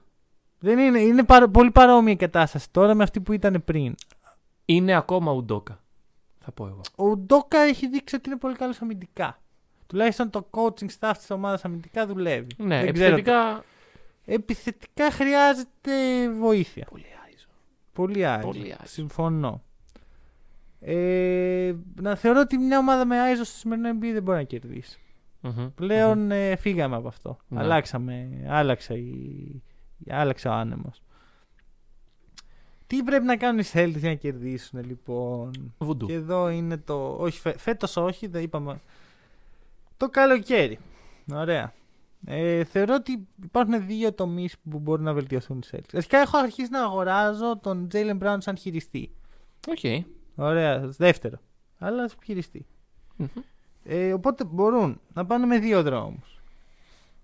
[0.66, 3.96] Δεν είναι, είναι παρο- πολύ παρόμοια η κατάσταση τώρα με αυτή που ήταν πριν.
[4.66, 5.80] Είναι ακόμα ουντόκα.
[6.40, 6.82] Θα πω εγώ.
[6.96, 9.40] Ο Ντόκα έχει δείξει ότι είναι πολύ καλός αμυντικά.
[9.88, 12.48] Τουλάχιστον το coaching staff της ομάδας αμυντικά δουλεύει.
[12.58, 13.64] Ναι, Δεν ξέρω επιθετικά.
[14.26, 16.86] Επιθετικά χρειάζεται βοήθεια.
[16.90, 17.48] Πολύ άιζο.
[17.94, 18.48] Πολύ άϊζο.
[18.48, 18.76] Πολύ άϊζο.
[18.84, 19.64] Συμφωνώ.
[20.80, 25.00] Ε, να θεωρώ ότι μια ομάδα με άιζο στο σημερινό NBA δεν μπορεί να κερδίσει.
[25.42, 25.68] Μμμ.
[25.76, 27.38] Πλέον ε, φύγαμε από αυτό.
[27.48, 27.60] Ναι.
[27.60, 29.64] Αλλάξαμε, άλλαξε, η,
[30.10, 31.02] άλλαξε ο άνεμος.
[32.88, 36.06] Τι πρέπει να κάνουν οι Celtics για να κερδίσουν λοιπόν; Βουντού.
[36.06, 37.16] Και εδώ είναι το.
[37.20, 38.82] Όχι, φε, φέτος όχι, δεν είπαμε.
[39.98, 40.80] Το καλοκαίρι.
[41.32, 41.74] Ωραία.
[42.26, 45.94] Ε, θεωρώ ότι υπάρχουν δύο τομείς που μπορούν να βελτιωθούν οι Celtics.
[45.94, 49.12] Αρχικά έχω αρχίσει να αγοράζω τον Jalen Brown σαν χειριστή.
[49.68, 50.06] Οκ.
[50.36, 51.38] Ωραία, δεύτερο.
[51.80, 52.66] Αλλά σαν χειριστή.
[53.16, 53.28] Μμμ.
[53.84, 56.42] Ε, οπότε μπορούν να πάνε με δύο δρόμους.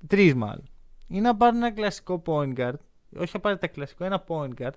[0.08, 0.70] Τρεις μάλλον.
[1.12, 2.80] Ή να πάρουν ένα κλασικό point guard.
[3.18, 4.74] Όχι απαραίτητα κλασικό, ένα point guard.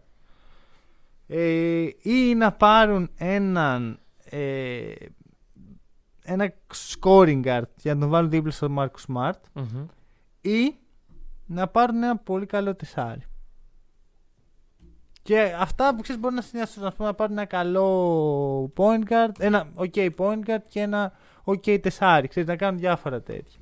[1.26, 4.92] Ε, ή να πάρουν έναν ε,
[6.22, 9.86] ένα scoring guard για να τον βάλουν δίπλα στον Marcus Smart Μμμ.
[10.40, 10.74] ή
[11.46, 13.22] να πάρουν ένα πολύ καλό τεσάρι.
[15.22, 19.32] Και αυτά που ξέρεις μπορεί να συνδυάσουν, να, πούμε, να πάρουν ένα καλό point guard,
[19.38, 21.12] ένα ok point guard και ένα
[21.44, 22.28] ok τεσάρι.
[22.28, 23.58] Ξέρεις, να κάνουν διάφορα τέτοια.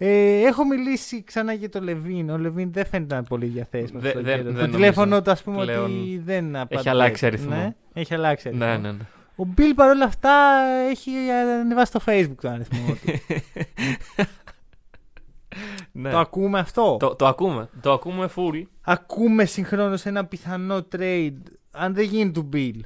[0.00, 2.30] Ε, έχω μιλήσει ξανά για το Λεβίν.
[2.30, 4.02] Ο Λεβίν δεν φαίνεται να είναι πολύ διαθέσιμος.
[4.02, 4.56] Δε- αυτόν τον δεν- καιρό.
[4.56, 6.88] δεν το τηλέφωνο νομίζω του, ας πούμε, πλέον ότι δεν απαντάει.
[6.88, 7.54] αλλάξει αριθμό.
[7.56, 8.66] Ναι, έχει αλλάξει αριθμό.
[8.66, 9.04] Ναι, ναι, ναι.
[9.36, 10.30] Ο Μπιλ παρόλα αυτά
[10.90, 11.10] έχει
[11.60, 13.12] ανεβάσει στο facebook το αριθμό του.
[15.92, 16.10] Ναι.
[16.10, 17.68] Το ακούμε αυτό; Το, το ακούμε.
[17.80, 18.62] Το ακούμε full.
[18.80, 21.36] Ακούμε συγχρόνως ένα πιθανό trade,
[21.70, 22.80] αν δεν γίνει του Bill,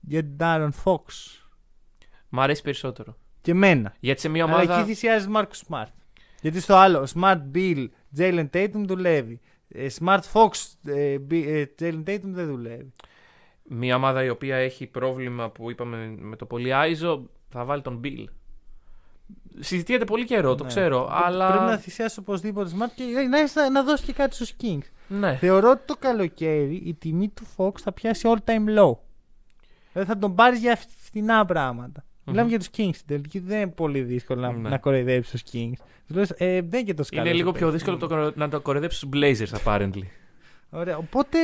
[0.00, 1.00] για την Darren Fox.
[2.28, 3.16] Μ' αρέσει περισσότερο.
[3.40, 3.94] Και εμένα.
[4.00, 4.78] Γιατί σε μια Αλλά ομάδα.
[4.78, 5.84] εκεί θυσιάζει Marcus Smart.
[6.40, 7.86] Γιατί στο άλλο, Smart Bill,
[8.18, 9.40] Jalen Tatum δουλεύει.
[9.68, 10.50] Ε, Smart Fox,
[10.84, 12.92] ε, Bi- ε, Jalen Tatum δεν δουλεύει.
[13.72, 18.00] Μια ομάδα η οποία έχει πρόβλημα που είπαμε με το πολύ Άιζο θα βάλει τον
[18.04, 18.24] Bill.
[19.58, 20.70] Συζητιέται πολύ καιρό, το Ναι.
[20.70, 21.78] Πρέπει ξέρω, να αλλά.
[21.78, 24.88] θυσιάσει οπωσδήποτε Smart και να, να, να δώσει και κάτι στους Kings.
[25.08, 25.36] Ναι.
[25.36, 28.92] Θεωρώ ότι το καλοκαίρι η τιμή του Fox θα πιάσει all time low.
[29.92, 32.04] Δηλαδή θα τον πάρει για φθηνά πράγματα.
[32.30, 33.38] Μιλάμε για τους Kings στην τελική.
[33.38, 34.68] Δεν είναι πολύ δύσκολο να, Ναι.
[34.68, 35.84] να κοροϊδέψεις τους Kings.
[36.06, 37.82] Τους λες, ε, δεν είναι και τόσο Είναι καλός λίγο ο πιο παίκτης.
[37.82, 40.02] δύσκολο το κορο- να το κοροϊδέψεις στους Blazers, apparently.
[40.70, 40.96] Ωραία.
[40.96, 41.38] Οπότε.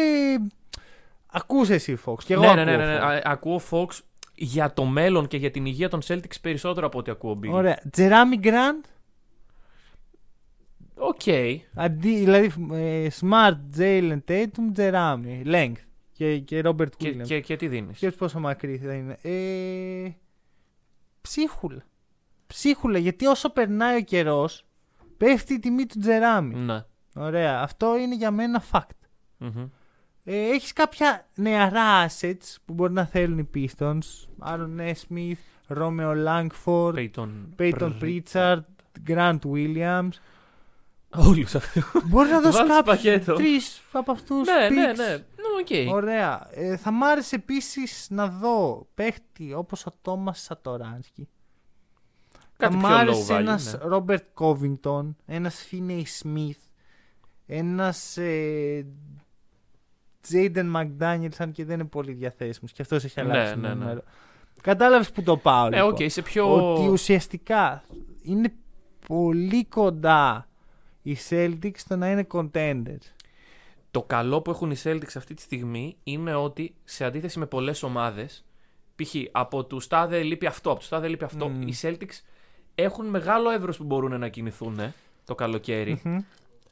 [1.27, 2.15] Ακούς εσύ Fox.
[2.25, 2.99] Και εγώ ναι, ακούω ναι, ναι, ναι, ναι.
[2.99, 3.03] Fox.
[3.03, 3.87] Α, Ακούω Fox
[4.35, 7.49] για το μέλλον και για την υγεία των Celtics περισσότερο από ό,τι ακούω Beal.
[7.51, 7.79] Ωραία.
[7.91, 8.85] Τζεράμι Γκραντ.
[10.95, 11.21] Οκ.
[11.75, 15.43] Αντί, δηλαδή ε, Smart, Jalen Tatum, Τζεράμι.
[15.47, 15.73] Length.
[16.13, 17.23] Και, και Robert Και, Williams.
[17.27, 19.19] και, και τι δίνεις; Ποιο πόσο μακρύ θα είναι.
[19.23, 20.11] Ε,
[21.27, 21.83] ψίχουλα.
[22.47, 24.65] Ψίχουλα, γιατί όσο περνάει ο καιρός,
[25.17, 26.55] πέφτει η τιμή του Τζεράμι.
[26.55, 26.85] Ναι.
[27.15, 27.61] Ωραία.
[27.61, 28.97] Αυτό είναι για μένα fact.
[29.37, 29.69] Μμμ.
[30.25, 36.95] Ε, έχεις κάποια νεαρά assets που μπορεί να θέλουν οι Pistons; Άρον Nesmith, Romeo Langford,
[36.95, 38.61] Peyton, Peyton Pritchard,
[39.09, 40.09] Grant Williams.
[41.17, 41.85] Όλους αυτούς.
[42.09, 43.35] Μπορείς να δώσεις Βάλτε κάποιους πακέτο.
[43.35, 44.97] τρεις από αυτούς ναι, ναι, picks.
[44.97, 45.25] ναι.
[45.71, 45.95] Ναι, οκ.
[45.95, 46.49] Ωραία.
[46.51, 51.29] Ε, θα μ' άρεσε επίσης να δω παίχτη όπως ο Τόμας Σατοράνσκι.
[52.57, 53.79] Κάτι θα μ' πιο low άρεσε value, ένας ναι.
[53.89, 56.59] Ρόμπερτ Κόβινγκτον, ένας Φίνεϊ Σμιθ,
[57.47, 58.19] ένας
[60.21, 62.73] Τζέιντεν Μακδάνιελ, αν και δεν είναι πολύ διαθέσιμος.
[62.73, 63.75] Και αυτός έχει Ναι, αλλάξει ναι, ναι.
[63.75, 64.03] νούμερο.
[64.63, 65.69] Κατάλαβες πού το πάω.
[65.69, 65.93] Ναι, λοιπόν.
[65.93, 66.73] οκ, σε πιο.
[66.73, 67.85] Ότι ουσιαστικά
[68.23, 68.53] είναι
[69.07, 70.49] πολύ κοντά
[71.03, 73.07] οι Celtics στο να είναι contenders.
[73.97, 77.83] Το καλό που έχουν οι Celtics αυτή τη στιγμή είναι ότι σε αντίθεση με πολλές
[77.83, 78.45] ομάδες,
[78.97, 79.15] π.χ.
[79.33, 81.63] από του τάδε λείπει αυτό, από του τάδε λείπει αυτό, Μμμ.
[81.69, 82.21] οι Celtics
[82.75, 84.93] έχουν μεγάλο εύρος που μπορούν να κινηθούν ε,
[85.25, 86.19] το καλοκαίρι Μμμ.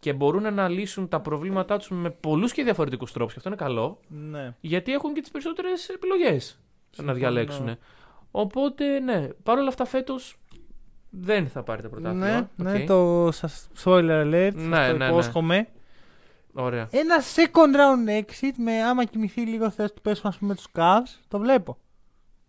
[0.01, 3.33] και μπορούν να λύσουν τα προβλήματά τους με πολλούς και διαφορετικούς τρόπους.
[3.33, 4.55] Και αυτό είναι καλό, Ναι.
[4.61, 6.59] γιατί έχουν και τις περισσότερες επιλογές
[6.91, 7.19] να Συμφωνώ.
[7.19, 7.77] διαλέξουν.
[8.31, 10.37] Οπότε, ναι, παρόλα αυτά φέτος
[11.11, 12.27] δεν θα πάρει το πρωτάθλημα.
[12.27, 12.79] Ναι, Οκ.
[12.79, 15.07] ναι, το σας, spoiler alert, σας Ναι, το ναι, ναι.
[15.07, 15.69] υπόσχομαι.
[16.55, 16.89] Ωραία.
[16.91, 21.19] Ένα second round exit με άμα κοιμηθεί λίγο θες του πέσουμε ας πούμε τους Cavs,
[21.29, 21.79] το βλέπω.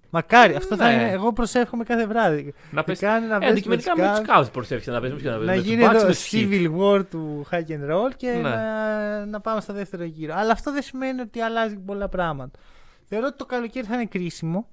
[0.10, 0.94] Μακάρι, αυτό θα Ναι.
[0.94, 2.54] είναι, εγώ προσεύχομαι κάθε βράδυ.
[2.72, 5.00] Να πες, κάνει να ε, πέσει αντικειμενικά με με τους του Cavs, Cavs προσέφηκε να
[5.00, 5.22] παίζουμε.
[5.22, 6.36] ποιο να να παίζουμε, με τους γίνει Bucks, εδώ με τους Heat.
[6.36, 8.42] civil war του hack and roll και Ναι.
[8.42, 10.34] να, να πάμε στο δεύτερο γύρο.
[10.38, 12.60] Αλλά αυτό δεν σημαίνει ότι αλλάζει πολλά πράγματα.
[13.06, 14.68] Θεωρώ ότι το καλοκαίρι θα είναι κρίσιμο.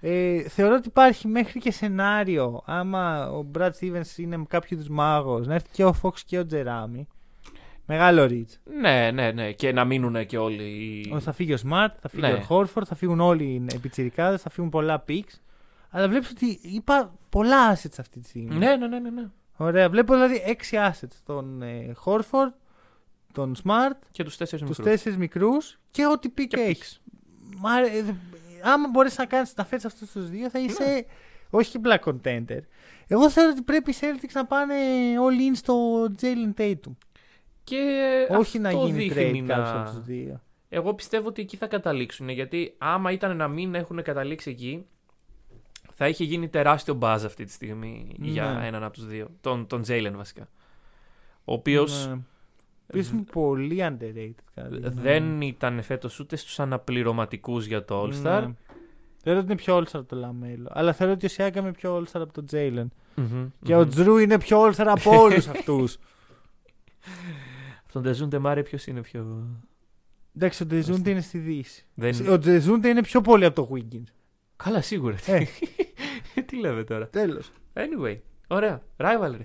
[0.00, 4.88] Ε, θεωρώ ότι υπάρχει μέχρι και σενάριο άμα ο Brad Stevens είναι με κάποιο τους
[4.88, 7.06] μάγος να έρθει και ο Fox και ο Τζεράμι.
[7.92, 8.72] Μεγάλο reach.
[8.80, 9.52] Ναι, ναι, ναι.
[9.52, 10.62] Και να μείνουν και όλοι.
[10.62, 12.32] οι- Ότι Θα φύγει ο Smart, θα φύγει Ναι.
[12.32, 15.38] ο Horford, θα φύγουν όλοι οι επιτσιρικάδες, θα φύγουν πολλά picks.
[15.90, 18.54] Αλλά βλέπεις ότι είπα πολλά assets αυτή τη στιγμή.
[18.56, 19.26] Ναι, ναι, ναι, ναι, ναι.
[19.56, 21.16] Ωραία, βλέπω δηλαδή έξι assets.
[21.24, 22.52] Τον ε, Horford,
[23.32, 24.92] τον Smart, Και τους τέσσερις τους μικρούς.
[24.94, 27.00] τέσσερις μικρούς και ό,τι pick Και έχεις.
[27.56, 28.12] Μα, ε, δε-
[28.62, 31.00] άμα μπορείς να κάνεις να φέρεις αυτούς τους δύο θα είσαι Ναι.
[31.50, 32.60] όχι και black contender.
[33.06, 34.74] Εγώ θέλω ότι πρέπει οι Celtics να πάνε
[35.28, 36.92] all in στο Jalen Tatum.
[37.64, 37.78] Και
[38.30, 40.40] όχι να αυτό γίνει δείχνει trade να- κάποιος από τους δύο.
[40.68, 42.28] Εγώ πιστεύω ότι εκεί θα καταλήξουν.
[42.28, 44.86] Γιατί άμα ήταν να μην έχουν καταλήξει εκεί,
[45.94, 48.66] θα είχε γίνει τεράστιο μπάζ αυτή τη στιγμή για Ναι.
[48.66, 49.28] έναν από τους δύο.
[49.40, 50.48] Τον, τον Jalen βασικά.
[51.44, 52.12] Ο οποίος Ναι.
[52.14, 54.34] Ο οποίος είναι πολύ underrated.
[54.54, 55.00] κατά τη γνώμη μου.
[55.02, 58.42] δεν ήταν φέτος ούτε στους αναπληρωματικούς για το All Star.
[58.46, 58.54] Ναι.
[59.22, 60.68] Θεωρώ ότι είναι πιο All-Star από το Λαμέλο.
[60.72, 62.86] Αλλά θεωρώ ότι ο Σιάκαμ είναι πιο All-Star από τον Jalen.
[63.14, 63.80] Μμμ, Και μμμ.
[63.80, 65.98] ο Τζρου είναι πιο All-Star από όλους αυτούς.
[67.90, 69.46] Από τον Ντεζάντε Μάρεϊ ποιος είναι πιο.
[70.36, 71.86] Εντάξει, ο Ντεζάντε είναι στη Δύση.
[71.94, 72.28] Δεν...
[72.28, 74.12] Ο Ντεζάντε είναι πιο πολύ από το Wiggins.
[74.56, 75.16] Καλά, σίγουρα.
[75.26, 75.44] Ε.
[76.46, 77.50] Τι λέμε τώρα; Τέλος.
[77.74, 78.82] Anyway, ωραία.
[78.96, 79.44] Rivalry.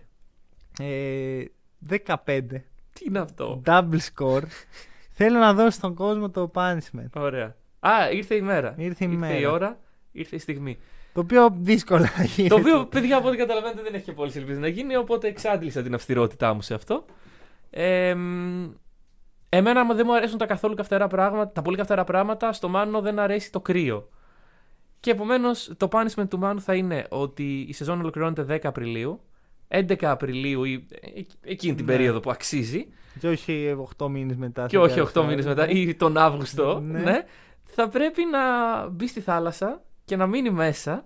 [0.80, 1.44] Ε,
[2.06, 2.42] 15.
[2.94, 4.44] Τι είναι αυτό; Double score.
[5.18, 7.10] Θέλω να δώσω στον κόσμο το punishment.
[7.16, 7.56] Ωραία.
[7.80, 8.76] Α, ήρθε η μέρα.
[8.78, 9.40] Ήρθε η μέρα.
[9.40, 9.80] η ώρα,
[10.12, 10.78] ήρθε η στιγμή.
[11.14, 12.50] Το οποίο δύσκολα θα γίνει.
[12.50, 15.82] το οποίο, παιδιά, από ό,τι καταλαβαίνετε, δεν έχει και πολλές ελπίδες να γίνει, οπότε εξάντλησα
[15.82, 17.06] την αυστηρότητά μου σε αυτό.
[17.78, 18.70] Ε, μ,
[19.50, 22.54] εμένα μου δεν μου αρέσουν τα καθόλου καυτερά πράγματα, τα πολύ καυτερά πράγματα.
[22.54, 24.10] Στο Μάνο δεν αρέσει το κρύο.
[25.00, 29.20] Και επομένως το punishment του Μάνου θα είναι ότι η σεζόν ολοκληρώνεται 10 Απριλίου.
[29.68, 31.92] 11 Απριλίου ή ε, εκείνη την Ναι.
[31.92, 32.88] περίοδο που αξίζει.
[33.20, 34.66] Και όχι 8 μήνες μετά.
[34.66, 35.26] και θα όχι κάνει 8 αυτό.
[35.26, 37.00] μήνες μετά ή τον Αύγουστο, Ναι.
[37.00, 37.24] ναι.
[37.64, 38.40] θα πρέπει να
[38.90, 41.06] μπει στη θάλασσα και να μείνει μέσα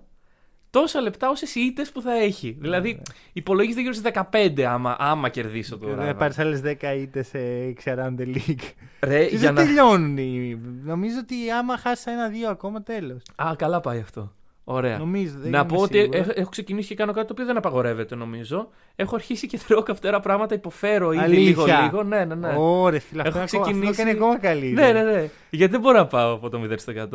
[0.70, 2.56] τόσα λεπτά όσε ήττε που θα έχει.
[2.60, 3.02] Δηλαδή,
[3.32, 4.10] υπολογίζεται γύρω στι
[4.56, 6.14] 15 άμα, άμα κερδίσω το Δεν ράβα.
[6.14, 7.38] πάρεις άλλες 10 είτε σε
[7.84, 8.64] Around the League.
[9.00, 9.64] Ρε, Και για δεν να...
[9.64, 10.16] τελειώνουν.
[10.16, 13.22] οι- Νομίζω ότι άμα χάσεις ένα-δύο ακόμα τέλος.
[13.36, 14.32] Α, καλά πάει αυτό.
[14.64, 14.98] Ωραία.
[14.98, 15.34] Νομίζω.
[15.38, 16.20] δεν να είμαι πω ότι σίγουρος.
[16.20, 18.68] έχω, έχω ξεκινήσει και κάνω κάτι το οποίο δεν απαγορεύεται νομίζω.
[18.96, 21.42] Έχω αρχίσει και τρώω καυτερά πράγματα, υποφέρω ήδη Αλήθεια.
[21.66, 22.02] λίγο-λίγο.
[22.02, 22.54] Ναι, ναι, ναι.
[22.56, 24.92] Ωραία, φίλε, αυτό, Έχω είναι ακόμα- αυτό ξεκινήσει- κάνει ακόμα καλύτερα.
[24.92, 25.28] Ναι, ναι, ναι.
[25.50, 26.60] Γιατί δεν μπορώ να πάω από το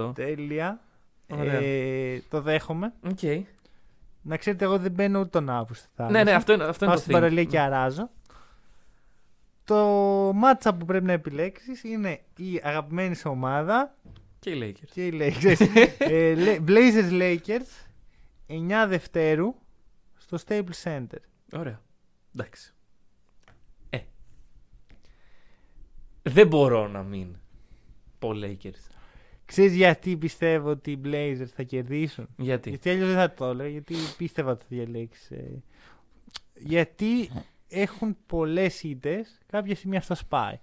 [0.10, 0.12] 0%.
[0.16, 0.80] Τέλεια.
[1.30, 1.53] Ωραία.
[1.61, 2.93] Ε, το δέχομαι.
[3.03, 3.45] Οκ.
[4.21, 5.73] Να ξέρετε, εγώ δεν μπαίνω ούτε τον Αύγουστο.
[5.76, 6.23] στη Ναι, θάλασσα.
[6.23, 7.21] ναι, αυτό είναι, αυτό είναι Πάω το στην thing.
[7.21, 8.09] παραλία και αράζω.
[9.63, 9.76] Το
[10.36, 13.95] μάτσα που πρέπει να επιλέξεις είναι η αγαπημένη σου ομάδα
[14.39, 14.89] Και οι Lakers.
[14.93, 15.59] και οι Lakers.
[15.97, 17.86] ε, Lé- Blazers Lakers
[18.47, 19.55] 9 Δευτέρου
[20.17, 21.19] στο Staples Center.
[21.53, 21.82] Ωραία.
[22.36, 22.73] Εντάξει.
[23.89, 23.99] Ε.
[26.21, 27.36] Δεν μπορώ να μην
[28.19, 28.95] πω Lakers.
[29.46, 33.70] Ξέρεις γιατί πιστεύω ότι οι Blazers θα κερδίσουν; Γιατί; Γιατί αλλιώς δεν θα το έλεγα,
[33.70, 35.32] γιατί πίστευα ότι θα διαλέξεις.
[35.32, 35.62] ε.
[36.54, 37.30] Γιατί
[37.68, 40.60] έχουν πολλές ήττες, κάποια στιγμή αυτό σπάει.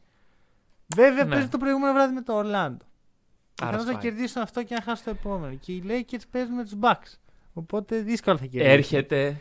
[0.97, 1.31] Βέβαια Ναι.
[1.31, 2.45] παίζει το προηγούμενο βράδυ με το Orlando.
[3.61, 4.03] Άρα Πιθανώς θα σπάει.
[4.03, 5.55] κερδίσουν αυτό και να χάσουν το επόμενο.
[5.55, 7.19] Και οι Lakers παίζουν με τους Bucks.
[7.53, 8.77] Οπότε δύσκολα θα κερδίσουν.
[8.77, 9.37] Έρχεται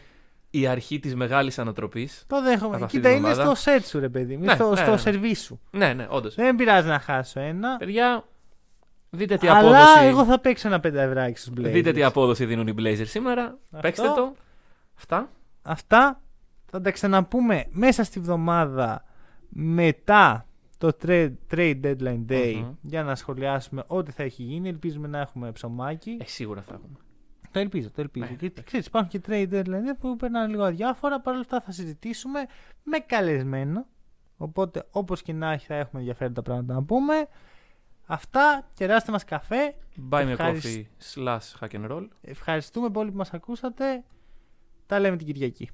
[0.49, 2.23] η αρχή της μεγάλης ανατροπής.
[2.27, 2.75] Το δέχομαι.
[2.75, 3.55] από αυτή Κοίτα, την είναι ομάδα.
[3.55, 4.43] στο set σου, ρε παιδί μου.
[4.43, 4.97] Ναι, στο, ναι, στο ναι.
[4.97, 5.59] σερβί σου.
[5.71, 6.35] Ναι, ναι, όντως.
[6.35, 7.77] Δεν πειράζει να χάσω ένα.
[7.77, 8.25] Παιδιά,
[9.11, 10.05] δείτε τι Αλλά απόδοση...
[10.05, 11.71] εγώ θα παίξω ένα πενταευράκι στους Blazers.
[11.71, 13.57] Δείτε τι απόδοση δίνουν οι Blazers σήμερα.
[13.81, 14.33] Παίξτε το.
[14.97, 15.29] Αυτά.
[15.61, 16.21] Αυτά
[16.65, 19.05] θα τα ξαναπούμε μέσα στη βδομάδα
[19.49, 20.45] μετά
[20.77, 22.73] το trade, trade deadline day Μμμ.
[22.81, 24.69] για να σχολιάσουμε ό,τι θα έχει γίνει.
[24.69, 26.17] Ελπίζουμε να έχουμε ψωμάκι.
[26.21, 26.97] Ε, σίγουρα θα έχουμε.
[27.51, 28.25] Το ελπίζω, το ελπίζω.
[28.25, 28.63] Ναι, Γιατί εντάξει.
[28.63, 31.21] ξέρεις, υπάρχουν και trade deadline day που περνάνε λίγο αδιάφορα.
[31.21, 32.45] Παρ' όλα αυτά θα συζητήσουμε
[32.83, 33.85] με καλεσμένο.
[34.37, 37.27] Οπότε όπως και να έχει θα έχουμε ενδιαφέροντα πράγματα να πούμε.
[38.05, 39.75] Αυτά, κεράστε μας καφέ.
[40.11, 40.85] Buy me a Ευχαρισ- coffee
[41.15, 42.07] slash hack and roll.
[42.21, 44.03] Ευχαριστούμε πολύ που μας ακούσατε.
[44.85, 45.69] Τα λέμε την Κυριακή.